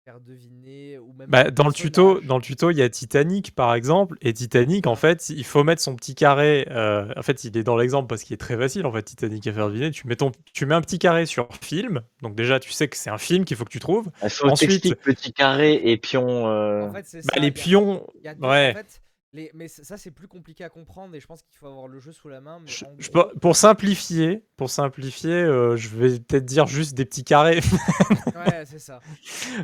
[0.06, 3.56] Faire deviner, ou même Bah, dans le tuto, dans le tuto, il y a Titanic
[3.56, 6.68] par exemple, et Titanic, en fait, il faut mettre son petit carré.
[6.70, 8.86] euh, en fait, il est dans l'exemple parce qu'il est très facile.
[8.86, 9.90] En fait, Titanic à faire deviner.
[9.90, 12.02] Tu mets ton, tu mets un petit carré sur film.
[12.22, 14.12] Donc déjà, tu sais que c'est un film qu'il faut que tu trouves.
[14.24, 16.48] Il faut Ensuite- petit carré et pion.
[16.50, 17.40] euh, En fait, c'est Bah, ça.
[17.40, 18.72] les y a- pions, y a deux- ouais.
[18.76, 19.02] en fait,
[19.36, 22.00] les- mais ça, c'est plus compliqué à comprendre et je pense qu'il faut avoir le
[22.00, 22.60] jeu sous la main.
[22.62, 26.66] Mais Je- en je gros- peux- pour simplifier, pour simplifier, euh, je vais peut-être dire
[26.68, 27.60] juste des petits carrés.
[28.36, 29.00] Ouais, c'est ça.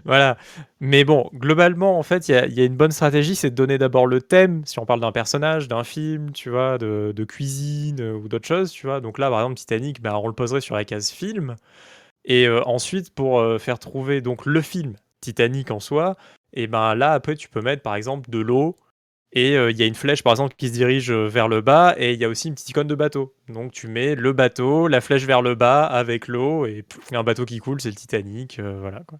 [0.05, 0.37] Voilà.
[0.79, 3.49] Mais bon, globalement, en fait, il y a, il y a une bonne stratégie, c'est
[3.49, 7.11] de donner d'abord le thème, si on parle d'un personnage, d'un film, tu vois, de,
[7.15, 9.01] de cuisine euh, ou d'autres choses, tu vois.
[9.01, 11.55] Donc là, par exemple, Titanic, ben, on le poserait sur la case film.
[12.25, 16.15] Et euh, ensuite, pour euh, faire trouver donc le film Titanic en soi,
[16.53, 18.75] et ben là, après, tu peux mettre, par exemple, de l'eau.
[19.33, 21.61] Et euh, il y a une flèche, par exemple, qui se dirige euh, vers le
[21.61, 23.33] bas, et il y a aussi une petite icône de bateau.
[23.47, 27.23] Donc tu mets le bateau, la flèche vers le bas avec l'eau, et il un
[27.23, 29.19] bateau qui coule, c'est le Titanic, euh, voilà quoi.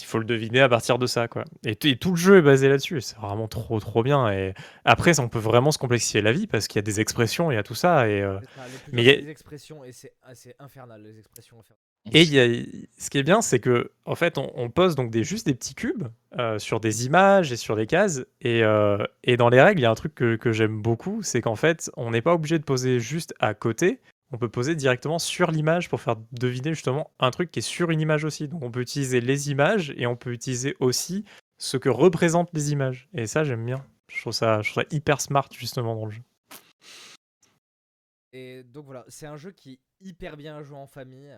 [0.00, 1.44] Il faut le deviner à partir de ça, quoi.
[1.64, 4.30] Et, tout le jeu est basé là-dessus, et c'est vraiment trop trop bien.
[4.32, 4.54] Et
[4.84, 7.54] après, on peut vraiment se complexifier la vie parce qu'il y a des expressions, il
[7.54, 8.62] y a tout ça, et euh, ça,
[8.92, 11.87] Mais durs, y a- les expressions et c'est ah, c'est infernal les expressions infernales.
[12.12, 15.54] Et ce qui est bien, c'est que en fait, on, pose donc des, juste des
[15.54, 16.08] petits cubes
[16.38, 18.20] euh, sur des images et sur des cases.
[18.40, 21.40] Et, euh, et dans les règles, il y a un truc que, j'aime beaucoup, c'est
[21.40, 24.00] qu'en fait, on n'est pas obligé de poser juste à côté.
[24.30, 27.90] On peut poser directement sur l'image pour faire deviner justement un truc qui est sur
[27.90, 28.48] une image aussi.
[28.48, 31.24] Donc on peut utiliser les images et on peut utiliser aussi
[31.56, 33.08] ce que représentent les images.
[33.14, 33.84] Et ça, j'aime bien.
[34.08, 36.22] Je trouve ça, je trouve ça hyper smart justement dans le jeu.
[38.32, 41.34] Et donc voilà, c'est un jeu qui est hyper bien à jouer en famille.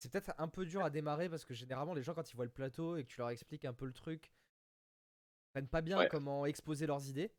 [0.00, 2.44] C'est peut-être un peu dur à démarrer parce que généralement les gens quand ils voient
[2.44, 5.98] le plateau et que tu leur expliques un peu le truc, ils prennent pas bien
[5.98, 6.08] Ouais.
[6.08, 7.30] comment exposer leurs idées.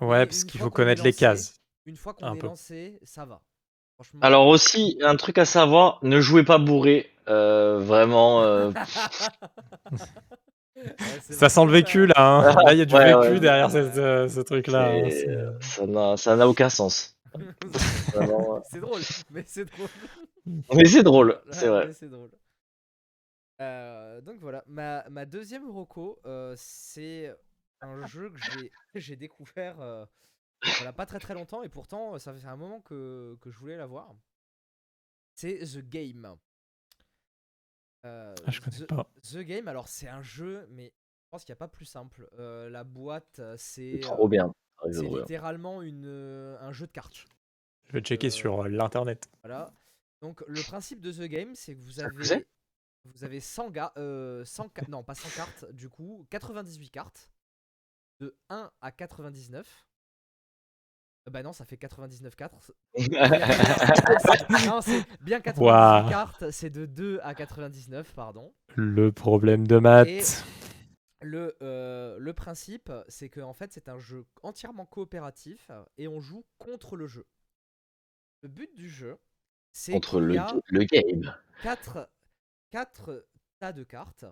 [0.00, 1.60] Ouais, Et parce qu'il faut connaître les cases.
[1.84, 2.46] Une fois qu'on est peu.
[2.46, 3.40] lancé, ça va.
[3.96, 4.20] Franchement.
[4.22, 7.10] Alors aussi, un truc à savoir, ne jouez pas bourré.
[7.28, 8.42] euh, vraiment.
[8.44, 8.70] euh,
[10.76, 10.84] Ouais,
[11.22, 12.14] Ça vrai, sent le vécu là.
[12.16, 12.54] hein.
[12.64, 13.40] Là, il y a du Ouais, vécu ouais.
[13.40, 13.72] derrière Ouais.
[13.82, 14.90] cette, euh, ce truc-là.
[14.92, 15.02] hein.
[15.10, 15.26] c'est-
[15.60, 17.17] C'est- ça n'a ça n'a aucun sens.
[18.14, 18.60] Vraiment, euh.
[18.70, 19.88] c'est drôle, mais c'est drôle.
[20.74, 21.86] Mais c'est drôle, c'est vrai.
[21.88, 22.30] mais c'est drôle.
[23.60, 27.34] Euh, donc voilà, ma, ma deuxième roco, euh, c'est
[27.80, 30.04] un jeu que j'ai- découvert euh,
[30.76, 33.58] voilà, pas très très longtemps et pourtant euh, ça fait un moment que, que je
[33.58, 34.14] voulais l'avoir.
[35.34, 36.36] C'est The Game.
[38.06, 39.10] Euh, Ah, je connais The, pas.
[39.22, 40.92] The Game, alors c'est un jeu, mais
[41.24, 42.28] je pense qu'il n'y a pas plus simple.
[42.38, 44.54] Euh, la boîte, c'est trop euh, bien.
[44.84, 47.26] C'est c'est littéralement une, euh, un jeu de cartes.
[47.88, 49.28] Je vais checker Euh, sur euh, l'internet.
[49.42, 49.70] Voilà.
[50.20, 52.46] Donc le principe de The Game, c'est que vous avez
[53.04, 57.30] vous avez 100 ga- euh, 100 ca- non pas 100 cartes, du coup 98 cartes
[58.20, 59.86] de 1 à 99.
[61.26, 62.72] Euh, bah non, ça fait 99 cartes.
[64.66, 66.08] non, c'est bien 98 Waouh.
[66.10, 68.52] cartes, c'est de 2 à 99, pardon.
[68.74, 70.44] Le problème de maths.
[71.20, 76.20] Le, euh, le principe, c'est que en fait, c'est un jeu entièrement coopératif et on
[76.20, 77.26] joue contre le jeu.
[78.42, 79.18] Le but du jeu,
[79.72, 81.34] c'est Contre le, y a le game.
[81.62, 82.08] 4,
[83.60, 84.24] tas de cartes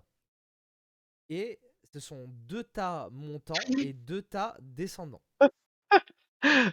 [1.28, 1.58] et
[1.92, 5.22] ce sont deux tas montants et deux tas descendants.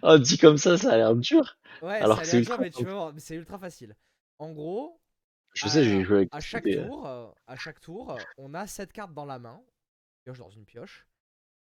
[0.03, 1.57] Oh, dit comme ça, ça a l'air dur.
[1.81, 2.69] Ouais, Alors ça a c'est l'air dur, ultra mais
[3.15, 3.95] tu c'est ultra facile.
[4.39, 4.99] En gros,
[5.53, 8.53] Je sais, j'ai joué avec à chaque des- tour, euh, à chaque tour, euh, on
[8.53, 9.61] a cette carte dans la main,
[10.23, 11.07] pioche dans une pioche,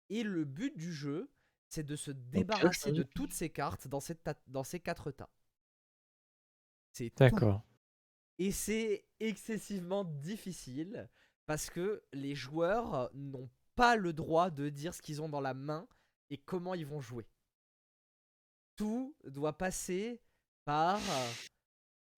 [0.09, 1.31] et le but du jeu,
[1.69, 5.29] c'est de se débarrasser de toutes ces cartes dans, cette ta- dans ces quatre tas.
[6.93, 7.15] C'est tout.
[7.17, 7.63] D'accord.
[8.39, 11.09] Et c'est excessivement difficile
[11.45, 15.53] parce que les joueurs n'ont pas le droit de dire ce qu'ils ont dans la
[15.53, 15.87] main
[16.29, 17.27] et comment ils vont jouer.
[18.75, 20.21] Tout doit passer
[20.65, 20.99] par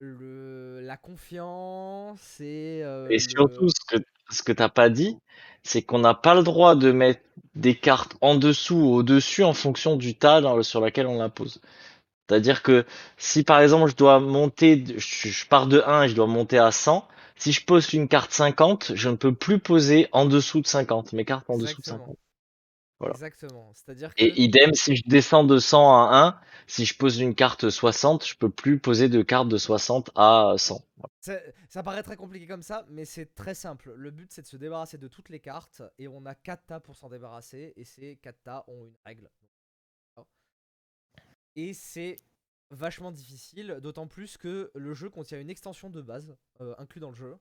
[0.02, 2.82] le, la confiance et.
[2.84, 5.18] euh, Et le- surtout, ce que, ce que t'as pas dit,
[5.64, 7.22] c'est qu'on n'a pas le droit de mettre
[7.56, 11.18] des cartes en dessous ou au-dessus en fonction du tas dans le- sur lequel on
[11.20, 11.62] la pose.
[12.30, 12.86] C'est-à-dire que
[13.18, 16.28] si par exemple je dois monter, de- je, je pars de 1 et je dois
[16.28, 17.08] monter à 100,
[17.38, 21.14] si je pose une carte 50, je ne peux plus poser en dessous de 50,
[21.14, 22.06] mes cartes en dessous de Exactement.
[22.06, 22.18] 50.
[23.02, 23.16] Voilà.
[23.16, 23.72] Exactement.
[23.74, 24.24] C'est-à-dire que.
[24.24, 28.28] Et idem, si je descends de 100 à 1, si je pose une carte 60,
[28.28, 30.86] je peux plus poser de carte de 60 à 100.
[31.20, 33.92] Ça, ça paraît très compliqué comme ça, mais c'est très simple.
[33.96, 36.80] Le but, c'est de se débarrasser de toutes les cartes, et on a 4 tas
[36.80, 39.32] pour s'en débarrasser, et ces 4 tas ont une règle.
[41.56, 42.18] Et c'est
[42.70, 47.10] vachement difficile, d'autant plus que le jeu contient une extension de base euh, inclus dans
[47.10, 47.36] le jeu.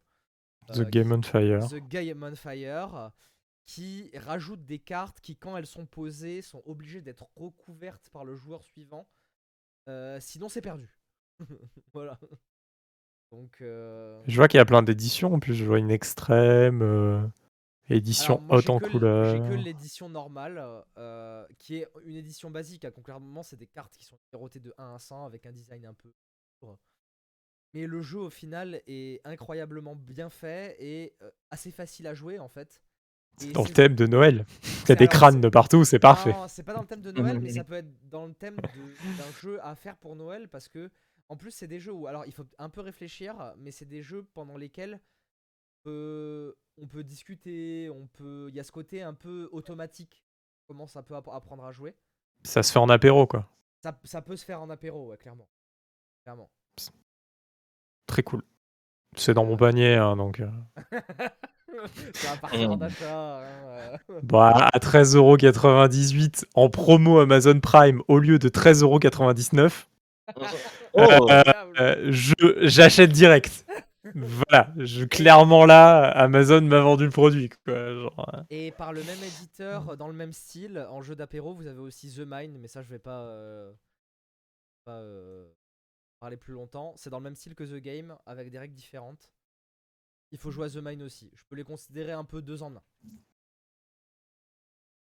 [0.69, 1.69] The euh, Game on Fire.
[1.69, 3.13] The Game on Fire,
[3.67, 8.35] qui rajoute des cartes qui, quand elles sont posées, sont obligées d'être recouvertes par le
[8.35, 9.07] joueur suivant.
[9.89, 10.89] Euh, sinon, c'est perdu.
[11.93, 12.19] voilà.
[13.31, 15.33] Donc, euh, Je vois qu'il y a plein d'éditions.
[15.33, 17.25] En plus, je vois une extrême, euh,
[17.89, 19.31] édition haute en couleur.
[19.31, 20.85] J'ai que l'édition normale,
[21.59, 22.85] qui est une édition basique.
[22.85, 22.91] hein.
[22.91, 25.95] Concrètement, c'est des cartes qui sont numérotées de 1 à 100 avec un design un
[25.95, 26.13] peu.
[27.73, 31.17] Mais le jeu, au final, est incroyablement bien fait et
[31.53, 32.83] assez facile à jouer, en fait.
[33.43, 34.45] Et Dans le c'est- thème de Noël.
[34.63, 36.33] Il y c'est- a des crânes c'est- de partout, c'est parfait.
[36.33, 38.57] Non, c'est pas dans le thème de Noël, mais ça peut être dans le thème
[38.57, 40.91] de- d'un jeu à faire pour Noël parce que,
[41.29, 44.03] en plus, c'est des jeux où, alors, il faut un peu réfléchir, mais c'est des
[44.03, 45.01] jeux pendant lesquels
[45.87, 50.23] euh, on peut discuter, on peut, il y a ce côté un peu automatique.
[50.67, 51.95] Comment ça peut app- apprendre à jouer
[52.45, 53.49] Ça se fait en apéro, quoi.
[53.83, 55.49] ça, ça peut se faire en apéro, ouais, clairement.
[56.25, 56.51] Clairement.
[58.07, 58.43] Très cool.
[59.17, 60.43] C'est dans mon panier, hein, donc.
[62.15, 63.39] c'est un partenaire d'achat.
[63.39, 64.21] hein, euh.
[64.23, 69.87] Bah, à 13,98€ en promo Amazon Prime au lieu de 13,99€,
[70.95, 73.65] Oh, euh, je j'achète direct.
[74.15, 77.51] Voilà, je, clairement là, Amazon m'a vendu le produit.
[77.65, 78.43] Quoi, genre, euh.
[78.51, 82.11] Et par le même éditeur, dans le même style, en jeu d'apéro, vous avez aussi
[82.15, 83.73] The Mine, mais ça je vais pas, euh,
[84.85, 85.47] pas euh,
[86.19, 86.95] parler plus longtemps.
[86.97, 89.31] C'est dans le même style que The Game, avec des règles différentes.
[90.33, 91.31] Il faut jouer à The Mine aussi.
[91.35, 92.83] Je peux les considérer un peu deux en un.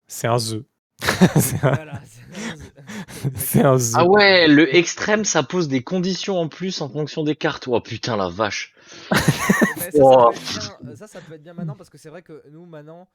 [0.07, 0.65] C'est un The.
[1.40, 2.01] c'est un, Voilà.
[2.05, 3.93] c'est- c'est un The.
[3.94, 7.66] Ah ouais, le extrême, ça pose des conditions en plus en fonction des cartes.
[7.69, 8.74] Oh putain, la vache.
[9.12, 10.31] Mais ça, ça, Oh.
[10.32, 12.66] peut être bien, ça, ça peut être bien maintenant parce que c'est vrai que nous
[12.66, 13.09] maintenant,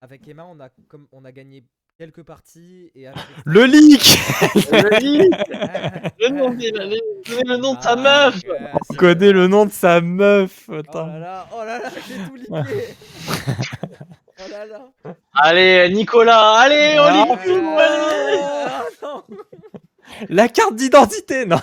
[0.00, 1.64] avec Emma, on a, comme, on a gagné
[1.98, 4.18] quelques parties et avec Le leak
[4.72, 4.90] le
[6.20, 7.96] le nom de, le- le nom de sa Ah,
[8.30, 8.40] meuf.
[8.90, 10.64] On connaît le nom de sa meuf.
[10.68, 12.94] Oh là là, oh là là, j'ai tout liqué.
[14.38, 14.88] oh là là.
[15.34, 17.60] Allez, Nicolas, allez, on Ah, lit putain.
[17.60, 18.40] tout, allez.
[18.42, 19.22] Ah, non.
[20.28, 21.60] La carte d'identité Non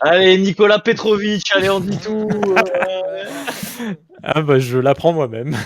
[0.00, 2.28] Allez, Nicolas Petrovic, allez, on dit tout.
[2.30, 3.24] euh.
[4.22, 5.56] Ah bah je la prends moi-même.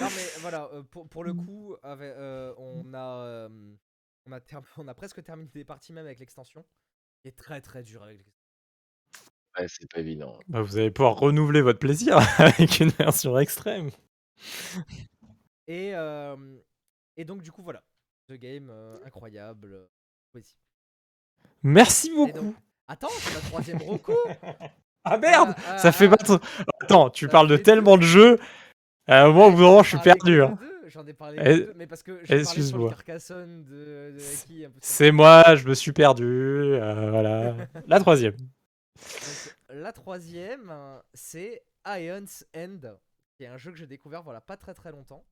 [0.00, 3.48] Non mais voilà, euh, pour, pour le coup, avec, euh, on, a, euh,
[4.26, 6.64] on, a ter- on a presque terminé des parties même avec l'extension.
[7.22, 8.34] qui est très très dur avec l'extension.
[9.58, 10.38] Ouais, c'est pas évident.
[10.48, 13.90] Bah, vous allez pouvoir renouveler votre plaisir avec une version extrême.
[15.66, 16.36] Et, euh,
[17.16, 17.82] et donc du coup voilà,
[18.28, 19.88] The Game, euh, incroyable.
[21.62, 22.32] Merci beaucoup.
[22.38, 22.54] donc-
[22.86, 24.16] Attends, c'est la troisième Rocco
[25.04, 26.10] Ah merde Ah, Ça ah, fait ah.
[26.10, 26.38] pas trop...
[26.82, 28.38] Attends, tu Ça parles de fait tellement de jeux.
[29.10, 30.42] Euh, moi, au bout d'un moment, je suis perdu.
[30.42, 30.58] hein.
[30.86, 32.84] J'en ai parlé de deux, mais parce que j'ai parlé sur excuse-moi.
[32.84, 36.24] le Carcassonne de, de un C'est moi, je me suis perdu.
[36.24, 37.54] euh, voilà.
[37.86, 38.36] La troisième.
[38.36, 42.80] Donc, la troisième, euh, c'est Ion's End,
[43.36, 45.24] qui est un jeu que j'ai découvert voilà pas très très longtemps.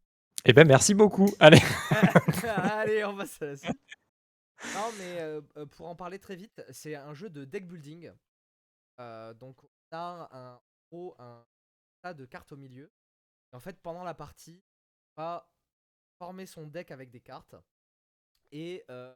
[0.45, 1.29] Eh ben, merci beaucoup.
[1.41, 1.59] Allez.
[2.47, 3.77] Allez, on passe à la suite.
[4.75, 8.11] Non, mais euh, euh, pour en parler très vite, c'est un jeu de deck building.
[9.01, 11.45] Euh, donc, on a un, gros, un
[12.03, 12.91] tas de cartes au milieu.
[13.57, 14.63] En fait, pendant la partie,
[15.17, 15.51] on va
[16.19, 17.55] former son deck avec des cartes.
[18.53, 19.15] Et euh,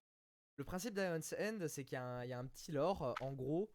[0.57, 3.03] le principe d'Ion's End, c'est qu'il y, a un- petit lore.
[3.03, 3.71] euh, En gros,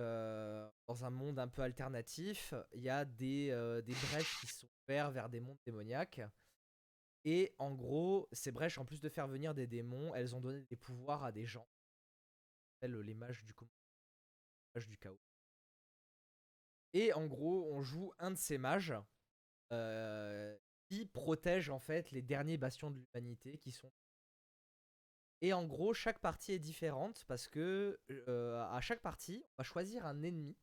[0.00, 3.52] euh, dans un monde un peu alternatif, il y a des,
[3.86, 6.20] brèches qui sont ouvertes vers des mondes démoniaques.
[7.24, 10.62] Et en gros, ces brèches, en plus de faire venir des démons, elles ont donné
[10.62, 11.68] des pouvoirs à des gens.
[12.80, 15.20] Tels les mages du, com- les mages du chaos.
[16.92, 18.92] Et en gros, on joue un de ces mages
[20.86, 23.92] qui protège en fait les derniers bastions de l'humanité qui sont.
[25.42, 29.64] Et en gros, chaque partie est différente parce que euh, à chaque partie, on va
[29.64, 30.56] choisir un ennemi.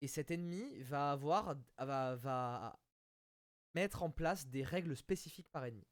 [0.00, 2.76] Et cet ennemi va avoir va,
[3.74, 5.86] mettre en place des règles spécifiques par ennemi.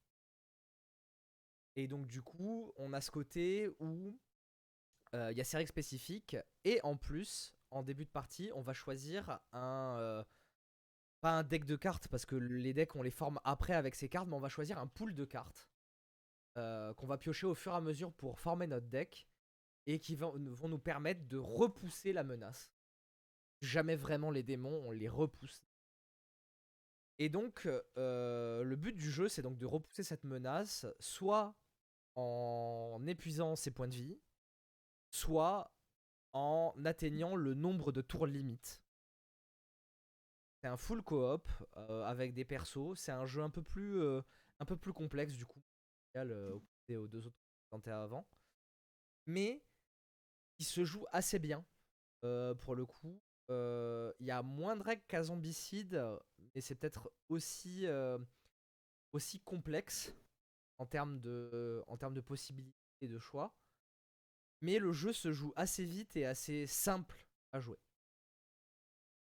[1.77, 4.19] Et donc du coup, on a ce côté où
[5.15, 8.63] euh, il y a ces règles spécifiques et en plus, en début de partie, on
[8.63, 10.25] va choisir un euh,
[11.23, 14.09] pas un deck de cartes parce que les decks on les forme après avec ces
[14.09, 15.69] cartes, mais on va choisir un pool de cartes
[16.59, 19.29] euh, qu'on va piocher au fur et à mesure pour former notre deck
[19.87, 22.73] et qui vont, nous permettre de repousser la menace.
[23.61, 25.65] Jamais vraiment les démons, on les repousse.
[27.19, 31.55] Et donc, euh, le but du jeu, c'est donc de repousser cette menace, soit
[32.17, 34.19] en épuisant ses points de vie,
[35.11, 35.73] soit
[36.33, 38.82] en atteignant le nombre de tours limite.
[40.63, 42.95] C'est un full coop euh, avec des persos.
[42.95, 44.23] C'est un jeu un peu plus, euh,
[44.61, 45.61] un peu plus complexe du coup,
[46.17, 47.37] euh, opposé aux deux autres
[47.69, 48.27] présentés avant.
[49.27, 49.65] mais
[50.57, 51.65] qui se joue assez bien
[52.25, 53.21] euh, pour le coup.
[53.49, 56.03] Il y a moins de règles qu'à Zombicide,
[56.55, 57.87] mais c'est peut-être aussi,
[59.13, 60.15] aussi complexe
[60.79, 63.55] en termes de, en termes de possibilités et de choix.
[64.63, 67.79] Mais le jeu se joue assez vite et assez simple à jouer.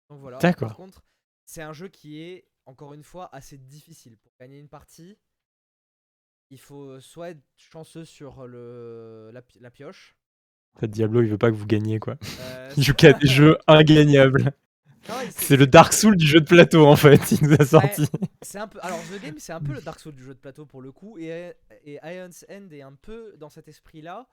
[0.08, 0.38] Donc voilà.
[0.38, 0.68] D'accord.
[0.68, 1.04] Par contre,
[1.48, 4.18] c'est un jeu qui est, encore une fois, assez difficile.
[4.18, 5.16] Pour gagner une partie,
[6.50, 10.14] il faut soit être chanceux sur le, la, pi- la pioche.
[10.76, 12.16] En fait, Diablo, il veut pas que vous gagniez, quoi.
[12.40, 14.52] euh, Il joue qu'à des jeux ingagnables.
[15.08, 18.04] il- C'est le Dark Souls du jeu de plateau, en fait, il nous a sorti.
[18.42, 18.78] C'est un peu.
[18.82, 20.92] Alors, The Game, c'est un peu le Dark Souls du jeu de plateau pour le
[20.92, 21.54] coup, et,
[21.84, 24.28] et Ion's End est un peu dans cet esprit-là,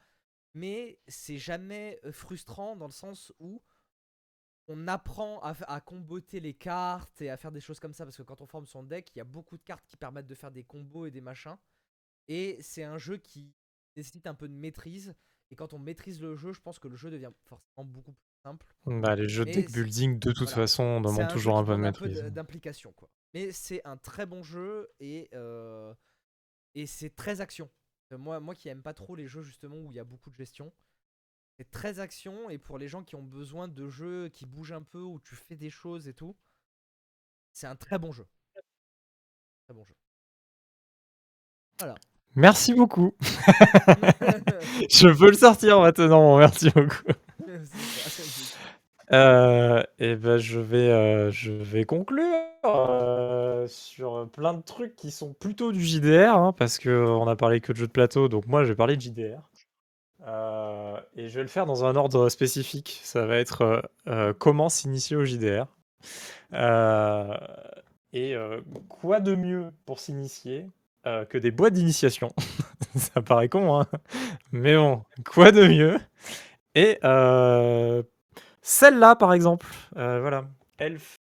[0.53, 3.61] mais c'est jamais euh, frustrant dans le sens où
[4.67, 8.23] on apprend à, comboter les cartes et à faire des choses comme ça, parce que
[8.23, 10.51] quand on forme son deck, il y a beaucoup de cartes qui permettent de faire
[10.51, 11.57] des combos et des machins,
[12.27, 13.53] et c'est un jeu qui
[13.95, 15.13] nécessite un peu de maîtrise,
[15.51, 18.25] et quand on maîtrise le jeu, je pense que le jeu devient forcément beaucoup plus
[18.43, 18.65] simple.
[18.85, 20.63] Bah, les jeux de deck building, de toute voilà.
[20.63, 22.23] façon, demandent toujours un peu de maîtrise.
[22.23, 23.09] d'implication quoi.
[23.33, 25.93] Mais c'est un très bon jeu et euh,
[26.73, 27.69] et c'est très action.
[28.11, 30.35] Moi moi qui aime pas trop les jeux justement où il y a beaucoup de
[30.35, 30.73] gestion,
[31.57, 34.81] c'est très action et pour les gens qui ont besoin de jeux qui bougent un
[34.81, 36.35] peu où tu fais des choses et tout,
[37.53, 38.25] c'est un très bon jeu.
[39.65, 39.95] Très bon jeu.
[42.35, 43.13] Merci beaucoup.
[44.89, 47.03] Je peux le sortir maintenant, merci beaucoup.
[47.63, 48.23] Ça.
[49.11, 52.25] Euh, et ben je vais, euh, je vais conclure
[52.65, 57.35] euh, sur plein de trucs qui sont plutôt du JDR, hein, parce que on a
[57.35, 59.47] parlé que de jeux de plateau, donc moi je vais parler de JDR.
[60.27, 62.99] Euh, et je vais le faire dans un ordre spécifique.
[63.03, 65.65] Ça va être euh, euh, comment s'initier au JDR.
[68.13, 68.35] Et
[68.87, 70.67] quoi de mieux pour s'initier
[71.03, 72.31] que des boîtes d'initiation?
[72.95, 73.87] Ça paraît con, hein
[74.53, 75.99] mais bon, quoi de mieux?
[76.75, 76.97] Et
[78.61, 80.45] celle-là, par exemple, voilà,
[80.77, 81.19] Elf,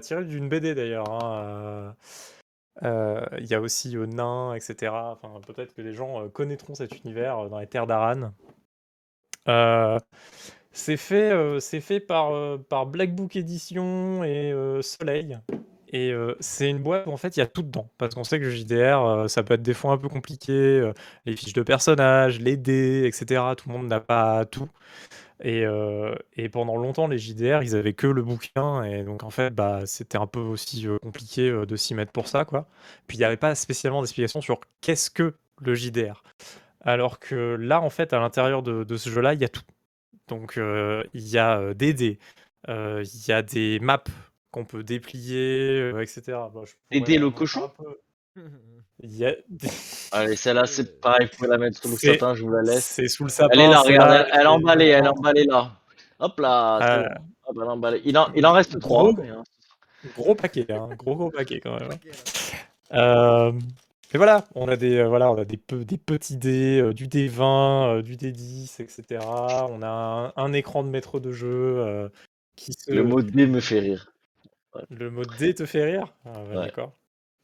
[0.00, 1.10] tirée d'une BD d'ailleurs.
[1.10, 1.94] hein,
[2.82, 5.12] Il y a aussi euh, Nain, etc.
[5.12, 8.32] Enfin, peut-être que les gens euh, connaîtront cet univers euh, dans les terres d'Aran.
[9.48, 9.98] Euh,
[10.72, 15.38] c'est fait, euh, c'est fait par, euh, Black Book Edition et euh, Soleil.
[15.92, 17.90] Et euh, c'est une boîte où en fait il y a tout dedans.
[17.98, 20.52] Parce qu'on sait que le JDR, euh, ça peut être des fois un peu compliqué.
[20.52, 20.92] euh,
[21.26, 23.54] les fiches de personnages, les dés, etc.
[23.56, 24.68] Tout le monde n'a pas tout.
[25.40, 28.82] Et, euh, et pendant longtemps, les JDR, ils avaient que le bouquin.
[28.84, 32.12] Et donc en fait, bah, c'était un peu aussi euh, compliqué euh, de s'y mettre
[32.12, 32.44] pour ça.
[32.44, 32.66] quoi.
[33.06, 36.22] Puis il n'y avait pas spécialement d'explication sur qu'est-ce que le JDR.
[36.80, 39.62] Alors que là, en fait, à l'intérieur de, de ce jeu-là, il y a tout.
[40.28, 42.18] Donc, euh, il y a des dés,
[42.68, 44.02] euh, il y a des maps
[44.50, 46.22] qu'on peut déplier, euh, etc.
[46.52, 48.00] Bah, je pourrais dés le cochon peu.
[49.00, 49.68] Il y a des-
[50.12, 52.84] Allez, celle-là, c'est pareil, vous pouvez la mettre sous le sapin, je vous la laisse.
[52.84, 53.50] C'est sous le sapin.
[53.52, 55.72] Elle est là, regarde, là, elle, est emballée, elle est emballée là.
[56.18, 57.08] Hop là, Euh.
[57.46, 58.02] Hop, elle est emballée.
[58.04, 59.12] Il en, il en reste trois.
[59.12, 59.22] Gros.
[59.22, 59.44] hein.
[60.16, 61.88] Gros paquet, hein, gros gros paquet quand même.
[61.90, 61.96] Là.
[62.92, 63.52] Euh,
[64.14, 66.92] et voilà, on a des, euh, voilà, on a des, pe- des petits dés, euh,
[66.94, 69.20] du D20, euh, du D10, etc.
[69.68, 71.48] On a un, un écran de maître de jeu
[71.78, 72.08] euh,
[72.56, 72.90] qui se...
[72.92, 74.12] Le mot D me fait rire.
[74.90, 76.14] Le mot dé te fait rire?
[76.24, 76.54] Ah Ouais.
[76.66, 76.92] d'accord.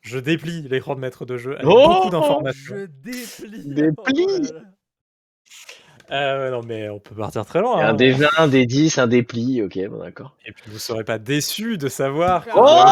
[0.04, 2.76] Je déplie l'écran de maître de jeu avec Oh beaucoup d'informations.
[2.76, 4.50] Je déplie.
[6.10, 7.78] Ah non mais on peut partir très Il y loin.
[7.80, 7.94] a un hein.
[7.94, 10.36] des 20, un des 10, un dépli, ok, bon d'accord.
[10.44, 12.84] Et puis vous serez pas déçus de savoir Oh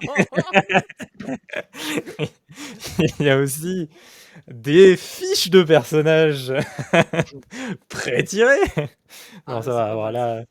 [3.20, 3.88] il y a aussi
[4.48, 6.52] des fiches de personnages
[7.88, 8.58] pré-tirées.
[8.76, 8.88] Non,
[9.46, 10.42] Ah, ça c'est va, voilà.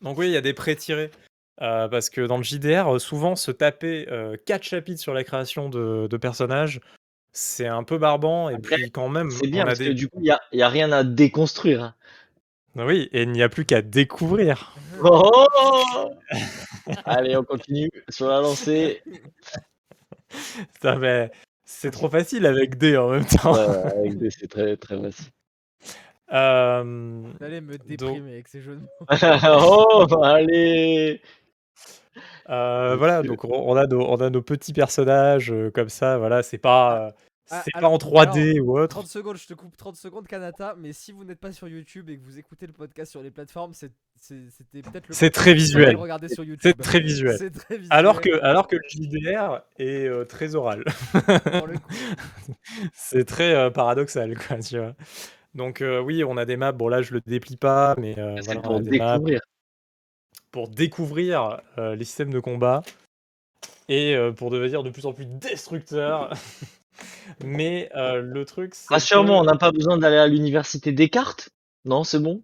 [0.00, 1.10] Donc oui, il y a des pré-tirés.
[1.60, 4.06] Euh, parce que dans le JDR, euh, souvent se taper
[4.46, 6.80] 4 chapitres sur la création de, de personnages,
[7.32, 8.48] c'est un peu barbant.
[8.48, 9.86] Et Après, puis quand même, C'est bien on a parce des...
[9.88, 11.82] que du coup, il n'y a, il y a rien à déconstruire.
[11.82, 11.94] hein.
[12.76, 14.76] Oui, et il n'y a plus qu'à découvrir.
[15.02, 16.10] Oh
[17.04, 19.02] Allez, on continue sur la lancée.
[20.74, 21.30] Putain, mais
[21.64, 23.54] c'est trop facile avec D en même temps.
[23.54, 25.26] Ouais, avec des, c'est très très facile.
[26.32, 28.88] Euh, Vous allez me Donc- déprimer avec ces jeux de mots.
[30.12, 31.20] oh, allez
[32.48, 36.18] euh, voilà, donc on on a nos, on a nos petits personnages euh, comme ça,
[36.18, 37.10] voilà, c'est pas, euh,
[37.50, 38.96] Ah, c'est pas en 3D ou autre.
[38.96, 40.74] 30 secondes, je te coupe 30 secondes, Kanata.
[40.78, 43.30] Mais si vous n'êtes pas sur YouTube et que vous écoutez le podcast sur les
[43.30, 43.94] plateformes, c'était
[44.82, 45.14] peut-être le.
[45.14, 45.88] C'est très visuel.
[45.88, 46.60] allez regarder sur YouTube.
[46.62, 47.36] C'est très visuel.
[47.36, 47.88] Très visuel.
[47.90, 50.84] Alors que, alors que le JDR est euh, très oral.
[52.92, 54.94] c'est très euh, paradoxal, quoi, tu vois.
[55.54, 58.36] Donc euh, oui, on a des maps, bon là je le déplie pas, mais euh,
[58.40, 59.40] C'est voilà, on a des maps découvrir.
[60.50, 62.82] Pour découvrir euh, les systèmes de combat
[63.88, 66.32] et euh, pour devenir de plus en plus destructeur.
[67.44, 68.92] Mais euh, le truc, c'est.
[68.94, 71.50] Rassure-moi, que- on n'a pas besoin d'aller à l'université Descartes?
[71.84, 72.42] Non, c'est bon?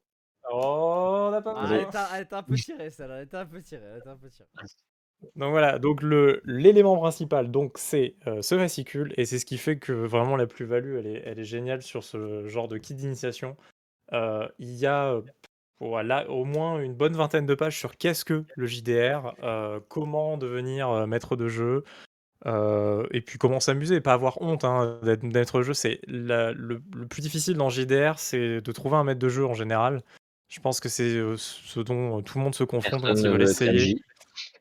[0.50, 1.76] Oh, on n'a pas Ah, besoin.
[1.78, 3.16] elle, était, elle était un peu tirée, celle-là.
[3.16, 3.82] Elle était un peu tirée.
[3.92, 4.48] Elle était un peu tirée.
[5.36, 9.56] Donc voilà, donc le l'élément principal, donc c'est euh, ce fascicule, et c'est ce qui
[9.56, 12.94] fait que vraiment la plus-value, elle est, elle est géniale sur ce genre de kit
[12.94, 13.56] d'initiation.
[14.12, 15.18] Euh, il y a
[15.80, 20.36] voilà, au moins une bonne vingtaine de pages sur qu'est-ce que le JDR, euh, comment
[20.36, 21.84] devenir euh, maître de jeu,
[22.46, 25.74] euh, et puis comment s'amuser, pas avoir honte hein, d'être maître de jeu.
[25.74, 29.54] C'est le, le plus difficile dans JDR, c'est de trouver un maître de jeu en
[29.54, 30.02] général.
[30.48, 33.96] Je pense que c'est ce dont tout le monde se confronte quand il veut l'essayer.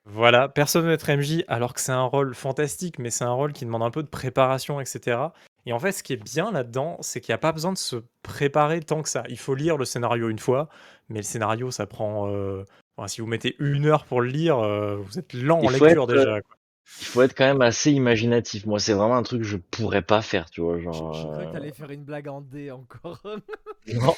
[0.05, 3.31] Voilà, personne ne veut être MJ alors que c'est un rôle fantastique, mais c'est un
[3.31, 5.17] rôle qui demande un peu de préparation, etc.
[5.65, 7.77] Et en fait, ce qui est bien là-dedans, c'est qu'il n'y a pas besoin de
[7.77, 9.23] se préparer tant que ça.
[9.29, 10.67] Il faut lire le scénario une fois,
[11.09, 12.29] mais le scénario, ça prend.
[12.29, 12.63] euh,
[12.97, 15.69] enfin, si vous mettez une heure pour le lire, euh, vous êtes lent en Il
[15.69, 16.41] faut lecture être, déjà.
[16.41, 16.55] quoi.
[16.99, 18.65] Il faut être quand même assez imaginatif.
[18.65, 20.77] Moi, c'est vraiment un truc que je pourrais pas faire, tu vois.
[20.77, 23.21] Je, Genre, je croyais que euh, t'allais faire une blague en D encore.
[23.93, 24.13] Non.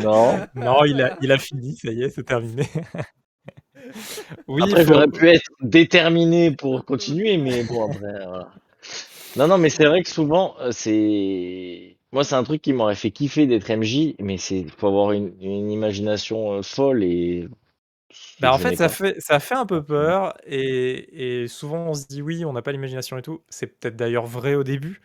[0.00, 0.46] non.
[0.54, 2.66] Non, il a, il a fini, ça y est, c'est terminé.
[4.48, 8.48] oui, Après, faut- j'aurais pu être déterminé pour continuer, mais bon, après, voilà.
[9.36, 11.96] Non, non, mais c'est vrai que souvent, euh, c'est.
[12.12, 15.34] Moi, c'est un truc qui m'aurait fait kiffer d'être MJ, mais c'est faut avoir une,
[15.40, 17.48] une imagination euh, folle et.
[18.40, 18.88] Bah, en fait, n'ai ça pas.
[18.88, 22.62] fait, ça fait un peu peur et, et souvent on se dit oui, on n'a
[22.62, 23.42] pas l'imagination et tout.
[23.48, 25.00] C'est peut-être d'ailleurs vrai au début,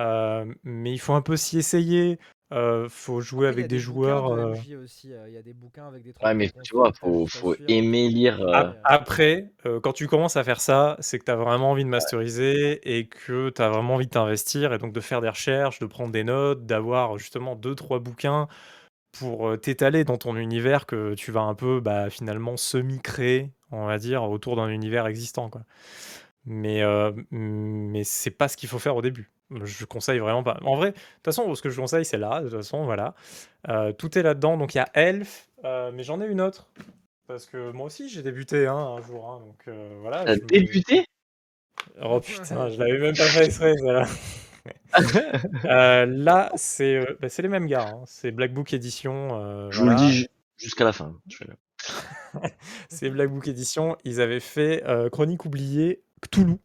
[0.00, 2.18] euh, mais il faut un peu s'y essayer.
[2.52, 4.30] Euh, faut jouer Après, avec des joueurs.
[4.36, 4.54] de euh.
[4.54, 5.12] MJ aussi.
[5.12, 6.22] euh, Il y a des bouquins avec des trucs.
[6.24, 8.40] Ouais, mais tu vois, faut, faut aimer lire.
[8.40, 8.72] euh.
[8.84, 11.88] Après, euh, quand tu commences à faire ça, c'est que tu as vraiment envie de
[11.88, 15.78] masteriser et que tu as vraiment envie de t'investir et donc de faire des recherches,
[15.80, 18.48] de prendre des notes, d'avoir justement deux, trois bouquins
[19.12, 23.98] pour t'étaler dans ton univers que tu vas un peu bah, finalement semi-créer, on va
[23.98, 25.50] dire, autour d'un univers existant.
[25.50, 25.62] Quoi.
[26.46, 29.31] Mais, euh, mais c'est pas ce qu'il faut faire au début.
[29.64, 30.58] Je conseille vraiment pas.
[30.62, 32.40] En vrai, de toute façon, ce que je conseille, c'est là.
[32.40, 33.14] De toute façon, voilà.
[33.68, 34.56] Euh, tout est là-dedans.
[34.56, 36.66] Donc il y a Elf, euh, mais j'en ai une autre.
[37.26, 39.30] Parce que moi aussi, j'ai débuté hein, un jour.
[39.30, 40.24] hein, donc euh, voilà.
[40.24, 41.04] T'as débuté?
[42.02, 43.74] Oh putain, je l'avais même pas fait exprès,
[45.64, 47.88] là, c'est bah, c'est les mêmes gars.
[47.94, 48.02] hein.
[48.06, 49.70] C'est Black Book Edition.
[49.70, 50.26] Je vous le dis ju-
[50.56, 51.16] jusqu'à la fin.
[52.88, 53.96] C'est Black Book Edition.
[54.04, 56.56] Ils avaient fait Chronique oubliée Cthulhu.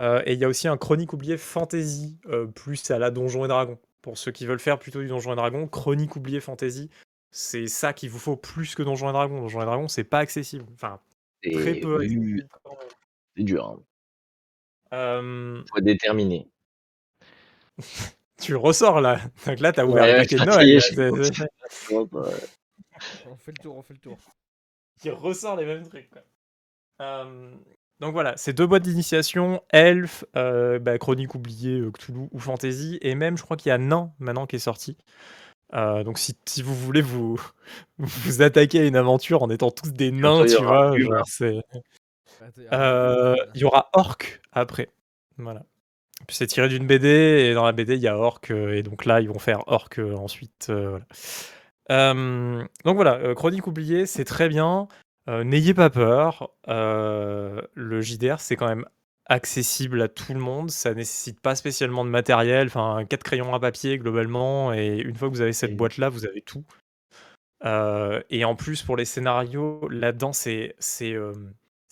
[0.00, 3.44] Euh, et il y a aussi un Chronique oubliée Fantasy, euh, plus à la Donjon
[3.44, 3.78] et Dragon.
[4.02, 6.88] Pour ceux qui veulent faire plutôt du Donjon et Dragon, Chronique oubliée Fantasy,
[7.30, 9.40] c'est ça qu'il vous faut plus que Donjon et Dragon.
[9.40, 10.64] Donjon et Dragon, c'est pas accessible.
[10.74, 11.00] Enfin,
[11.42, 12.48] très peu oui, accessible.
[13.36, 13.66] c'est dur.
[13.66, 13.82] Hein.
[14.92, 16.48] Euh, Faut déterminé.
[18.40, 19.20] tu ressors là.
[19.46, 20.36] Donc là, t'as ouvert Ouais, le ouais, paquet
[23.26, 24.18] On fait le tour, on fait le tour.
[25.00, 26.08] qui ressort les mêmes trucs.
[26.10, 26.22] quoi.
[27.00, 27.54] Euh,
[28.00, 32.98] donc voilà, c'est deux boîtes d'initiation, Elf, euh, bah, Chronique oubliée, euh, Cthulhu ou Fantasy,
[33.02, 34.96] et même je crois qu'il y a Nain maintenant qui est sorti.
[35.74, 37.40] Euh, donc si, si vous voulez vous,
[37.98, 41.22] vous attaquer à une aventure en étant tous des nains, il y tu aura vois,
[42.72, 44.90] Euh, arrête, Il y aura Orc après.
[45.36, 45.64] Voilà.
[46.28, 49.20] C'est tiré d'une BD, et dans la BD, il y a Orc, et donc là,
[49.20, 50.66] ils vont faire Orc ensuite.
[50.70, 51.04] euh, voilà.
[51.90, 54.88] Euh, donc voilà, Chronique oubliée, c'est très bien.
[55.28, 56.50] Euh, N'ayez pas peur.
[56.68, 58.86] Euh, le JDR, c'est quand même
[59.26, 60.70] accessible à tout le monde.
[60.70, 62.68] Ça nécessite pas spécialement de matériel.
[62.68, 64.72] Enfin, quatre crayons à papier globalement.
[64.72, 66.64] Et une fois que vous avez cette Et- boîte-là, vous avez tout.
[67.64, 70.74] Euh, et en plus, pour les scénarios, là-dedans, c'est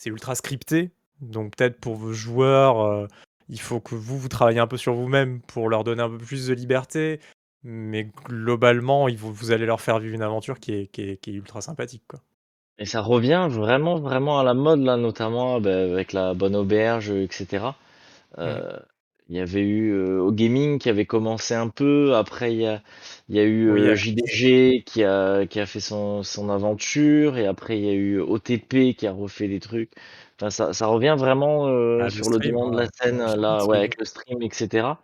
[0.07, 0.91] ultra scripté.
[1.21, 3.09] Donc peut-être pour vos joueurs,
[3.49, 6.19] il faut que vous, vous travaillez un peu sur vous-même pour leur donner un peu
[6.19, 7.21] plus de liberté.
[7.65, 11.35] Mais globalement, vous allez leur faire vivre une aventure qui est, qui est, qui est
[11.35, 12.05] ultra sympathique.
[12.09, 12.21] Quoi.
[12.79, 17.11] Et ça revient vraiment, vraiment à la mode, là, notamment bah, avec la bonne auberge,
[17.11, 17.77] etc.
[18.39, 18.79] Euh,
[19.29, 22.15] Il y avait eu euh, au gaming qui avait commencé un peu.
[22.17, 22.83] Après, il y a,
[23.29, 26.51] il y a eu Oui, euh, euh, JDG qui a, qui a fait son, son
[26.51, 27.39] aventure.
[27.39, 29.93] Et après, il y a eu OTP qui a refait des trucs.
[30.39, 32.79] Enfin, ça, ça revient vraiment euh, Ah, le sur le stream, devant de ouais.
[32.79, 35.01] la scène, là, ouais, avec le stream, etc.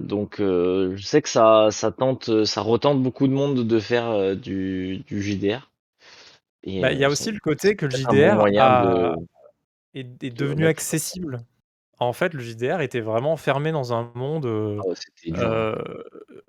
[0.00, 4.10] Donc, euh, je sais que ça, ça tente, ça retente beaucoup de monde de faire
[4.10, 5.71] euh, du, du JDR.
[6.80, 9.14] Bah, Il y a euh, aussi le côté que le bon JDR moyen a- de,
[9.94, 11.44] est, est de devenu accessible.
[11.98, 14.94] En fait, le JDR était vraiment fermé dans un monde euh, Ah ouais,
[15.30, 15.38] hein.
[15.42, 15.76] euh,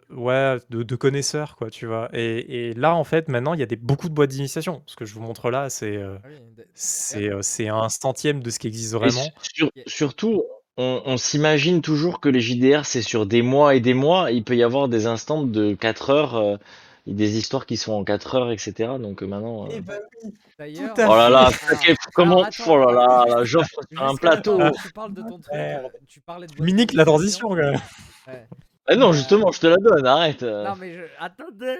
[0.09, 2.09] ouais, de, de connaisseurs, quoi, tu vois.
[2.13, 4.81] Et, et là, en fait, maintenant, il y a des, beaucoup de boîtes d'initiation.
[4.87, 6.29] Ce que je vous montre là, c'est euh, Ah
[6.73, 7.41] c'est euh,
[7.75, 9.31] un centième de ce qui existe vraiment.
[9.41, 10.43] sur- surtout,
[10.77, 14.31] on, on s'imagine toujours que les JDR, c'est sur des mois et des mois.
[14.31, 16.35] Il peut y avoir des instants de 4 heures.
[16.35, 16.57] euh,
[17.05, 18.93] des histoires qui sont en 4 heures, etc.
[18.99, 19.69] Donc euh, maintenant.
[19.69, 21.49] Euh, bah oui, D'ailleurs, Oh là là,
[22.13, 24.59] comment attends, Oh là là, j'offre sur un plateau.
[24.81, 25.75] Tu parles de ton truc, Ouais.
[25.83, 27.81] euh, tu parlais de de la transition quand même.
[28.27, 28.47] Ouais.
[28.87, 30.43] Ah non, Euh, justement, je te la donne, arrête.
[30.43, 31.03] Non mais je...
[31.19, 31.77] attendez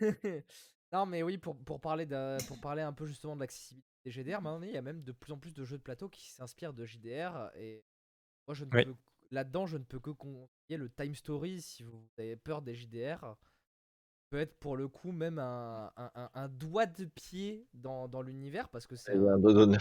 [0.92, 4.10] Non mais oui pour, pour parler de, pour parler un peu justement de l'accessibilité des
[4.10, 6.30] GDR, maintenant il y a même de plus en plus de jeux de plateau qui
[6.30, 7.82] s'inspirent de JDR et
[8.46, 8.84] moi je ne Oui.
[8.84, 8.94] peux
[9.30, 13.36] là-dedans je ne peux que conseiller le Time Story si vous avez peur des JDR.
[14.32, 18.22] Peut être pour le coup même un, un, un- un doigt de pied dans, dans
[18.22, 19.76] l'univers parce que c'est Eh ben.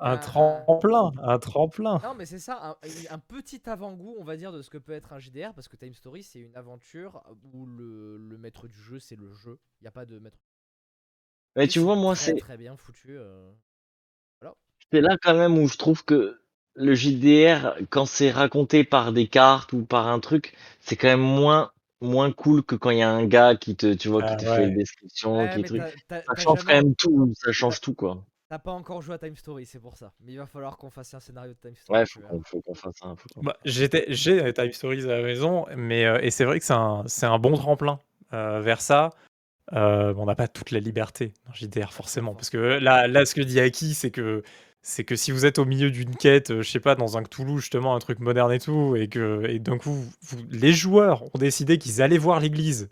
[0.00, 2.00] Un tremplin, un tremplin.
[2.02, 2.76] non, mais c'est ça, un,
[3.10, 5.76] un petit avant-goût, on va dire, de ce que peut être un JDR, parce que
[5.76, 7.22] Time Story, c'est une aventure
[7.52, 9.58] où le, le maître du jeu, c'est le jeu.
[9.80, 10.38] Il n'y a pas de maître.
[11.56, 13.16] Mais tu vois, moi, c'est très bien foutu.
[13.18, 13.50] euh.
[14.92, 16.40] c'est là quand même où je trouve que
[16.74, 21.20] le JDR, quand c'est raconté par des cartes ou par un truc, c'est quand même
[21.20, 21.70] moins
[22.00, 24.36] moins cool que quand il y a un gars qui te, tu vois, qui Ah
[24.36, 24.56] te ouais.
[24.56, 25.82] fait une description, Ouais, qui truc.
[26.08, 28.24] t'as- t'as- Ça change jamais- quand même tout, ça change tout, quoi.
[28.48, 30.12] T'as pas encore joué à Time Story, c'est pour ça.
[30.20, 31.98] Mais il va falloir qu'on fasse un scénario de Time Story.
[31.98, 33.16] Ouais, faut qu'on faut qu'on fasse un.
[33.16, 36.44] Faut qu'on- Bah, j'étais, j'ai euh, Time Stories à la maison, mais euh, et c'est
[36.44, 37.98] vrai que c'est un, c'est un bon tremplin
[38.34, 39.10] euh, vers ça.
[39.72, 43.34] Euh, on n'a pas toute la liberté dans JDR forcément, parce que là, là, ce
[43.34, 44.44] que dit Aki, c'est que
[44.88, 47.24] c'est que si vous êtes au milieu d'une quête, euh, je sais pas, dans un
[47.24, 51.24] Cthulhu justement, un truc moderne et tout, et que et d'un coup, vous- les joueurs
[51.34, 52.88] ont décidé qu'ils allaient voir l'église.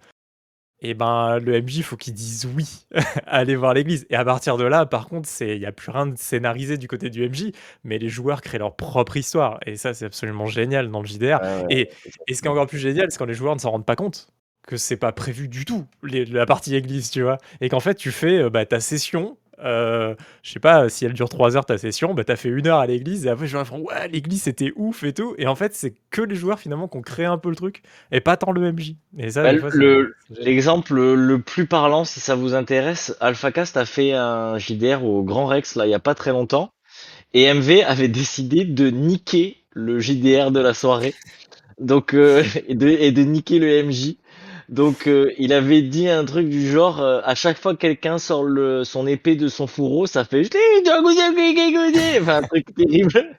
[0.81, 2.87] Et ben le MJ, faut qu'il dise oui
[3.29, 4.07] aller voir l'église.
[4.11, 6.79] Et à partir de là, par contre, c'est il y a plus rien de scénarisé
[6.79, 7.53] du côté du MJ,
[7.85, 9.61] mais les joueurs créent leur propre histoire.
[9.65, 11.41] Et ça, c'est absolument génial dans le JDR.
[11.41, 11.91] Ouais, ouais,
[12.27, 13.97] Et, ce qui est encore plus génial, c'est quand les joueurs ne s'en rendent pas
[13.97, 14.27] compte
[14.67, 17.39] que c'est pas prévu du tout les- la partie église, tu vois.
[17.61, 19.37] Et qu'en fait, tu fais euh, bah, ta session.
[19.63, 22.67] Euh, je sais pas, si elle dure 3 heures ta session, bah t'as fait une
[22.67, 25.47] heure à l'église et après les joueurs font ouais l'église c'était ouf et tout et
[25.47, 27.83] en fait c'est que les joueurs finalement qui ont créé un peu le truc
[28.13, 30.15] et pas tant le MJ et ça Bah, le-.
[30.31, 35.47] L'exemple le plus parlant, si ça vous intéresse, AlphaCast a fait un JDR au Grand
[35.47, 36.73] Rex là il y a pas très longtemps
[37.33, 41.15] et MV avait décidé de niquer le JDR de la soirée,
[41.79, 44.17] donc euh, et, de, et de niquer le MJ.
[44.75, 48.19] Donc euh, il avait dit un truc du genre euh, à chaque fois que quelqu'un
[48.19, 50.43] sort le, son épée de son fourreau, ça fait
[52.21, 53.39] enfin un truc terrible.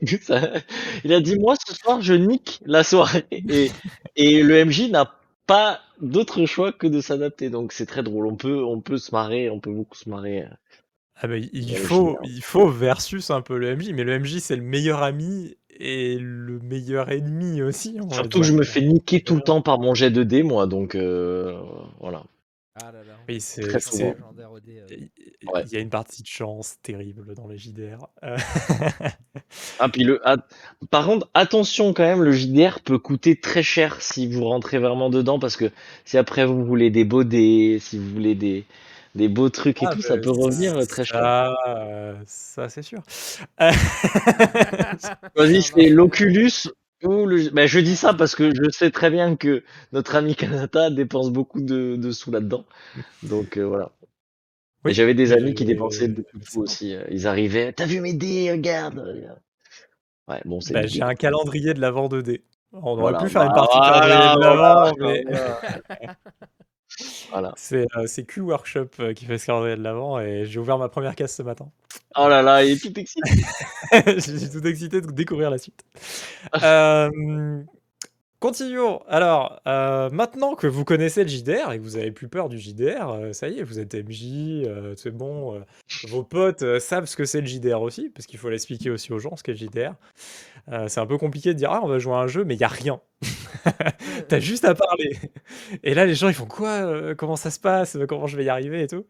[1.04, 3.72] Il a dit moi ce soir je nique la soirée et,
[4.14, 5.12] et le MJ n'a
[5.48, 7.50] pas d'autre choix que de s'adapter.
[7.50, 8.26] Donc c'est très drôle.
[8.26, 10.44] On peut, on peut se marrer, on peut beaucoup se marrer.
[11.16, 14.54] Ah bah, il faut, il faut versus un peu le MJ, mais le MJ c'est
[14.54, 17.96] le meilleur ami et le meilleur ennemi aussi.
[18.10, 20.66] Surtout que je me fais niquer tout le temps par mon jet de dés, moi.
[20.66, 21.58] Donc euh,
[22.00, 22.24] voilà.
[22.80, 23.14] Ah là là.
[23.28, 24.12] Oui, c'est, Très c'est- euh.
[24.66, 25.62] il Ouais.
[25.66, 28.08] il y a une partie de chance terrible dans les JDR.
[28.22, 28.36] Euh,
[29.78, 30.36] Ah puis le, ah,
[30.90, 35.10] par contre, attention quand même, le JDR peut coûter très cher si vous rentrez vraiment
[35.10, 35.70] dedans, parce que
[36.04, 38.64] si après vous voulez des beaux dés, si vous voulez des,
[39.18, 41.20] des beaux trucs et ah, tout, ça bah, peut revenir euh, très cher.
[41.20, 43.02] Ça, euh, ça c'est sûr.
[43.60, 43.70] Euh,
[45.36, 46.50] Vas-y, c'est l'Oculus
[47.02, 47.50] ou le.
[47.50, 51.30] Ben, je dis ça parce que je sais très bien que notre ami Kanata dépense
[51.30, 52.64] beaucoup de, de sous là-dedans.
[53.22, 53.90] Donc euh, voilà.
[54.84, 56.60] Oui, j'avais des amis qui je- dépensaient beaucoup bon.
[56.62, 56.94] aussi.
[56.94, 57.72] euh, Ils arrivaient.
[57.72, 59.04] T'as vu mes dés Regarde.
[60.28, 60.74] Ouais, bon, c'est.
[60.74, 62.42] Bah, j'ai un calendrier de l'avant 2D.
[62.72, 65.24] On aurait Voilà, pu faire une bah, partie voilà, calendrier de l'avant, mais
[67.30, 70.58] voilà, c'est, euh, c'est Q Workshop euh, qui fait ce calendrier de l'avant et j'ai
[70.58, 71.70] ouvert ma première case ce matin.
[72.16, 73.30] Oh là là, il est tout excité.
[73.92, 75.84] Je suis tout excité de découvrir la suite.
[76.62, 77.62] Euh,
[78.40, 79.02] continuons.
[79.08, 82.58] Alors, euh, maintenant que vous connaissez le JDR et que vous avez plus peur du
[82.58, 85.56] JDR, euh, ça y est, vous êtes MJ, euh, c'est bon.
[85.56, 85.60] euh,
[86.08, 89.12] vos potes euh, savent ce que c'est le JDR aussi, parce qu'il faut l'expliquer aussi
[89.12, 89.94] aux gens ce qu'est le JDR.
[90.70, 92.54] Euh, c'est un peu compliqué de dire ah on va jouer à un jeu, mais
[92.54, 93.00] il y a rien.
[94.28, 95.16] T'as juste à parler.
[95.82, 98.44] Et là, les gens ils font quoi euh, Comment ça se passe Comment je vais
[98.44, 99.06] y arriver et tout.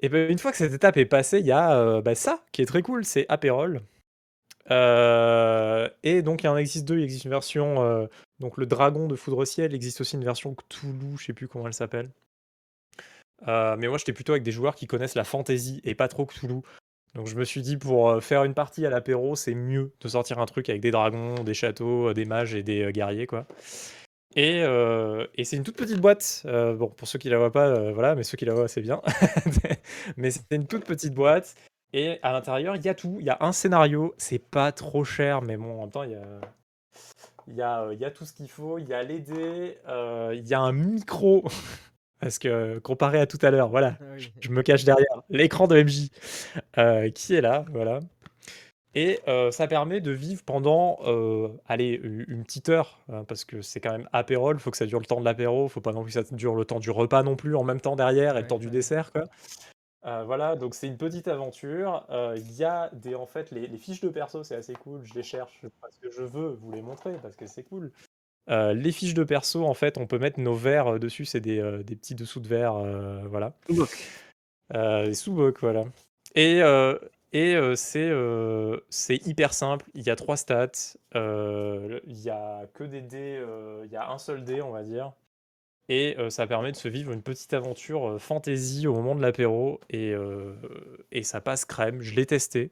[0.00, 2.44] Et ben une fois que cette étape est passée, il y a euh, bah, ça
[2.52, 3.82] qui est très cool, c'est Aperol.
[4.70, 8.06] Euh, et donc il y en existe deux, il existe une version, euh,
[8.38, 11.48] donc le dragon de Foudre Ciel, il existe aussi une version Cthulhu, je sais plus
[11.48, 12.10] comment elle s'appelle.
[13.46, 16.24] Euh, mais moi j'étais plutôt avec des joueurs qui connaissent la fantasy et pas trop
[16.24, 16.62] Cthulhu.
[17.14, 20.08] Donc je me suis dit pour euh, faire une partie à l'apéro, c'est mieux de
[20.08, 23.26] sortir un truc avec des dragons, des châteaux, euh, des mages et des euh, guerriers
[23.26, 23.46] quoi.
[24.36, 24.62] Et,
[25.36, 26.44] et c'est une toute petite boîte.
[26.44, 29.00] bon, pour ceux qui la voient pas, voilà, mais ceux qui la voient, c'est bien.
[30.16, 31.54] mais c'est une toute petite boîte.
[31.92, 33.18] Et à l'intérieur, il y a tout.
[33.20, 34.12] Il y a un scénario.
[34.18, 36.40] C'est pas trop cher, mais bon, en même temps, il y a,
[37.46, 38.78] il y a, il y a tout ce qu'il faut.
[38.78, 39.78] Il y a les dés.
[40.32, 41.44] il y a un micro.
[42.24, 45.76] Parce que comparé à tout à l'heure, voilà, Ah je me cache derrière l'écran de
[45.76, 46.08] MJ
[46.78, 48.00] euh, qui est là, voilà.
[48.94, 53.60] Et euh, ça permet de vivre pendant, euh, allez, une petite heure, hein, parce que
[53.60, 56.02] c'est quand même apérole, faut que ça dure le temps de l'apéro, faut pas non
[56.02, 58.40] plus que ça dure le temps du repas non plus en même temps derrière et
[58.40, 59.24] le temps du dessert, quoi.
[60.06, 62.06] Euh, voilà, donc c'est une petite aventure.
[62.08, 65.02] Euh, Il y a des, en fait, les, les fiches de perso, c'est assez cool.
[65.04, 67.92] Je les cherche parce que je veux vous les montrer, parce que c'est cool.
[68.50, 71.40] Euh, les fiches de perso, en fait, on peut mettre nos verres euh, dessus, c'est
[71.40, 73.54] des, euh, des petits dessous de verre, euh, voilà.
[75.12, 75.84] Sous-bocs, voilà.
[76.34, 76.60] Et,
[77.32, 78.12] et c'est
[78.90, 79.86] c'est hyper simple.
[79.94, 80.96] Il y a trois stats.
[81.14, 83.40] il y a que des dés.
[83.84, 85.12] il y a un seul dé, on va dire.
[85.88, 89.80] Et ça permet de se vivre une petite aventure fantasy au moment de l'apéro.
[89.90, 90.14] Et,
[91.12, 92.00] et ça passe crème.
[92.00, 92.70] Je l'ai testé.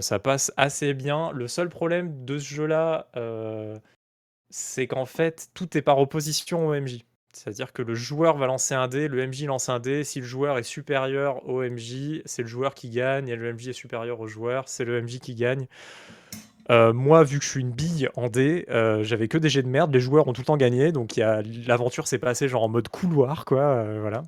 [0.00, 1.30] Ça passe assez bien.
[1.32, 3.08] Le seul problème de ce jeu-là,
[4.56, 7.00] c'est qu'en fait, tout est par opposition au MJ.
[7.32, 10.04] C'est-à-dire que le joueur va lancer un dé, le MJ lance un dé.
[10.04, 13.28] Si le joueur est supérieur au MJ, c'est le joueur qui gagne.
[13.28, 15.66] Et le MJ est supérieur au joueur, c'est le MJ qui gagne.
[16.70, 19.64] Euh, moi, vu que je suis une bille en dé, euh, j'avais que des jets
[19.64, 19.92] de merde.
[19.92, 20.92] Les joueurs ont tout le temps gagné.
[20.92, 23.60] Donc l'aventure s'est passée genre en mode couloir, quoi.
[23.60, 24.22] euh, voilà.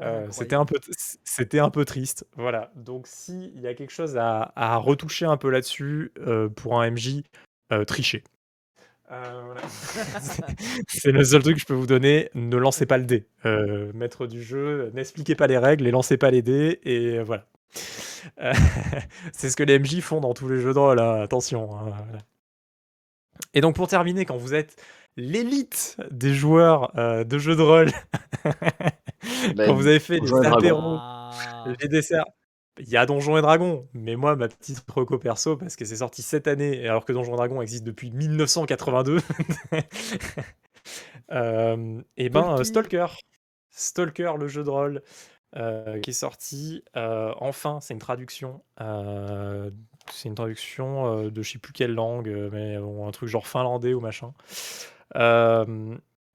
[0.00, 0.76] Euh, c'était un peu
[1.24, 5.36] c'était un peu triste voilà donc s'il y a quelque chose à, à retoucher un
[5.36, 6.10] peu là-dessus
[6.56, 7.22] pour un MJ
[7.86, 8.24] tricher
[9.12, 9.60] Euh, voilà.
[10.88, 13.90] C'est- le seul truc que je peux vous donner ne lancez pas le dé Euh,
[13.94, 17.46] maître du jeu n'expliquez pas les règles et lancez pas les dés et voilà
[18.40, 18.52] Euh,
[19.32, 21.82] c'est ce que les MJ font dans tous les jeux de rôle hein, attention hein,
[21.86, 22.18] voilà.
[23.54, 24.76] et donc pour terminer quand vous êtes
[25.16, 27.90] l'élite des joueurs euh, de jeux de rôle
[29.54, 31.64] Bah, quand vous avez fait les apéros Ah.
[31.80, 32.24] les desserts.
[32.80, 35.96] Il y a Donjons et Dragons, mais moi, ma petite reco perso, parce que c'est
[35.96, 39.20] sorti cette année, alors que Donjons et Dragons existe depuis 1982,
[41.32, 43.06] euh, et ben euh, Stalker.
[43.70, 45.02] Stalker, le jeu de rôle,
[45.56, 46.82] euh, qui est sorti.
[46.96, 48.62] euh, enfin, c'est une traduction.
[48.78, 53.94] c'est une traduction de je sais plus quelle langue, mais bon, un truc genre finlandais
[53.94, 54.32] ou machin.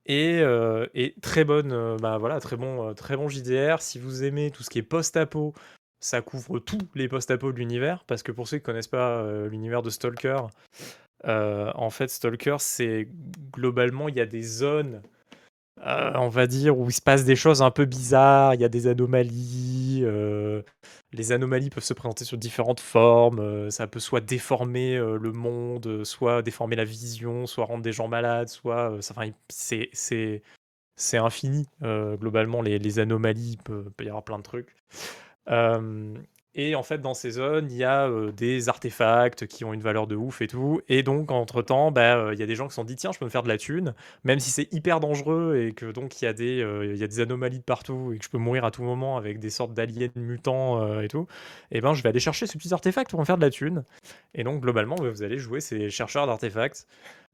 [0.08, 3.82] Et, euh, et très bonne, euh, bah voilà, très bon, euh, très bon JDR.
[3.82, 5.54] Si vous aimez tout ce qui est post-apo,
[6.06, 8.04] ça couvre tous les post-apo de l'univers.
[8.06, 10.38] Parce que pour ceux qui connaissent pas euh, l'univers de Stalker,
[11.26, 13.08] euh, en fait, Stalker, c'est
[13.52, 15.02] globalement, il y a des zones,
[15.84, 18.54] euh, on va dire, où il se passe des choses un peu bizarres.
[18.54, 20.06] Il y a des anomalies.
[21.12, 23.72] les anomalies peuvent se présenter sur différentes formes.
[23.72, 28.50] ça peut soit déformer le monde, soit déformer la vision, soit rendre des gens malades,
[28.50, 28.96] soit.
[29.10, 29.90] enfin, c'est
[30.98, 31.66] c'est infini.
[31.82, 34.76] globalement, les, anomalies, il peut y avoir plein de trucs.
[35.50, 36.16] Euh,
[36.58, 39.82] et en fait, dans ces zones, il y a euh, des artefacts qui ont une
[39.82, 40.82] valeur de ouf et tout.
[40.88, 43.12] Et donc, entre-temps, bah, euh, il y a des gens qui se sont dit, tiens,
[43.12, 43.94] je peux me faire de la thune,
[44.24, 48.14] même si c'est hyper dangereux et que donc il y, a des, anomalies de partout
[48.14, 51.28] et que je peux mourir à tout moment avec des sortes d'aliens mutants et tout.
[51.72, 53.84] Et ben, je vais aller chercher ces petits artefacts pour me faire de la thune.
[54.34, 56.88] Et donc, globalement, bah, vous allez jouer ces chercheurs d'artefacts.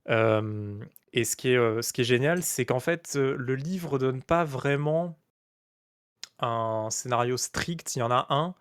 [0.09, 4.43] Et ce qui est, ce qui est génial, c'est qu'en fait, le livre donne pas
[4.43, 5.15] vraiment
[6.41, 7.95] un scénario strict.
[7.95, 8.55] Il y en a un,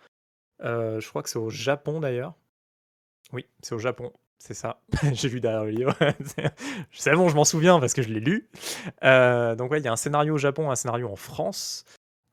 [0.62, 2.34] euh, je crois que c'est au Japon d'ailleurs.
[3.32, 4.80] Oui, c'est au Japon, c'est ça.
[5.12, 5.94] J'ai lu derrière le livre.
[6.92, 8.48] c'est bon, je m'en souviens parce que je l'ai lu.
[9.04, 11.84] Euh, donc ouais, il y a un scénario au Japon, un scénario en France.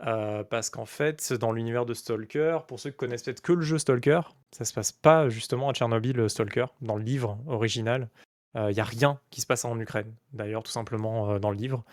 [0.05, 3.63] Euh, parce qu'en fait, dans l'univers de Stalker, pour ceux qui connaissent peut-être que le
[3.63, 4.21] jeu Stalker,
[4.51, 8.09] ça se passe pas justement à Tchernobyl, Stalker, dans le livre original.
[8.55, 11.83] Il n'y a rien qui se passe en Ukraine, d'ailleurs, tout simplement dans le livre.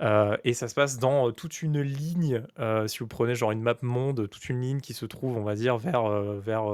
[0.00, 3.52] Euh, et ça se passe dans euh, toute une ligne, euh, si vous prenez genre
[3.52, 6.08] une map monde, toute une ligne qui se trouve, on va dire, vers,
[6.40, 6.64] vers,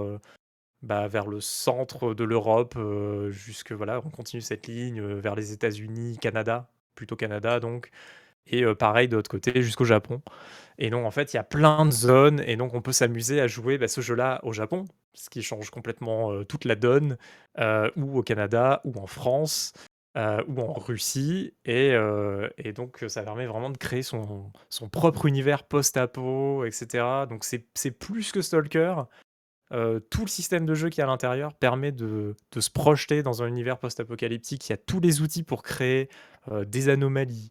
[0.82, 2.78] bah, vers le centre de l'Europe,
[3.30, 7.90] jusque, voilà, on continue cette ligne vers les États-Unis, Canada, plutôt Canada donc,
[8.46, 10.22] et pareil de l'autre côté jusqu'au Japon.
[10.78, 13.40] Et donc en fait, il y a plein de zones, et donc on peut s'amuser
[13.40, 17.18] à jouer bah, ce jeu-là au Japon, ce qui change complètement toute la donne,
[17.96, 19.72] ou au Canada, ou en France,
[20.16, 21.54] euh, ou en Russie.
[21.64, 24.50] Et, euh, et donc, ça permet vraiment de créer son,
[24.90, 27.26] propre univers post-apo, etc.
[27.28, 29.02] Donc, c'est plus que Stalker.
[29.72, 33.44] Euh, tout le système de jeu qui est à l'intérieur permet de, se projeter dans
[33.44, 34.68] un univers post-apocalyptique.
[34.68, 36.08] Il y a tous les outils pour créer
[36.66, 37.50] des anomalies,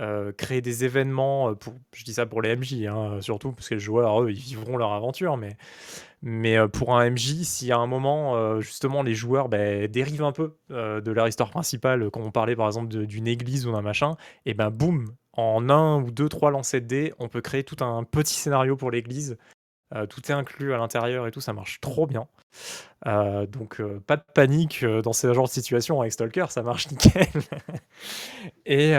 [0.00, 1.50] euh, créer des événements.
[1.50, 4.30] euh, Pour, je dis ça pour les MJ, hein, surtout, parce que les joueurs, eux,
[4.30, 5.36] ils vivront leur aventure.
[5.36, 5.56] Mais,
[6.22, 10.32] mais euh, pour un MJ, si à un moment, justement, les joueurs ben, dérivent un
[10.32, 14.16] peu de leur histoire principale, quand on parlait par exemple d'une église ou d'un machin,
[14.46, 17.82] et ben boum, en un ou deux, trois lancers de dés, on peut créer tout
[17.84, 19.38] un petit scénario pour l'église.
[20.08, 22.28] Tout est inclus à l'intérieur et tout, ça marche trop bien.
[23.06, 27.26] Donc pas de panique dans ce genre de situation avec Stalker, ça marche nickel.
[28.66, 28.94] et,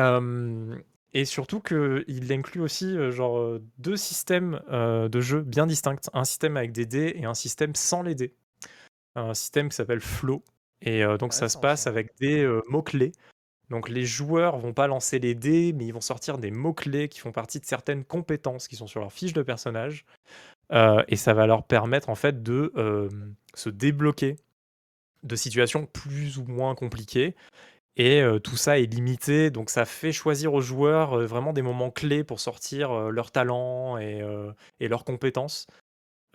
[1.13, 6.09] et surtout qu'il inclut aussi euh, genre euh, deux systèmes euh, de jeu bien distincts,
[6.13, 8.33] un système avec des dés et un système sans les dés.
[9.15, 10.43] un système qui s'appelle Flow.
[10.83, 13.11] Et donc ça se passe avec des, mots-clés.
[13.69, 17.19] Donc les joueurs vont pas lancer les dés, mais ils vont sortir des mots-clés qui
[17.19, 20.05] font partie de certaines compétences qui sont sur leur fiche de personnage,
[20.71, 22.73] et ça va leur permettre en fait de,
[23.53, 24.38] se débloquer
[25.21, 27.35] de situations plus ou moins compliquées
[27.97, 31.61] et heu, tout ça est limité, donc ça fait choisir aux joueurs, heu, vraiment des
[31.61, 35.68] moments clés pour sortir, heu, leurs talents et heu et leurs compétences.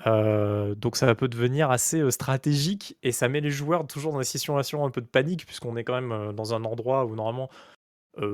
[0.05, 4.85] Donc ça peut devenir assez, stratégique et ça met les joueurs toujours dans des situations
[4.85, 7.49] un peu de panique puisqu'on est quand même, dans un endroit où normalement,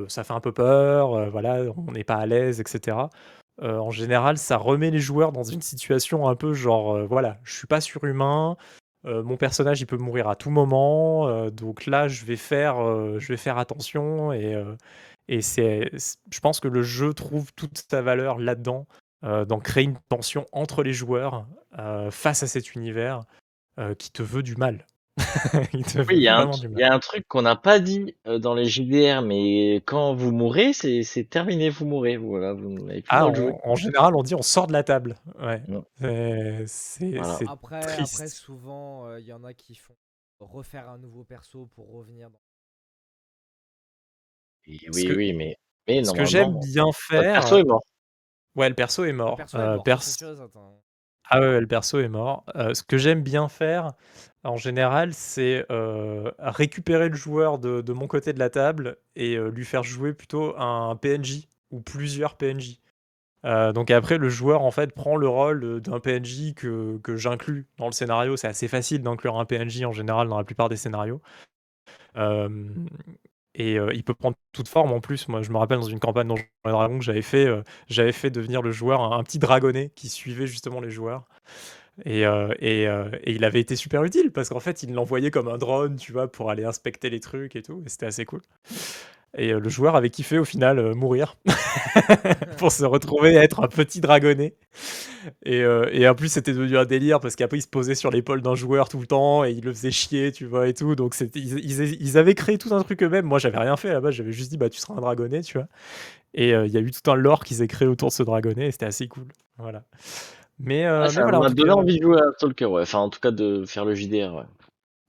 [0.09, 3.11] ça fait un peu peur, voilà, on n'est pas à l'aise et cetera.
[3.63, 7.55] Heu, en général, ça remet les joueurs dans une situation un peu genre, voilà, je
[7.57, 8.57] suis pas surhumain,
[9.07, 12.81] heu, mon personnage, il peut mourir à tout moment, heu, donc là, je vais faire,
[12.83, 18.03] heu, je vais faire attention et c'est je pense que le jeu trouve toute sa
[18.03, 18.87] valeur là-dedans,
[19.23, 21.47] dans créer une tension entre les joueurs,
[22.11, 23.23] face à cet univers,
[23.99, 24.87] qui te veut du mal.
[25.75, 28.39] Il te Oui, il y a un y a truc qu'on n'a pas dit, heu,
[28.39, 33.19] dans les JDR, mais quand vous mourrez, c'est terminé, vous mourrez, voilà, vous n'avez plus
[33.19, 33.27] le Ah,
[33.65, 35.17] en général, on dit: «On sort de la table».
[35.41, 35.63] Ouais,
[36.67, 37.41] c'est Voilà.
[37.97, 39.97] Après souvent, heu, il y en a qui font
[40.41, 42.39] refaire un nouveau perso pour revenir dans
[44.89, 45.57] oui, que oui, mais
[45.89, 47.83] mais ce que j'aime bien votre perso faire est mort.
[48.57, 50.83] ouais, le perso est le mort, perso est mort, chose, attends.
[51.35, 52.45] Ah ouais, le perso est mort.
[52.57, 53.93] Heu, ce que j'aime bien faire,
[54.45, 59.49] en général, c'est, heu, récupérer le joueur de mon côté de la table et heu,
[59.51, 62.81] lui faire jouer plutôt un PNJ ou plusieurs PNJ.
[63.45, 67.87] Donc après le joueur, en fait, prend le rôle, d'un PNJ que que j'inclus dans
[67.87, 68.37] le scénario.
[68.37, 71.21] C'est assez facile d'inclure un PNJ en général dans la plupart des scénarios.
[73.55, 75.29] Et il peut prendre toute forme en plus.
[75.29, 77.49] Moi, je me rappelle dans une campagne Donjons et Dragons que j'avais fait,
[77.89, 81.25] j'avais fait devenir le joueur un petit dragonnet qui suivait justement les joueurs
[82.07, 82.23] et
[82.61, 85.97] et et il avait été super utile parce qu'en fait, il l'envoyait comme un drone,
[85.97, 88.41] tu vois, pour aller inspecter les trucs et tout et c'était assez cool
[89.37, 91.37] et heu, le joueur avait kiffé au final, heu, mourir
[92.59, 94.55] pour se retrouver à être un petit dragonnet
[95.45, 98.43] et et en plus, c'était devenu un délire parce qu'après il se posait sur l'épaule
[98.43, 101.15] d'un joueur tout le temps et il le faisait chier, tu vois et tout donc
[101.35, 103.27] ils ils ils avaient créé tout un truc eux-mêmes.
[103.27, 105.69] Moi, j'avais rien fait base, j'avais juste dit: «Bah, tu seras un dragonnet», tu vois?
[106.35, 108.67] Et il y a eu tout un lore qui s'est créé autour de ce dragonnet
[108.67, 109.25] et c'était assez cool.
[109.59, 109.85] Voilà.
[110.59, 113.31] Mais Ah, mais en cas envie de jouer à Stalker, ouais, enfin, en tout cas,
[113.31, 114.45] de faire le JDR, ouais.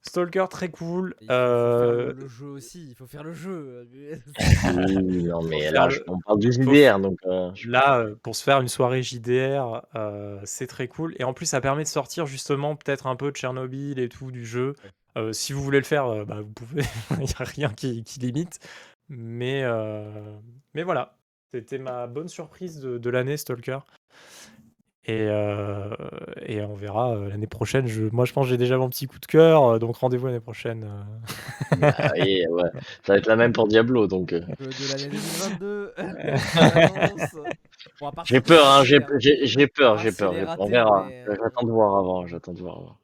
[0.06, 3.88] Stalker très cool, Il faut faut faire le jeu aussi, il faut faire le jeu,
[4.76, 7.18] Oui, non, mais là, le on parle du faut JDR, donc
[7.56, 9.82] je là, heu, pour se faire une soirée JDR,
[10.44, 11.16] c'est très cool.
[11.20, 14.32] Et en plus, ça permet de sortir justement peut-être un peu de Tchernobyl et tout
[14.32, 14.76] du jeu.
[15.32, 16.84] Si vous voulez le faire, bah, vous pouvez,
[17.22, 18.60] il y a rien qui qui limite.
[19.10, 19.64] Mais
[20.74, 21.16] mais voilà,
[21.54, 23.80] c'était ma bonne surprise de de l'année Stalker
[25.06, 25.90] et heu
[26.46, 27.88] et on verra, heu, l'année prochaine.
[27.88, 30.40] Je moi, je pense, j'ai déjà mon petit coup de cœur, heu, donc rendez-vous l'année
[30.40, 30.88] prochaine,
[31.72, 32.70] Bah oui, ouais,
[33.06, 37.36] ça va être la même pour Diablo, donc heu Jeu de l'année 2022, je l'annonce.
[38.00, 39.00] Bon, à part J'ai peur, hein, j'ai
[39.68, 40.36] peur j'ai peur.
[40.60, 41.06] On verra.
[41.08, 42.98] mais J'attends de voir avant j'attends de voir avant.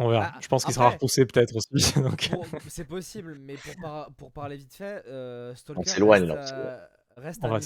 [0.00, 0.32] On verra.
[0.34, 1.68] Ah, Je pense qu'il sera repoussé peut-être aussi
[2.68, 6.46] c'est possible, mais pour par pour parler vite fait, On Stalker s'éloigne reste, là, on
[6.46, 6.70] s'éloigne.
[6.70, 7.60] heu, reste On un va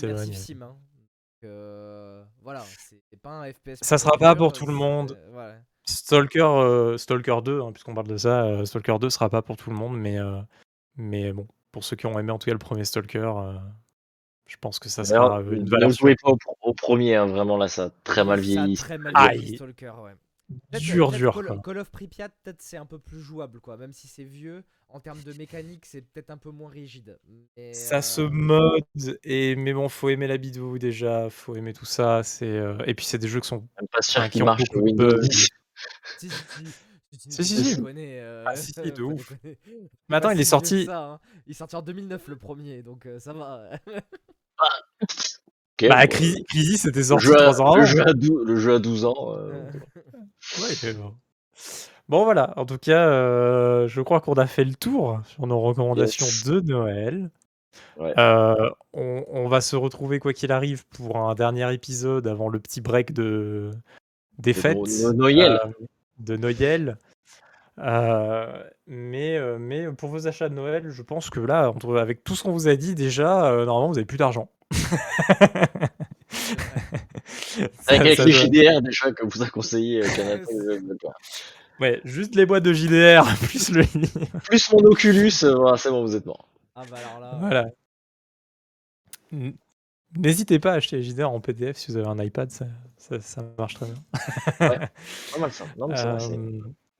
[1.45, 5.19] heu, voilà, c'est pas un FPS Ça sera pas pour tout le monde.
[5.31, 5.61] voilà.
[5.87, 9.57] Stalker, heu, Stalker 2, hein, puisqu'on parle de ça, heu, Stalker 2 sera pas pour
[9.57, 10.43] tout le monde mais heu,
[10.97, 13.33] mais bon, pour ceux qui ont aimé en tout cas le 1er Stalker,
[14.47, 17.17] je pense que ça sera, heu, une ne valeur jouez pas au pre au 1er,
[17.17, 19.43] hein, vraiment là, ça a très mal ça a vieilli, très mal vieilli!
[19.47, 20.17] Stalker, ouais.
[20.79, 21.61] Dur, peut-être dur, Call quoi.
[21.63, 25.01] Call of Pripyat, peut-être c'est un peu plus jouable, quoi, même si c'est vieux, en
[25.01, 27.19] termes de mécanique, c'est peut-être un peu moins rigide,
[27.73, 31.85] Ça se heu mode et mais bon, faut aimer la bidouille déjà, faut aimer tout
[31.85, 34.43] ça, c'est, heu et puis c'est des jeux qui sont Même pas sûr enfin, qui
[34.43, 35.21] ont marche sur beaucoup de Windows bugs.
[35.29, 35.49] 10.
[36.19, 36.75] Si, si,
[37.13, 39.33] si, si, si, déconner, Ah heu, si, si, de ouf.
[40.09, 41.21] Mais attends, il est sorti ça, hein.
[41.47, 43.71] Il est sorti en 2009 le 1er, donc ça va.
[45.83, 45.89] Ah!
[45.89, 48.75] Bah, Cry Crysis c'était sorti jeu a 3 ans le jeu a dou le jeu
[48.75, 49.81] a 12 ans, Heu bon.
[50.63, 51.15] Ouais, mais bon.
[52.09, 55.61] Bon voilà, en tout cas, heu, je crois qu'on a fait le tour sur nos
[55.61, 56.45] recommandations Yes.
[56.45, 57.31] de Noël.
[57.99, 58.15] Ouais.
[58.95, 62.81] On on va se retrouver quoi qu'il arrive pour un dernier épisode avant le petit
[62.81, 63.71] break de
[64.39, 64.77] des De fêtes,
[65.15, 65.61] Noël.
[65.65, 65.73] hem,
[66.21, 66.97] de Noël.
[68.87, 72.45] Mais mais pour vos achats de Noël, je pense que là, entre avec tout ce
[72.45, 74.49] qu'on vous a dit déjà, normalement vous avez plus d'argent.
[77.87, 81.09] Avec les doit JDR déjà que vous a conseillé, heu, Canapé, C'est
[81.79, 83.85] Ouais, juste les boîtes de JDR plus le.
[84.45, 86.49] Plus mon Oculus, heu, voilà, c'est bon, vous êtes morts.
[86.75, 87.67] Ah bah, alors là, Voilà.
[90.17, 92.67] N'hésitez pas à acheter les JDR en PDF si vous avez un iPad, ça
[92.97, 93.95] ça ça marche très bien.
[94.61, 94.79] Ouais,
[95.33, 95.65] pas mal ça.
[95.77, 95.97] Non, mais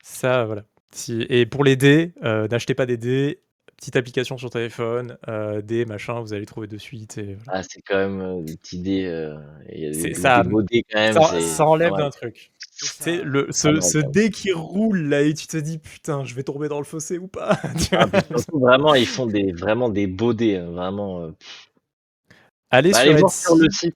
[0.03, 0.65] ça, voilà.
[0.93, 3.41] Si et pour les dés, n'achetez pas des dés,
[3.77, 7.53] petite application sur téléphone, heu, dés, machin, vous allez trouver de suite et voilà.
[7.59, 9.37] Ah, c'est quand même, heu, des petits dés, heu,
[9.73, 12.11] il y a C'est des ça, des beaux dés quand même, ça ça enlève d'un
[12.11, 12.53] truc.
[12.61, 16.43] C'est le ce ce dé qui roule là et tu te dis: «Putain, je vais
[16.45, 17.59] tomber dans le fossé ou pas?»
[17.99, 21.31] Ah, surtout vraiment, ils font des vraiment des beaux dés, hein, vraiment,
[22.71, 23.95] Allez bah, sur allez voir sur le site,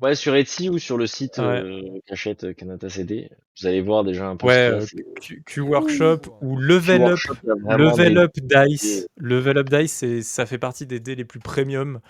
[0.00, 1.64] ouais, sur Etsy ou sur le site, Ouais.
[1.64, 3.30] heu, qu'achète, heu, Kanata CD.
[3.60, 5.60] Vous allez voir déjà un peu ce Ouais, qu'il y a, heu, c'est Q Q
[5.62, 6.40] C'est Workshop fou, hein.
[6.40, 7.20] ou Level Up.
[7.66, 9.08] Level des Up Dice.
[9.16, 12.00] Level Up Dice, ça fait partie des dés les plus premium.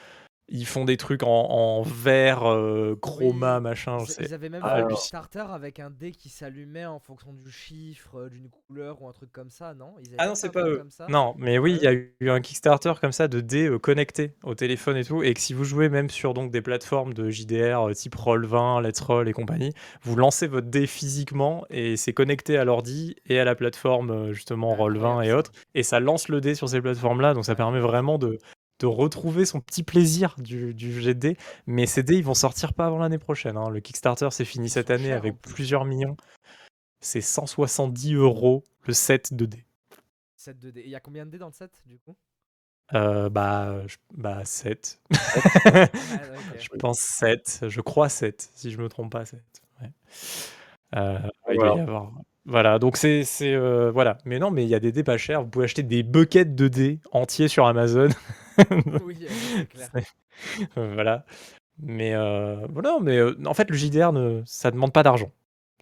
[0.51, 4.69] Ils font des trucs en en vert, heu, chroma, Oui, machin, ils, avaient même fait
[4.69, 9.09] un Kickstarter avec un dé qui s'allumait en fonction du chiffre, euh, d'une couleur ou
[9.09, 9.95] un truc comme ça, non?
[10.01, 10.79] Ils Ah non, c'est pas eux.
[10.79, 11.07] comme ça?
[11.11, 14.35] Non, mais oui, il y a eu un Kickstarter comme ça de dés, heu, connectés
[14.43, 17.29] au téléphone et tout et que si vous jouez même sur donc des plateformes de
[17.29, 19.73] JDR, type Roll20, Let's Roll et compagnie,
[20.03, 24.75] vous lancez votre dé physiquement et c'est connecté à l'ordi et à la plateforme, justement
[24.75, 27.81] Roll20 Incroyable et autres et ça lance le dé sur ces plateformes-là, donc ça permet
[27.81, 28.39] vraiment de
[28.79, 31.37] de retrouver son petit plaisir du du dés.
[31.67, 33.69] Mais ces dés, ils vont sortir pas avant l'année prochaine, hein.
[33.71, 35.55] Le Kickstarter, c'est fini cette année avec plus.
[35.55, 36.17] plusieurs millions.
[37.01, 39.65] C'est 170 € le set de dés.
[40.37, 40.83] Set de dés.
[40.85, 42.17] Il y a combien de dés dans le set du coup?
[42.95, 45.01] Heu, bah, je bah 7.
[45.11, 45.43] 7?
[45.71, 45.89] Ah.
[46.59, 49.43] Je pense 7, je crois 7, si je me trompe pas 7,
[49.83, 49.91] ouais.
[50.97, 51.19] Heu,
[51.51, 51.77] il doit Voilà.
[51.77, 52.13] y avoir
[52.47, 54.17] voilà, donc c'est c'est, heu, voilà.
[54.25, 55.43] Mais non, mais il y a des dés pas chers.
[55.43, 58.09] Vous pouvez acheter des buckets de dés entiers sur Amazon.
[59.05, 59.89] Oui, euh, c'est clair.
[59.95, 60.05] C'est
[60.95, 61.25] voilà.
[61.81, 65.31] Mais, heu, voilà, mais, heu, en fait, le JDR ne ça demande pas d'argent.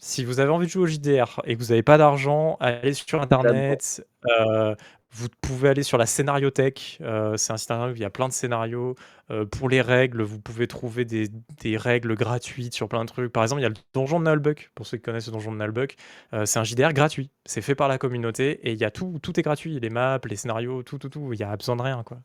[0.00, 2.94] Si vous avez envie de jouer au JDR et que vous avez pas d'argent, allez
[2.94, 4.76] sur internet, heu,
[5.16, 8.10] vous pouvez aller sur la Scénariothèque, heu, c'est un site internet où il y a
[8.10, 8.94] plein de scénarios.
[9.30, 11.30] Heu, pour les règles, vous pouvez trouver des
[11.76, 13.32] règles gratuites sur plein de trucs.
[13.32, 15.52] Par exemple, il y a le donjon de Nullbuck, pour ceux qui connaissent le donjon
[15.52, 15.96] de Nullbuck,
[16.34, 17.30] heu, c'est un JDR gratuit.
[17.46, 20.20] C'est fait par la communauté et il y a tout tout est gratuit, les maps,
[20.28, 21.32] les scénarios, tout, tout, tout.
[21.32, 22.18] Il y a besoin de rien, quoi.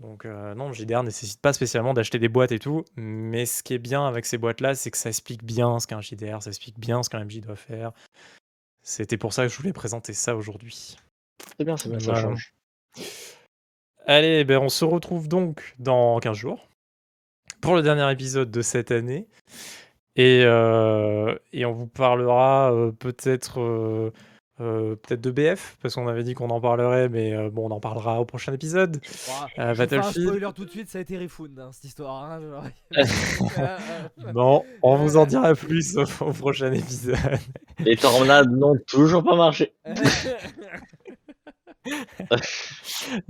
[0.00, 3.62] Donc, heu, non, le JDR nécessite pas spécialement d'acheter des boîtes et tout, mais ce
[3.62, 6.42] qui est bien avec ces boîtes-là, c'est que ça explique bien ce qu'est un JDR,
[6.42, 7.92] ça explique bien ce qu'un MJ doit faire.
[8.82, 10.96] C'était pour ça que je voulais présenter ça aujourd'hui.
[11.56, 12.22] C'est bien, c'est bien, ça Voilà.
[12.22, 12.54] change.
[14.06, 16.68] Allez, ben, on se retrouve donc dans 15 jours
[17.60, 19.26] pour le dernier épisode de cette année
[20.16, 20.40] et
[21.52, 24.12] et on vous parlera, heu, peut-être, heu,
[24.58, 28.20] peut-être de BF parce qu'on avait dit qu'on en parlerait, mais, bon, on en parlera
[28.20, 29.00] au prochain épisode.
[29.58, 30.26] Un Battlefield.
[30.28, 32.24] spoiler tout de suite, ça a été Refund hein, cette histoire.
[32.24, 32.40] Hein.
[32.96, 33.04] Euh,
[33.58, 37.16] euh, Non, on vous en euh, dira plus au au prochain épisode.
[37.78, 39.74] Les tornades n'ont toujours pas marché.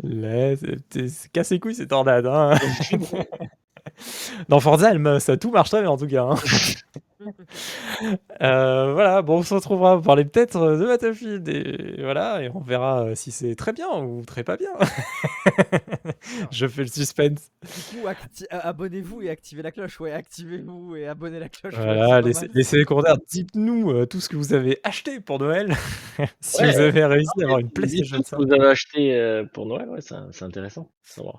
[0.02, 2.54] Là, c'est casse les couilles ces tornades, hein.
[4.48, 6.34] Dans Forza, elles me ça tout marche très bien en tout cas, hein.
[7.20, 12.60] Heu, voilà, bon, on se retrouvera pour parler peut-être, de Battlefield et voilà et on
[12.60, 14.70] verra, heu, si c'est très bien ou très pas bien.
[16.50, 17.50] Je fais le suspense.
[17.62, 19.98] Du coup, acti- a- abonnez-vous et activez la cloche.
[20.00, 21.74] Ouais, activez-vous et abonnez la cloche.
[21.74, 23.16] Voilà, les commentaires.
[23.28, 25.74] Dites-nous, tout ce que vous avez acheté pour Noël.
[26.40, 28.36] Si Ouais, vous avez réussi à avoir une PlayStation tout ce 5.
[28.38, 30.90] que vous avez acheté, pour Noël, ouais, c'est c'est intéressant.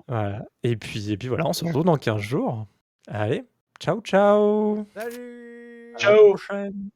[0.07, 2.65] Voilà et puis et puis voilà, on se retrouve dans 15 jours.
[3.07, 3.43] Allez,
[3.79, 4.85] ciao, ciao!
[4.95, 5.48] Salut
[6.01, 6.23] À la Ciao!
[6.23, 6.89] prochaine!